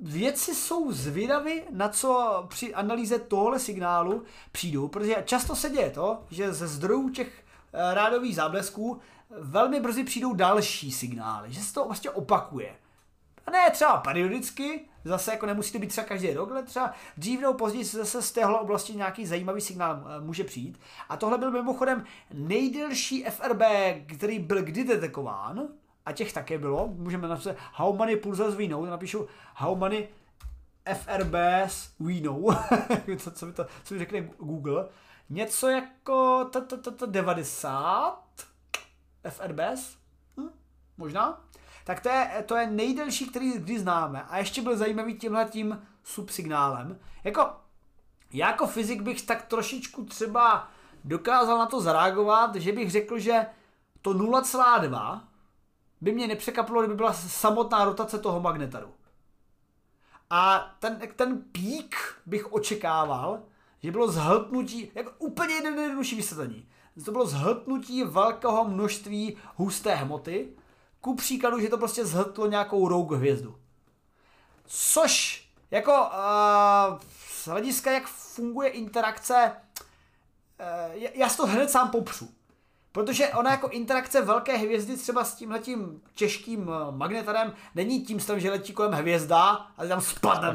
[0.00, 4.22] věci jsou zvědavy, na co při analýze tohle signálu
[4.52, 9.00] přijdou, protože často se děje to, že ze zdrojů těch eh, rádových záblesků
[9.30, 12.76] velmi brzy přijdou další signály, že se to vlastně opakuje.
[13.50, 17.54] Ne třeba periodicky, zase jako nemusí to být třeba každý rok, ale třeba dřív nebo
[17.54, 20.80] později se zase z téhle oblasti nějaký zajímavý signál eh, může přijít.
[21.08, 23.62] A tohle byl mimochodem nejdelší FRB,
[24.16, 25.68] který byl kdy detekován,
[26.06, 30.08] a těch také bylo, můžeme napsat how many pulsars we know, napíšu how many
[30.94, 32.54] FRBs we know,
[33.18, 34.88] co, co, mi to, co mi řekne Google,
[35.30, 36.50] něco jako
[37.06, 38.24] 90,
[39.28, 39.96] FRBs?
[40.40, 40.48] Hm?
[40.96, 41.44] Možná?
[41.84, 44.22] Tak to je, to je nejdelší, který kdy známe.
[44.22, 46.98] A ještě byl zajímavý tímhle tím subsignálem.
[47.24, 47.50] Jako,
[48.32, 50.68] já jako fyzik bych tak trošičku třeba
[51.04, 53.46] dokázal na to zareagovat, že bych řekl, že
[54.02, 55.20] to 0,2
[56.00, 58.94] by mě nepřekaplo, kdyby byla samotná rotace toho magnetaru.
[60.30, 61.96] A ten, ten pík
[62.26, 63.42] bych očekával,
[63.82, 66.66] že bylo zhltnutí, jako úplně jednodušší vysvětlení
[67.04, 70.48] to bylo zhltnutí velkého množství husté hmoty,
[71.00, 73.56] ku příkladu, že to prostě zhltlo nějakou rouk hvězdu.
[74.66, 76.98] Což, jako uh,
[77.28, 79.52] z hlediska, jak funguje interakce,
[80.94, 82.28] uh, já si to hned sám popřu.
[82.92, 88.50] Protože ona jako interakce velké hvězdy třeba s tímhletím těžkým magnetarem není tím stavem, že
[88.50, 90.52] letí kolem hvězda a tam spadne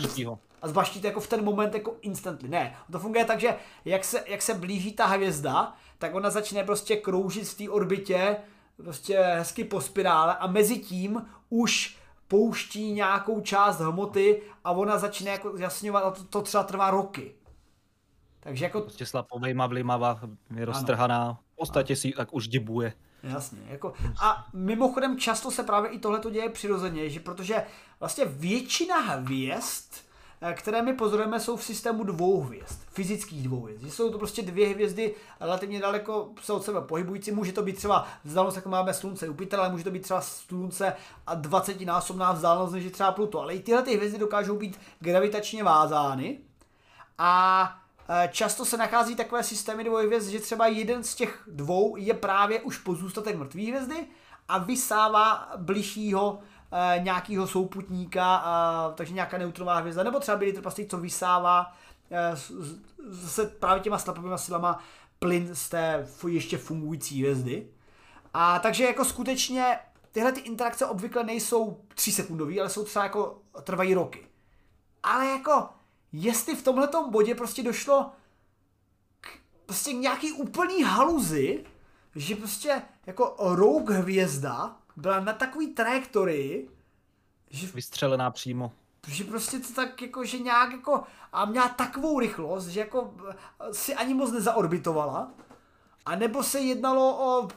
[0.61, 2.49] a zbaštíte jako v ten moment jako instantly.
[2.49, 3.55] Ne, to funguje tak, že
[3.85, 8.37] jak se, jak se blíží ta hvězda, tak ona začne prostě kroužit v té orbitě
[8.77, 11.97] prostě hezky po spirále a mezi tím už
[12.27, 17.35] pouští nějakou část hmoty a ona začne jako jasňovat a to, to třeba trvá roky.
[18.39, 18.81] Takže jako...
[18.81, 20.19] Prostě slapovejma vlimava,
[20.55, 22.93] je roztrhaná, v podstatě si tak už dibuje.
[23.23, 23.59] Jasně.
[23.67, 27.65] Jako, a mimochodem často se právě i tohle děje přirozeně, že protože
[27.99, 29.93] vlastně většina hvězd,
[30.53, 33.93] které my pozorujeme, jsou v systému dvou hvězd, fyzických dvou hvězd.
[33.93, 37.31] Jsou to prostě dvě hvězdy relativně daleko se od sebe pohybující.
[37.31, 40.93] Může to být třeba vzdálenost, jako máme Slunce Jupiter, ale může to být třeba Slunce
[41.27, 43.41] a 20 násobná vzdálenost než je třeba Pluto.
[43.41, 46.39] Ale i tyhle ty hvězdy dokážou být gravitačně vázány.
[47.17, 47.75] A
[48.09, 52.61] Eh, často se nachází takové systémy dvojhvězd, že třeba jeden z těch dvou je právě
[52.61, 54.07] už pozůstatek mrtvé hvězdy
[54.47, 56.39] a vysává bližšího
[56.71, 58.45] e, nějakého souputníka,
[58.91, 61.73] e, takže nějaká neutrová hvězda, nebo třeba byli trpastý, co vysává
[62.11, 62.35] e,
[63.09, 64.79] zase právě těma slapovými silama
[65.19, 67.67] plyn z té ještě fungující hvězdy.
[68.33, 69.79] A takže jako skutečně
[70.11, 74.27] tyhle ty interakce obvykle nejsou 3 sekundové, ale jsou třeba jako trvají roky.
[75.03, 75.69] Ale jako
[76.11, 78.11] jestli v tomhle bodě prostě došlo
[79.21, 79.27] k
[79.65, 81.65] prostě nějaký úplný haluzi,
[82.15, 86.69] že prostě jako rouk hvězda byla na takový trajektorii,
[87.49, 87.67] že...
[87.67, 88.71] Vystřelená přímo.
[89.07, 91.03] Že prostě to tak jako, že nějak jako,
[91.33, 93.13] a měla takovou rychlost, že jako
[93.71, 95.31] si ani moc nezaorbitovala,
[96.05, 97.47] a nebo se jednalo o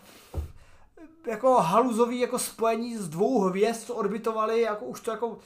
[1.27, 5.39] jako haluzový jako spojení z dvou hvězd, co orbitovaly, jako už to jako uh,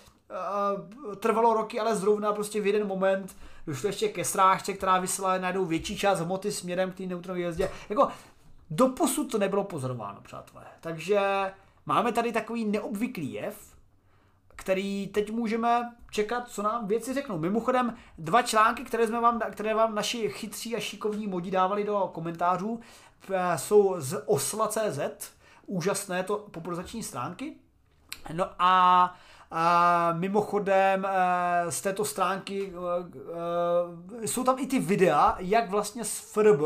[1.14, 3.36] trvalo roky, ale zrovna prostě v jeden moment
[3.66, 7.70] došlo ještě ke strážce, která vysílala najednou větší část hmoty směrem k té neutronové hvězdě.
[7.88, 8.08] Jako
[8.70, 10.64] doposud to nebylo pozorováno, přátelé.
[10.80, 11.20] Takže
[11.86, 13.76] máme tady takový neobvyklý jev,
[14.56, 17.38] který teď můžeme čekat, co nám věci řeknou.
[17.38, 22.10] Mimochodem, dva články, které, jsme vám, které vám naši chytří a šikovní modi dávali do
[22.14, 22.80] komentářů,
[23.32, 25.32] eh, jsou z osla.cz,
[25.66, 27.56] úžasné to popularizační stránky.
[28.32, 29.14] No a
[29.54, 32.72] a mimochodem eh, z této stránky
[34.22, 36.60] eh, jsou tam i ty videa, jak vlastně z FRB,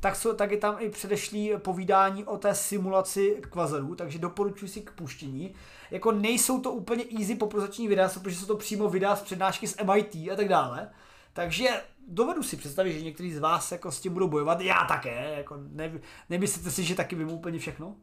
[0.00, 4.80] tak, jsou, tak je tam i předešlý povídání o té simulaci kvazarů, takže doporučuji si
[4.80, 5.54] k puštění.
[5.90, 9.76] Jako nejsou to úplně easy populační videa, protože jsou to přímo videa z přednášky z
[9.84, 10.90] MIT a tak dále.
[11.32, 11.68] Takže
[12.08, 15.56] dovedu si představit, že někteří z vás jako s tím budou bojovat, já také, jako
[15.72, 15.92] ne,
[16.30, 17.94] nemyslíte si, že taky vím úplně všechno?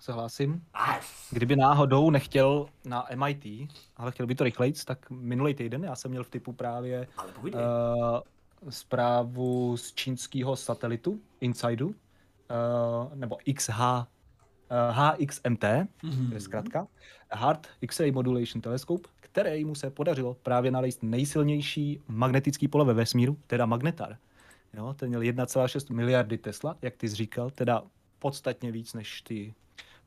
[0.00, 0.64] souhlasím.
[1.30, 6.10] Kdyby náhodou nechtěl na MIT, ale chtěl by to rychleji, tak minulý týden já jsem
[6.10, 7.50] měl v typu právě uh,
[8.68, 11.94] zprávu z čínského satelitu, Insideu, uh,
[13.14, 14.04] nebo XH, uh,
[14.90, 16.32] HXMT, mm-hmm.
[16.32, 16.86] je zkrátka,
[17.32, 23.38] Hard X-ray Modulation Telescope, který mu se podařilo právě nalézt nejsilnější magnetický pole ve vesmíru,
[23.46, 24.16] teda magnetar.
[24.74, 27.82] Jo, ten měl 1,6 miliardy Tesla, jak ty jsi říkal, teda
[28.18, 29.54] podstatně víc než ty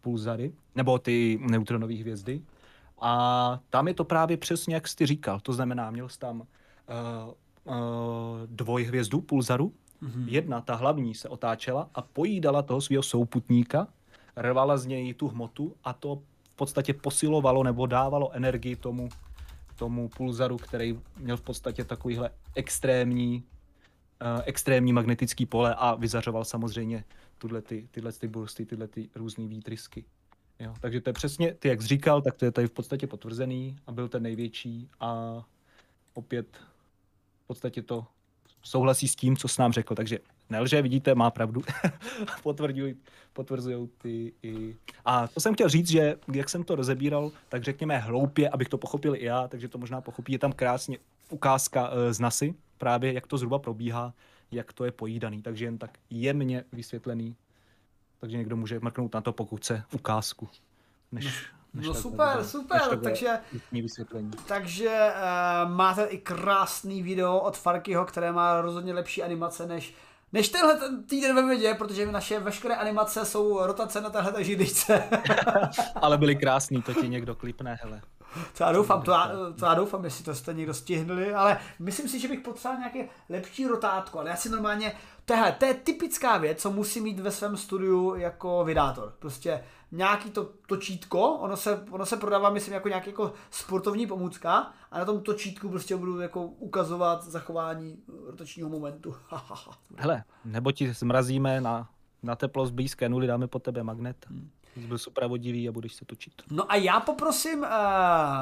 [0.01, 2.41] pulzary, nebo ty neutronové hvězdy.
[3.01, 5.39] A tam je to právě přesně, jak jsi říkal.
[5.39, 6.45] To znamená, měl jsi tam uh,
[7.65, 7.73] uh,
[8.45, 9.73] dvojhvězdu pulzaru.
[10.03, 10.25] Mm-hmm.
[10.27, 13.87] Jedna, ta hlavní, se otáčela a pojídala toho svého souputníka,
[14.37, 19.09] rvala z něj tu hmotu a to v podstatě posilovalo nebo dávalo energii tomu,
[19.75, 23.43] tomu pulzaru, který měl v podstatě takovýhle extrémní,
[24.21, 27.03] uh, extrémní magnetický pole a vyzařoval samozřejmě
[27.37, 30.05] tuhle ty, tyhle ty bursty, tyhle ty různé výtrysky.
[30.59, 33.07] Jo, takže to je přesně, ty jak jsi říkal, tak to je tady v podstatě
[33.07, 35.41] potvrzený a byl ten největší a
[36.13, 36.57] opět
[37.43, 38.05] v podstatě to
[38.61, 41.61] souhlasí s tím, co s nám řekl, takže nelže, vidíte, má pravdu.
[43.33, 44.75] Potvrzují ty i...
[45.05, 48.77] A to jsem chtěl říct, že jak jsem to rozebíral, tak řekněme hloupě, abych to
[48.77, 50.31] pochopil i já, takže to možná pochopí.
[50.31, 50.97] Je tam krásně
[51.29, 54.13] ukázka uh, z NASY, právě jak to zhruba probíhá
[54.53, 57.35] jak to je pojídaný, takže jen tak jemně vysvětlený.
[58.19, 60.49] Takže někdo může mrknout na to, pokud chce ukázku.
[61.11, 63.39] Než, no, super, bude, super, takže,
[63.71, 64.31] vysvětlení.
[64.47, 65.13] takže
[65.65, 69.93] uh, máte i krásný video od Farkyho, které má rozhodně lepší animace než
[70.33, 75.03] než tenhle ten týden ve vědě, protože naše veškeré animace jsou rotace na téhle židličce.
[75.95, 78.01] Ale byly krásný, to ti někdo klipne, hele.
[78.57, 82.09] To já doufám, to já, to já doufám, jestli to jste někdo stihnuli, ale myslím
[82.09, 84.93] si, že bych potřeboval nějaké lepší rotátko, ale já si normálně,
[85.25, 89.13] tohle, to je typická věc, co musí mít ve svém studiu jako vydátor.
[89.19, 94.73] Prostě nějaký to točítko, ono se, ono se prodává, myslím, jako nějaký jako sportovní pomůcka
[94.91, 99.15] a na tom točítku prostě budu jako ukazovat zachování rotačního momentu.
[99.95, 101.89] Hele, nebo ti zmrazíme na,
[102.23, 104.25] na teplost blízké nuly, dáme po tebe magnet.
[104.29, 104.49] Hmm.
[104.75, 106.33] Byl supravodivý a budeš se točit.
[106.51, 107.67] No a já poprosím uh,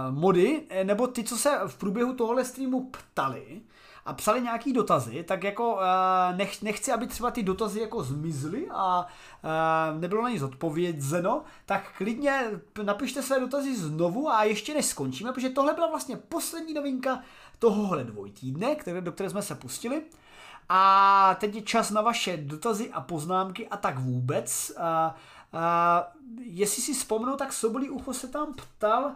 [0.09, 3.61] mody, nebo ty, co se v průběhu tohohle streamu ptali,
[4.05, 5.81] a psali nějaký dotazy, tak jako uh,
[6.35, 9.07] nech, nechci, aby třeba ty dotazy jako zmizly a
[9.43, 12.51] uh, nebylo na ně zodpovězeno, tak klidně
[12.83, 17.19] napište své dotazy znovu a ještě než skončíme, protože tohle byla vlastně poslední novinka
[17.59, 20.01] tohohle dvojtýdne, které, do které jsme se pustili.
[20.69, 24.71] A teď je čas na vaše dotazy a poznámky a tak vůbec.
[24.77, 25.15] A,
[25.53, 26.11] a,
[26.43, 29.11] jestli si vzpomenu, tak Sobolí ucho se tam ptal, uh,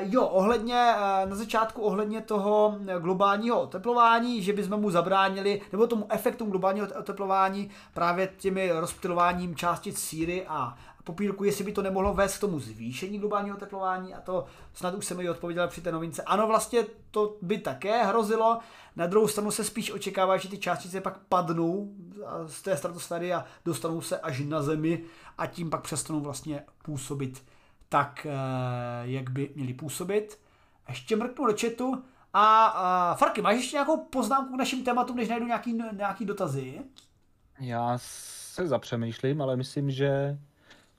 [0.00, 6.06] jo, ohledně, uh, na začátku ohledně toho globálního oteplování, že bychom mu zabránili, nebo tomu
[6.08, 10.74] efektu globálního oteplování právě těmi rozptilováním částic síry a
[11.04, 15.06] popírku, jestli by to nemohlo vést k tomu zvýšení globálního oteplování a to snad už
[15.06, 16.22] jsem mi odpověděl při té novince.
[16.22, 18.58] Ano, vlastně to by také hrozilo.
[18.96, 21.92] Na druhou stranu se spíš očekává, že ty částice pak padnou
[22.46, 25.04] z té stratosféry a dostanou se až na Zemi
[25.38, 27.42] a tím pak přestanou vlastně působit
[27.88, 28.32] tak, eh,
[29.02, 30.38] jak by měli působit.
[30.88, 32.02] Ještě mrknu do chatu.
[32.34, 36.80] A, a Farky, máš ještě nějakou poznámku k našim tématům, než najdu nějaký, nějaký dotazy?
[37.60, 40.38] Já se zapřemýšlím, ale myslím, že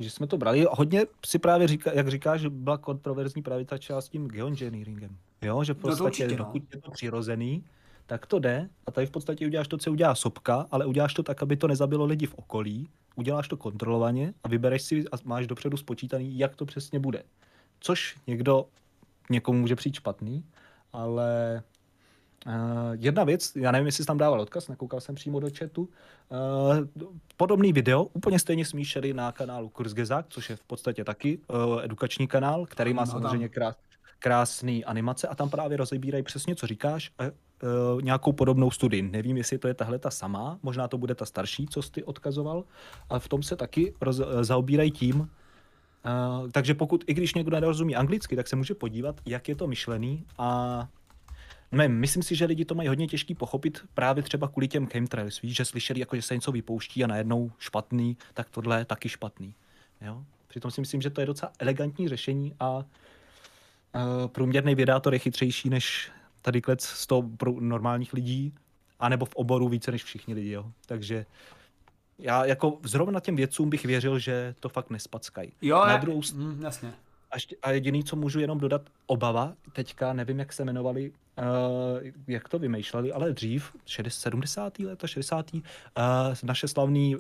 [0.04, 0.66] že jsme to brali.
[0.72, 5.18] Hodně si právě říká, jak říkáš, že byla kontroverzní právě ta část s tím geoengineeringem.
[5.42, 6.36] Jo, že v podstatě, no určitě, no.
[6.36, 7.64] dokud je to přirozený,
[8.06, 11.24] tak to jde a tady v podstatě uděláš to, co udělá sopka, ale uděláš to
[11.24, 15.48] tak, aby to nezabilo lidi v okolí, uděláš to kontrolovaně a vybereš si a máš
[15.48, 17.24] dopředu spočítaný, jak to přesně bude.
[17.80, 18.66] Což někdo,
[19.30, 20.46] někomu může přijít špatný,
[20.94, 21.62] ale
[22.92, 25.90] jedna věc, já nevím, jestli jsi tam dával odkaz, nekoukal jsem přímo do chatu.
[26.30, 27.08] Uh,
[27.38, 32.28] podobný video, úplně stejně smíšeli na kanálu Kurzgesagt, což je v podstatě taky uh, edukační
[32.28, 33.76] kanál, který má samozřejmě krás,
[34.20, 39.02] krásný animace a tam právě rozebírají přesně, co říkáš, uh, uh, nějakou podobnou studii.
[39.02, 42.64] Nevím, jestli to je tahle ta samá, možná to bude ta starší, co jsi odkazoval,
[43.10, 45.28] ale v tom se taky roz, uh, zaobírají tím, uh,
[46.52, 50.26] takže pokud, i když někdo nerozumí anglicky, tak se může podívat, jak je to myšlený
[50.38, 50.88] a
[51.74, 55.42] ne, myslím si, že lidi to mají hodně těžký pochopit právě třeba kvůli těm chemtrails,
[55.42, 59.10] víš, že slyšeli, jako, že se něco vypouští a najednou špatný, tak tohle je taky
[59.10, 59.56] špatný.
[60.02, 60.24] Jo?
[60.48, 62.84] Přitom si myslím, že to je docela elegantní řešení a uh,
[64.28, 67.30] průměrný vědátor je chytřejší než tady klec 100
[67.60, 68.54] normálních lidí,
[69.00, 70.52] anebo v oboru více než všichni lidi.
[70.52, 70.72] Jo?
[70.86, 71.26] Takže
[72.20, 75.52] já jako zrovna těm vědcům bych věřil, že to fakt nespackají.
[75.62, 76.22] Jo, Na druhou...
[76.34, 76.94] mm, jasně.
[77.34, 81.16] A, ještě, a jediný, co můžu jenom dodat, obava, teďka nevím, jak se jmenovali, uh,
[82.28, 84.80] jak to vymýšleli, ale dřív, 60, 70.
[84.80, 85.54] leta, 60.
[85.54, 85.62] Uh,
[86.44, 87.18] naše slavné uh,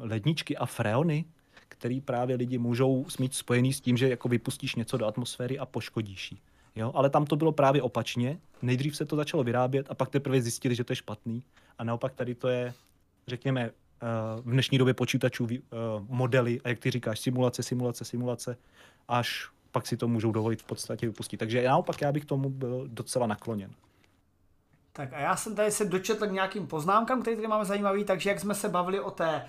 [0.00, 1.24] ledničky a freony,
[1.68, 5.66] který právě lidi můžou mít spojený s tím, že jako vypustíš něco do atmosféry a
[5.66, 6.38] poškodíš ji.
[6.76, 6.92] Jo?
[6.94, 8.38] Ale tam to bylo právě opačně.
[8.62, 11.42] Nejdřív se to začalo vyrábět a pak teprve zjistili, že to je špatný.
[11.78, 12.74] A naopak tady to je,
[13.28, 13.70] řekněme,
[14.42, 15.48] v dnešní době počítačů
[16.08, 18.56] modely a jak ty říkáš, simulace, simulace, simulace
[19.08, 21.36] až pak si to můžou dovolit v podstatě vypustit.
[21.36, 23.70] Takže naopak já bych tomu byl docela nakloněn.
[24.92, 28.30] Tak a já jsem tady se dočetl k nějakým poznámkám, které tady máme zajímavý, takže
[28.30, 29.44] jak jsme se bavili o té e,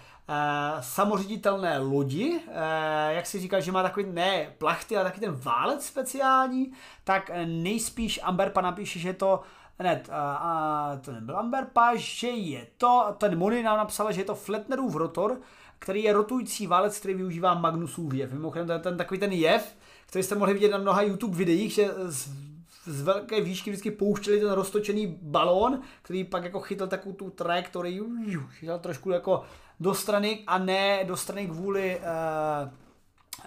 [0.80, 5.85] samoředitelné lodi, e, jak si říkal, že má takový ne plachty, ale taky ten válec
[5.85, 6.71] speciální,
[7.03, 9.41] tak nejspíš Amberpa napíše, že to
[9.80, 14.26] ne, a, a, to nebyl Amberpa, že je to, ten Moni nám napsal, že je
[14.26, 15.41] to Fletnerův rotor,
[15.80, 18.34] který je rotující válec, který využívá Magnusův jev.
[18.34, 19.76] Mimochodem, ten, ten takový ten jev,
[20.06, 22.30] který jste mohli vidět na mnoha YouTube videích, že z,
[22.86, 28.02] z velké výšky vždycky pouštěli ten roztočený balón, který pak jako chytl takovou tu trajektorii,
[28.50, 29.44] chytil trošku jako
[29.80, 32.70] do strany a ne do strany kvůli uh,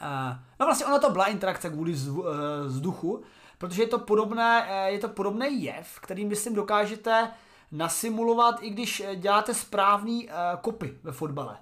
[0.03, 2.27] uh, no vlastně ono to byla interakce kvůli uh,
[2.67, 3.23] vzduchu,
[3.59, 7.31] protože je to podobné, uh, je to podobný jev, který myslím dokážete
[7.73, 11.57] nasimulovat, i když děláte správný uh, kopy ve fotbale.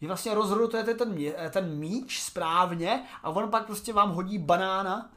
[0.00, 1.16] Že vlastně rozhodujete ten,
[1.50, 5.10] ten míč správně a on pak prostě vám hodí banána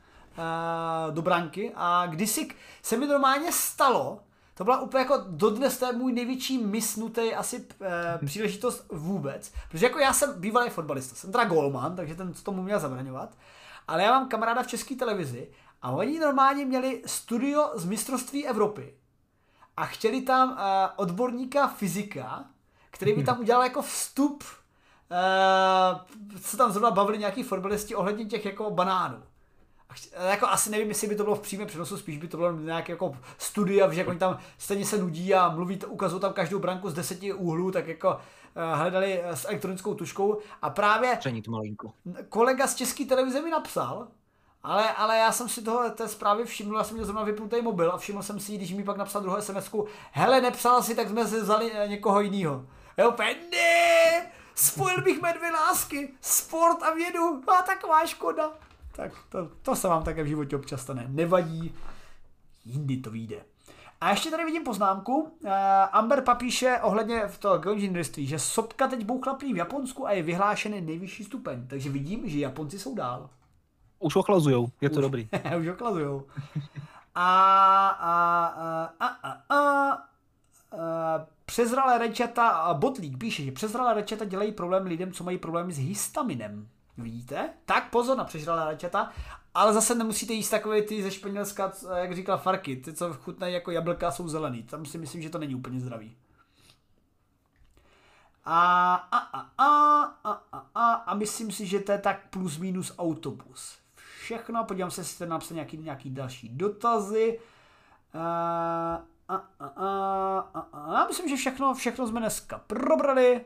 [1.09, 1.71] do branky.
[1.75, 2.47] A kdysi
[2.81, 4.19] se mi normálně stalo,
[4.61, 7.87] to byla úplně jako dodnes to je můj největší misnutý asi uh,
[8.25, 12.79] příležitost vůbec, protože jako já jsem bývalý fotbalista, jsem teda golman, takže ten tomu měl
[12.79, 13.37] zabraňovat,
[13.87, 15.47] ale já mám kamaráda v české televizi
[15.81, 18.93] a oni normálně měli studio z mistrovství Evropy.
[19.77, 20.57] A chtěli tam uh,
[20.95, 22.45] odborníka fyzika,
[22.91, 28.45] který by tam udělal jako vstup uh, se tam zrovna bavili nějaký fotbalisti ohledně těch
[28.45, 29.23] jako banánů.
[30.17, 32.51] A jako asi nevím, jestli by to bylo v přímém přenosu, spíš by to bylo
[32.51, 36.89] nějaké jako studia, že oni tam stejně se nudí a mluví, ukazují tam každou branku
[36.89, 38.17] z deseti úhlů, tak jako
[38.73, 40.39] hledali s elektronickou tuškou.
[40.61, 41.19] A právě
[42.29, 44.07] kolega z české televize mi napsal,
[44.63, 47.91] ale, ale já jsem si toho té zprávy všiml, já jsem měl zrovna vypnutý mobil
[47.91, 49.71] a všiml jsem si, když mi pak napsal druhou sms
[50.11, 52.65] hele, nepsal si, tak jsme si vzali eh, někoho jiného.
[52.97, 53.57] Jo, pendy!
[54.55, 57.43] Spojil bych mé dvě lásky, sport a vědu.
[57.47, 58.51] A taková škoda.
[58.95, 61.05] Tak to, to se vám také v životě občas stane.
[61.07, 61.75] Nevadí,
[62.65, 63.45] jindy to vyjde.
[64.01, 65.21] A ještě tady vidím poznámku.
[65.21, 65.51] Uh,
[65.91, 70.81] Amber papíše ohledně v toho geoinženýrství, že sopka teď bouchla v Japonsku a je vyhlášený
[70.81, 71.67] nejvyšší stupeň.
[71.67, 73.29] Takže vidím, že Japonci jsou dál.
[74.01, 75.01] Už ochlazujou, je to Už.
[75.01, 75.29] dobrý.
[75.59, 76.25] Už ochlazujou.
[77.15, 84.25] A, a, a, a, a, a, a přezralé rečata, a Botlík píše, že přezralé rečata
[84.25, 86.67] dělají problém lidem, co mají problémy s histaminem.
[86.97, 87.49] Vidíte?
[87.65, 89.11] Tak pozor na přezralé rečata,
[89.53, 93.71] ale zase nemusíte jíst takové ty ze Španělska, jak říkal Farky, ty, co chutnají jako
[93.71, 94.63] jablka, jsou zelený.
[94.63, 96.15] Tam si myslím, že to není úplně zdravý.
[98.45, 102.57] A, a, a, a, a, a, a, a myslím si, že to je tak plus
[102.57, 103.80] minus autobus.
[104.31, 107.39] Všechno, podívám se, jestli jste napsal nějaký, nějaký další dotazy.
[108.13, 113.45] A, a, a, a, a, a, myslím, že všechno, všechno jsme dneska probrali.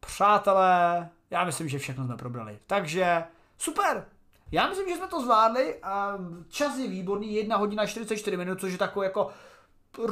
[0.00, 2.58] Přátelé, já myslím, že všechno jsme probrali.
[2.66, 3.24] Takže
[3.58, 4.06] super.
[4.52, 5.76] Já myslím, že jsme to zvládli.
[5.82, 6.18] A
[6.48, 9.30] čas je výborný, 1 hodina 44 minut, což je takové jako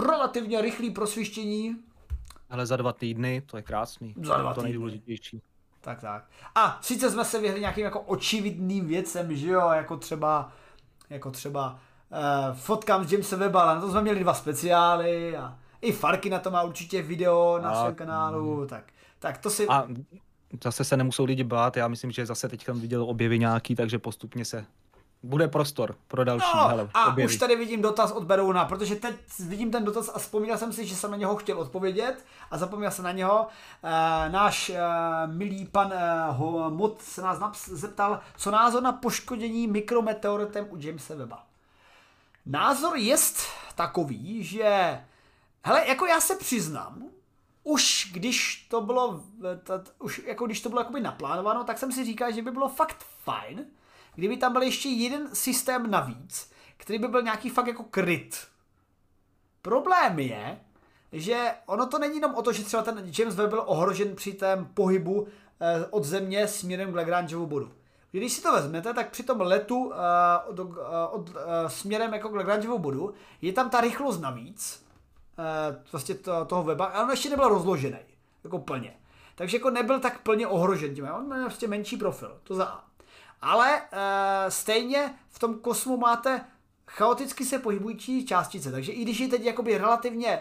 [0.07, 1.77] relativně rychlý prosvištění.
[2.51, 4.15] Ale za dva týdny, to je krásný.
[4.23, 4.69] Za dva to týdny.
[4.69, 5.43] nejdůležitější.
[5.81, 6.25] Tak, tak.
[6.55, 10.53] A sice jsme se vyhli nějakým jako očividným věcem, že jo, jako třeba,
[11.11, 11.79] jako třeba
[12.51, 16.31] uh, fotkám z Jamesa Weba, ale na to jsme měli dva speciály a i Farky
[16.31, 18.85] na to má určitě video na A- svém kanálu, tak,
[19.19, 19.69] tak to si...
[19.69, 19.89] A
[20.65, 24.45] zase se nemusou lidi bát, já myslím, že zase teďka viděl objevy nějaký, takže postupně
[24.45, 24.65] se
[25.23, 27.27] bude prostor pro další No, hele, a objevy.
[27.27, 30.86] už tady vidím dotaz od Berouna, protože teď vidím ten dotaz a vzpomněl jsem si,
[30.86, 33.47] že jsem na něho chtěl odpovědět a zapomněl jsem na něho.
[33.82, 34.78] E, náš e,
[35.27, 40.77] milý pan e, ho, Mod se nás naps- zeptal, co názor na poškodění mikrometeoritem u
[40.81, 41.45] Jamesa Weba.
[42.47, 43.16] Názor je
[43.74, 45.01] takový, že
[45.65, 47.03] hele, jako já se přiznám,
[47.65, 49.20] už když to bylo,
[49.65, 52.69] t- už jako když to bylo jakoby naplánováno, tak jsem si říkal, že by bylo
[52.69, 53.65] fakt fajn,
[54.19, 58.47] kdyby tam byl ještě jeden systém navíc, který by byl nějaký fakt jako kryt.
[59.62, 60.61] Problém je,
[61.12, 64.32] že ono to není jenom o to, že třeba ten James Webb byl ohrožen při
[64.32, 65.27] tém pohybu
[65.61, 67.73] eh, od země směrem k Lagrangeovu bodu.
[68.11, 69.99] Když si to vezmete, tak při tom letu eh,
[70.47, 74.89] od, eh, od, eh, směrem jako k Lagrangeovu bodu je tam ta rychlost navíc,
[75.93, 77.99] vlastně to, toho weba, ale on ještě nebyl rozložený,
[78.45, 78.97] jako plně.
[79.35, 82.88] Takže jako nebyl tak plně ohrožen tím, on má prostě menší profil, to za A.
[83.40, 86.44] Ale e, stejně v tom kosmu máte
[86.86, 90.40] chaoticky se pohybující částice, takže i když je teď jakoby relativně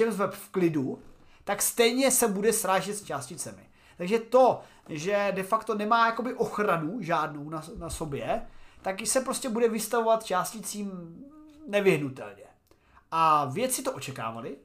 [0.00, 1.02] James Webb v klidu,
[1.44, 3.70] tak stejně se bude srážet s částicemi.
[3.96, 8.46] Takže to, že de facto nemá jakoby ochranu žádnou na, na sobě,
[8.82, 10.90] tak se prostě bude vystavovat částicím
[11.66, 12.44] nevyhnutelně.
[13.10, 14.56] A vědci to očekávali,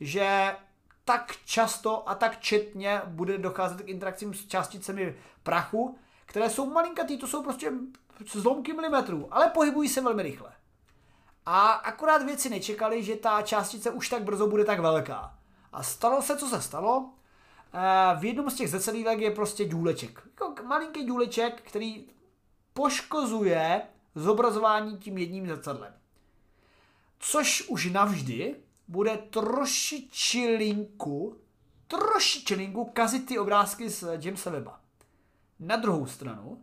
[0.00, 0.56] že
[1.04, 5.98] tak často a tak četně bude docházet k interakcím s částicemi prachu,
[6.28, 7.72] které jsou malinkatý, to jsou prostě
[8.26, 10.52] zlomky milimetrů, ale pohybují se velmi rychle.
[11.46, 15.38] A akorát věci nečekali, že ta částice už tak brzo bude tak velká.
[15.72, 17.10] A stalo se, co se stalo.
[17.74, 20.22] Eh, V jednom z těch zrcadílek je prostě důleček.
[20.26, 22.06] Jako malinký důleček, který
[22.74, 23.82] poškozuje
[24.14, 25.94] zobrazování tím jedním zrcadlem.
[27.18, 28.56] Což už navždy
[28.88, 31.36] bude trošičilinku,
[31.86, 34.80] trošičilinku kazit ty obrázky z Jamesa Weba.
[35.60, 36.62] Na druhou stranu,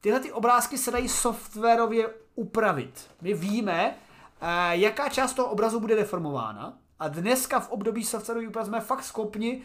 [0.00, 3.10] tyhle ty obrázky se dají softwarově upravit.
[3.20, 3.94] My víme,
[4.40, 9.04] eh, jaká část toho obrazu bude deformována a dneska v období softwarové úpravy jsme fakt
[9.04, 9.62] schopni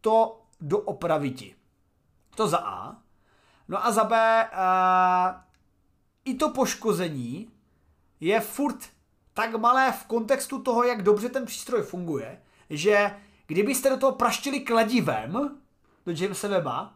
[0.00, 1.54] to doopraviti.
[2.34, 2.96] To za A.
[3.68, 5.40] No a za B, uh,
[6.24, 7.50] i to poškození
[8.20, 8.88] je furt
[9.34, 13.16] tak malé v kontextu toho, jak dobře ten přístroj funguje, že
[13.46, 15.32] kdybyste do toho praštili kladivem
[16.06, 16.94] do Jamesa Weba,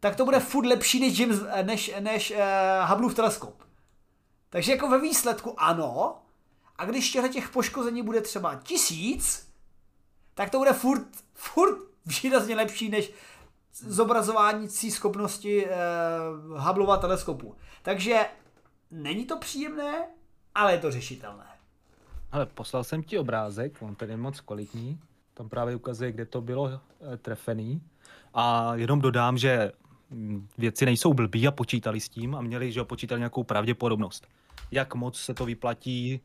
[0.00, 3.62] tak to bude furt lepší než, James, než, než uh, Hubbleův teleskop.
[4.50, 6.18] Takže jako ve výsledku ano,
[6.76, 9.48] a když těchto těch poškození bude třeba tisíc,
[10.34, 11.78] tak to bude furt, furt
[12.22, 13.12] výrazně lepší než
[13.72, 17.54] zobrazování schopnosti uh, Hubbleova teleskopu.
[17.82, 18.26] Takže
[18.90, 20.06] není to příjemné,
[20.54, 21.46] ale je to řešitelné.
[22.32, 25.00] Ale poslal jsem ti obrázek, on ten je moc kvalitní.
[25.34, 27.82] Tam právě ukazuje, kde to bylo e, trefený.
[28.34, 29.72] A jenom dodám, že
[30.58, 34.26] věci nejsou blbí a počítali s tím a měli, že počítali nějakou pravděpodobnost.
[34.70, 36.20] Jak moc se to vyplatí, e,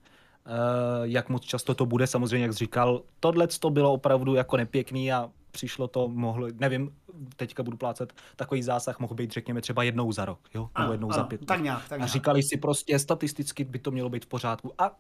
[1.04, 5.12] jak moc často to bude, samozřejmě, jak jsi říkal, tohle to bylo opravdu jako nepěkný
[5.14, 6.96] a přišlo to, mohlo, nevím,
[7.36, 10.70] teďka budu plácet, takový zásah mohl být, řekněme, třeba jednou za rok, jo?
[10.80, 11.46] Nebo jednou za pět.
[11.46, 12.12] tak nějak, tak A nějak.
[12.12, 14.74] říkali si prostě, statisticky by to mělo být v pořádku.
[14.78, 14.98] A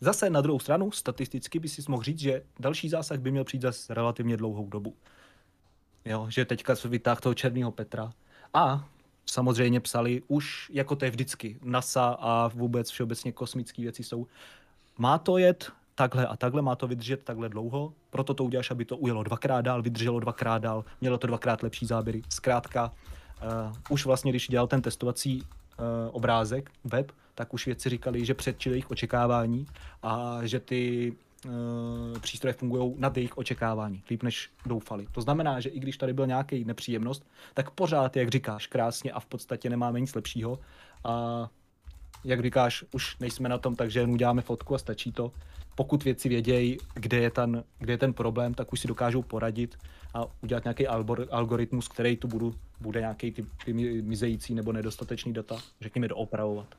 [0.00, 3.62] zase na druhou stranu, statisticky by si mohl říct, že další zásah by měl přijít
[3.62, 4.94] za relativně dlouhou dobu.
[6.04, 8.12] Jo, že teďka se vytáhl toho černého Petra.
[8.54, 8.88] A
[9.26, 14.26] samozřejmě psali už, jako to je vždycky, NASA a vůbec všeobecně kosmické věci jsou,
[14.98, 18.84] má to jet takhle a takhle, má to vydržet takhle dlouho, proto to uděláš, aby
[18.84, 22.22] to ujelo dvakrát dál, vydrželo dvakrát dál, mělo to dvakrát lepší záběry.
[22.28, 22.92] Zkrátka,
[23.42, 25.46] uh, už vlastně, když dělal ten testovací uh,
[26.12, 29.66] obrázek, web, tak už věci říkali, že předčili jejich očekávání
[30.02, 31.12] a že ty
[32.20, 35.06] přístroje fungují nad jejich očekávání, líp než doufali.
[35.12, 39.20] To znamená, že i když tady byl nějaký nepříjemnost, tak pořád, jak říkáš, krásně a
[39.20, 40.58] v podstatě nemáme nic lepšího.
[41.04, 41.48] A
[42.24, 45.32] jak říkáš, už nejsme na tom, takže jen uděláme fotku a stačí to.
[45.74, 49.78] Pokud věci vědějí, kde je ten, kde je ten problém, tak už si dokážou poradit
[50.14, 50.86] a udělat nějaký
[51.30, 53.72] algoritmus, který tu budu, bude nějaký ty, ty
[54.02, 56.74] mizející nebo nedostatečný data, řekněme, doopravovat.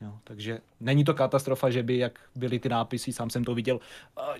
[0.00, 3.80] Jo, takže není to katastrofa, že by, jak byly ty nápisy, sám jsem to viděl,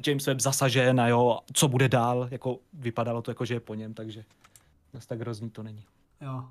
[0.06, 3.74] James Webb zasažen a jo, co bude dál, jako vypadalo to jako, že je po
[3.74, 4.24] něm, takže
[4.92, 5.84] zase tak hrozný to není.
[6.20, 6.44] Jo,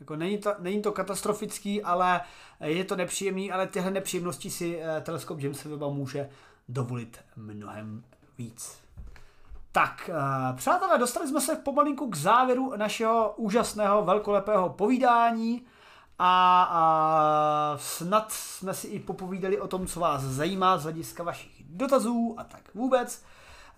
[0.00, 2.20] jako není, to, není to katastrofický, ale
[2.64, 6.28] je to nepříjemný, ale tyhle nepříjemnosti si uh, teleskop James Webb může
[6.68, 8.04] dovolit mnohem
[8.38, 8.80] víc.
[9.72, 15.62] Tak, uh, přátelé, dostali jsme se pomalinku k závěru našeho úžasného velkolepého povídání
[16.22, 21.64] a, a snad jsme si i popovídali o tom, co vás zajímá z hlediska vašich
[21.64, 23.24] dotazů a tak vůbec.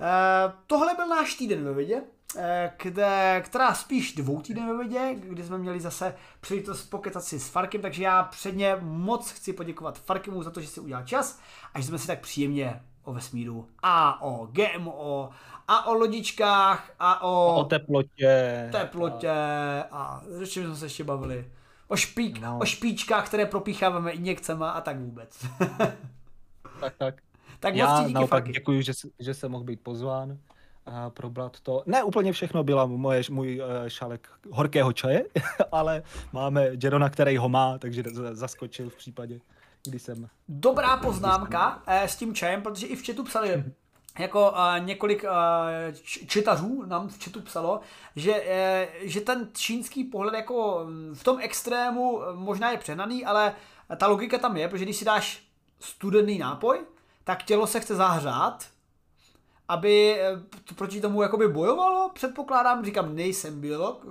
[0.01, 2.03] Uh, tohle byl náš týden ve vědě.
[2.37, 7.41] Eh, kde, která spíš dvou týden ve vědě, kdy jsme měli zase příležitost pokecat si
[7.41, 11.41] s Farkem, takže já předně moc chci poděkovat Farkimu za to, že si udělal čas
[11.75, 15.31] a že jsme si tak příjemně o vesmíru a o GMO
[15.69, 18.69] a o lodičkách a o, o teplotě.
[18.73, 19.33] Teplotě
[19.91, 21.51] a o čem jsme se ještě bavili.
[21.89, 22.59] O, špík, no.
[22.59, 25.47] o špíčkách, které propícháváme injekcema a tak vůbec.
[26.81, 27.23] tak, tak.
[27.61, 30.39] Tak já moc naopak děkuji, že, že jsem mohl být pozván
[30.87, 31.83] a probrat to.
[31.87, 35.25] Ne úplně všechno byla moje, můj uh, šálek horkého čaje,
[35.73, 36.03] ale
[36.33, 38.03] máme Jerona, který ho má, takže
[38.33, 39.41] zaskočil v případě,
[39.89, 40.29] kdy jsem...
[40.49, 43.65] Dobrá poznámka eh, s tím čajem, protože i v chatu psali
[44.19, 47.81] jako uh, několik uh, čitařů nám v chatu psalo,
[48.17, 53.55] že, uh, že ten čínský pohled jako mm, v tom extrému možná je přehnaný, ale
[53.97, 55.43] ta logika tam je, protože když si dáš
[55.81, 56.79] studený nápoj,
[57.25, 58.72] tak tělo se chce zahřát,
[59.69, 60.41] aby eh,
[60.75, 64.07] proti tomu jakoby bojovalo, předpokládám, říkám, nejsem biolog,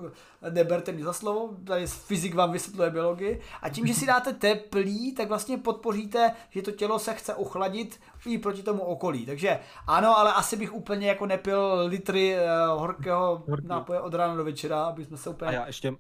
[0.50, 5.16] neberte mi za slovo, tady fyzik vám vysvětluje biologii, a tím, že si dáte teplý,
[5.16, 9.26] tak vlastně podpoříte, že to tělo se chce ochladit i proti tomu okolí.
[9.26, 14.44] Takže ano, ale asi bych úplně jako nepil litry uh, horkého nápoje od rána do
[14.44, 15.50] večera, aby jsme se úplně...
[15.50, 15.94] A já ještě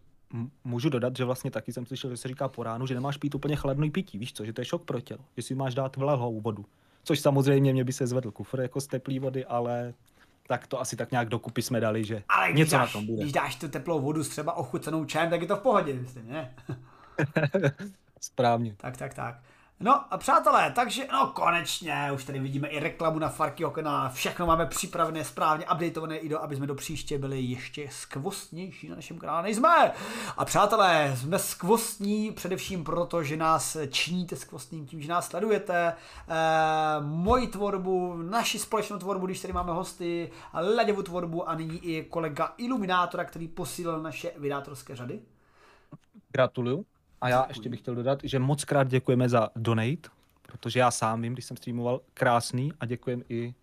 [0.63, 3.35] můžu dodat, že vlastně taky jsem slyšel, že se říká po ránu, že nemáš pít
[3.35, 5.95] úplně chladný pití, víš co, že to je šok pro tělo, že si máš dát
[5.95, 6.65] vlahou vodu.
[7.03, 9.93] Což samozřejmě mě by se zvedl kufr jako z teplý vody, ale
[10.47, 13.21] tak to asi tak nějak dokupy jsme dali, že ale něco dáš, na tom bude.
[13.21, 16.29] Když dáš tu teplou vodu s třeba ochucenou čajem, tak je to v pohodě, myslím,
[16.29, 16.55] ne?
[18.21, 18.75] Správně.
[18.77, 19.39] Tak, tak, tak.
[19.81, 24.45] No a přátelé, takže no konečně, už tady vidíme i reklamu na Farkyho kanále, všechno
[24.45, 29.17] máme připravené, správně updateované i do, aby jsme do příště byli ještě skvostnější na našem
[29.17, 29.91] kanále, nejsme.
[30.37, 35.93] A přátelé, jsme skvostní především proto, že nás činíte skvostným tím, že nás sledujete, e,
[37.01, 40.31] moji tvorbu, naši společnou tvorbu, když tady máme hosty,
[40.75, 45.21] Laděvu tvorbu a nyní i kolega Iluminátora, který posílil naše vydátorské řady.
[46.31, 46.85] Gratuluju.
[47.21, 50.09] A já ještě bych chtěl dodat, že moc krát děkujeme za donate,
[50.41, 53.53] protože já sám vím, když jsem streamoval, krásný a děkujem i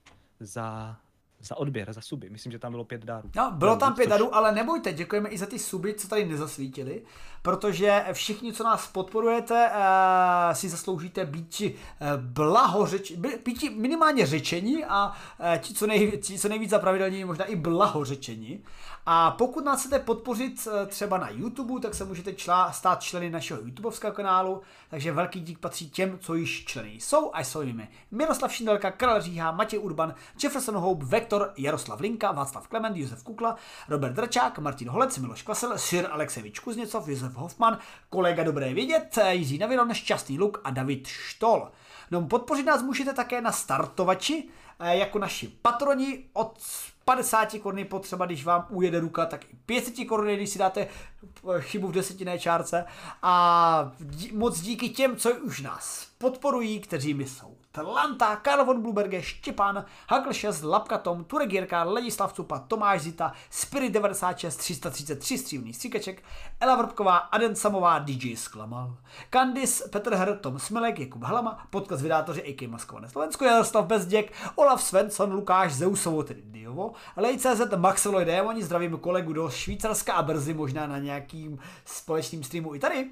[0.40, 0.96] za
[1.40, 2.30] za odběr, za suby.
[2.30, 3.30] Myslím, že tam bylo pět dárů.
[3.36, 4.10] No, bylo tam pět což...
[4.10, 7.02] dárů, ale nebojte, děkujeme i za ty suby, co tady nezasvítili,
[7.42, 11.70] protože všichni, co nás podporujete, uh, si zasloužíte být uh,
[12.16, 13.12] blahořeč,
[13.44, 17.56] být minimálně řečení a uh, ti, co, nej, ti, co nejvíc za pravidelní, možná i
[17.56, 18.64] blahořečení.
[19.10, 23.60] A pokud nás chcete podpořit třeba na YouTube, tak se můžete čla, stát členy našeho
[23.60, 28.52] YouTubeovského kanálu, takže velký dík patří těm, co již členy jsou a jsou jimi Miroslav
[28.52, 33.56] Šindelka, Karel Říha, Matěj Urban, Jefferson Hope, Vektor, Jaroslav Linka, Václav Klement, Josef Kukla,
[33.88, 37.78] Robert Dračák, Martin Holec, Miloš Kvasel, Sir Alexevič Kuzněcov, Josef Hoffman,
[38.10, 41.70] kolega Dobré vědět, Jiří Naviron, Šťastný Luk a David Štol.
[42.10, 44.48] No, podpořit nás můžete také na startovači,
[44.80, 46.58] eh, jako naši patroni od
[47.04, 51.60] 50 koruny potřeba, když vám ujede ruka, tak i 500 koruny, když si dáte eh,
[51.60, 52.84] chybu v desetiné čárce.
[53.22, 53.92] A
[54.32, 59.84] moc díky těm, co už nás podporují, kteří mi jsou Tlanta, Karl von Bluberge, Štěpán,
[60.08, 66.22] Hagl 6, Lapka Tom, Turek Jirka, Ladislav Cupa, Tomáš Zita, Spirit 96, 333 stříbrný stříkaček,
[66.60, 68.96] Ela Vrbková, Aden Samová, DJ Sklamal,
[69.30, 74.82] Kandis, Petr Hr, Tom Smilek, Jakub Halama, podcast vydátoři AK Maskované Slovensko, Jaroslav Bezděk, Olaf
[74.82, 80.86] Svensson, Lukáš Zeusovo, tedy Diovo, Lej.cz, Maxeloid Démoni, zdravím kolegu do Švýcarska a brzy možná
[80.86, 83.10] na nějakým společným streamu i tady,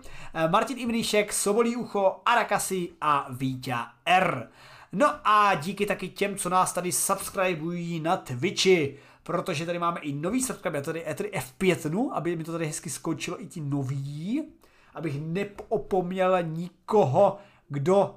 [0.50, 4.48] Martin Imníšek, Sobolí Ucho, Arakasi a Vítě R.
[4.92, 10.12] No a díky taky těm, co nás tady subscribují na Twitchi, protože tady máme i
[10.12, 14.44] nový subscribe, tady, tady F5, no, aby mi to tady hezky skočilo i ti noví,
[14.94, 17.38] abych neopomněl nikoho,
[17.68, 18.14] kdo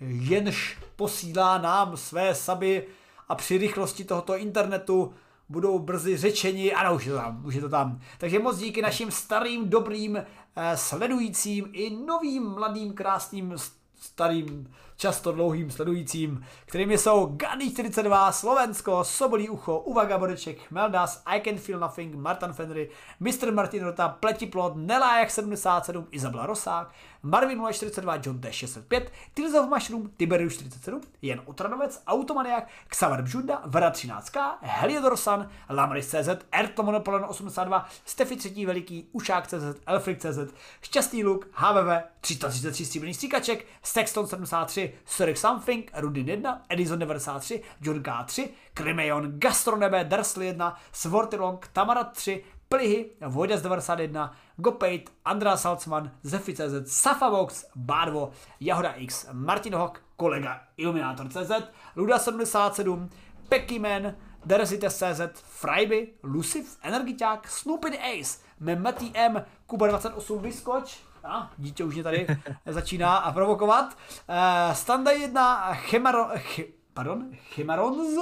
[0.00, 2.86] jenž posílá nám své saby
[3.28, 5.14] a při rychlosti tohoto internetu
[5.48, 8.00] budou brzy řečeni, ano, už je to tam, už je to tam.
[8.18, 13.54] Takže moc díky našim starým, dobrým, eh, sledujícím i novým, mladým, krásným,
[13.94, 21.40] starým často dlouhým sledujícím, kterými jsou Gany 42, Slovensko, Sobolí ucho, Uvaga Bodeček, Meldas, I
[21.40, 23.52] Can Feel Nothing, Martin Fenry, Mr.
[23.52, 26.90] Martin Rota, Pletiplot, Nelájak 77, Izabela Rosák,
[27.22, 33.90] Marvin 042, John T65, Tales of Mushroom, Tiberius 47, Jan Utranovec, Automaniak, Xaver Bžunda, Vera
[33.90, 38.66] 13K, Heliodor San, Lamaris.cz, Erto Monopolon 82, Stefy 3.
[38.66, 46.60] Veliký, Ušák.cz, Elfrik.cz, Šťastný luk, HVV, 333 stříbrných stříkaček, Sexton 73, Sonic Something, Rudin 1,
[46.70, 55.06] Edison 93, John K3, Krimeon, Gastronebe, Darsly 1, Svortilong, Tamara 3, Plihy, Vojdas 91, Gopate,
[55.24, 61.52] Andrá Salzman, Zefi.cz, Safabox, Barvo, Jahoda X, Martin Hock, kolega Illuminator.cz,
[61.96, 63.08] Luda 77,
[63.48, 71.84] Pekiman, Deresite.cz, Fryby, Lucif, Energiťák, Snoopy the Ace, Memati M, Kuba 28 Vyskoč, a, dítě
[71.84, 72.26] už mě tady
[72.66, 73.98] začíná a provokovat.
[74.28, 76.60] Uh, Standa 1, Chemaro, ch,
[76.94, 78.18] pardon, Chimarons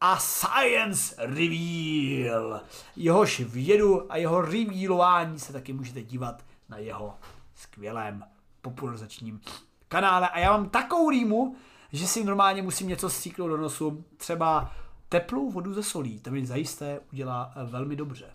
[0.00, 2.60] a Science Reveal.
[2.96, 7.18] Jehož vědu a jeho revealování se taky můžete dívat na jeho
[7.54, 8.24] skvělém
[8.60, 9.40] popularizačním
[9.88, 10.28] kanále.
[10.28, 11.56] A já mám takovou rýmu,
[11.92, 14.04] že si normálně musím něco stříknout do nosu.
[14.16, 14.72] Třeba
[15.08, 16.20] teplou vodu ze solí.
[16.20, 18.30] To mi zajisté udělá velmi dobře.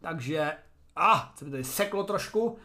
[0.00, 0.56] Takže,
[0.96, 2.58] a, ah, se mi tady seklo trošku.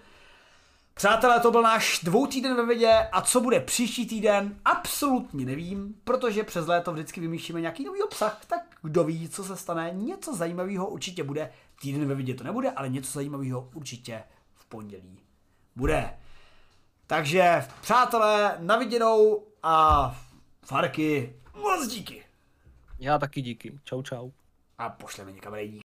[0.94, 5.96] Přátelé, to byl náš dvou týden ve vědě a co bude příští týden, absolutně nevím,
[6.04, 10.36] protože přes léto vždycky vymýšlíme nějaký nový obsah, tak kdo ví, co se stane, něco
[10.36, 11.52] zajímavého určitě bude.
[11.82, 15.20] Týden ve vědě to nebude, ale něco zajímavého určitě v pondělí
[15.76, 16.18] bude.
[17.08, 20.16] Takže, přátelé, na viděnou a
[20.62, 22.24] Farky, moc díky.
[23.00, 23.80] Já taky díky.
[23.84, 24.32] Čau, čau.
[24.78, 25.82] A pošleme někam rejní.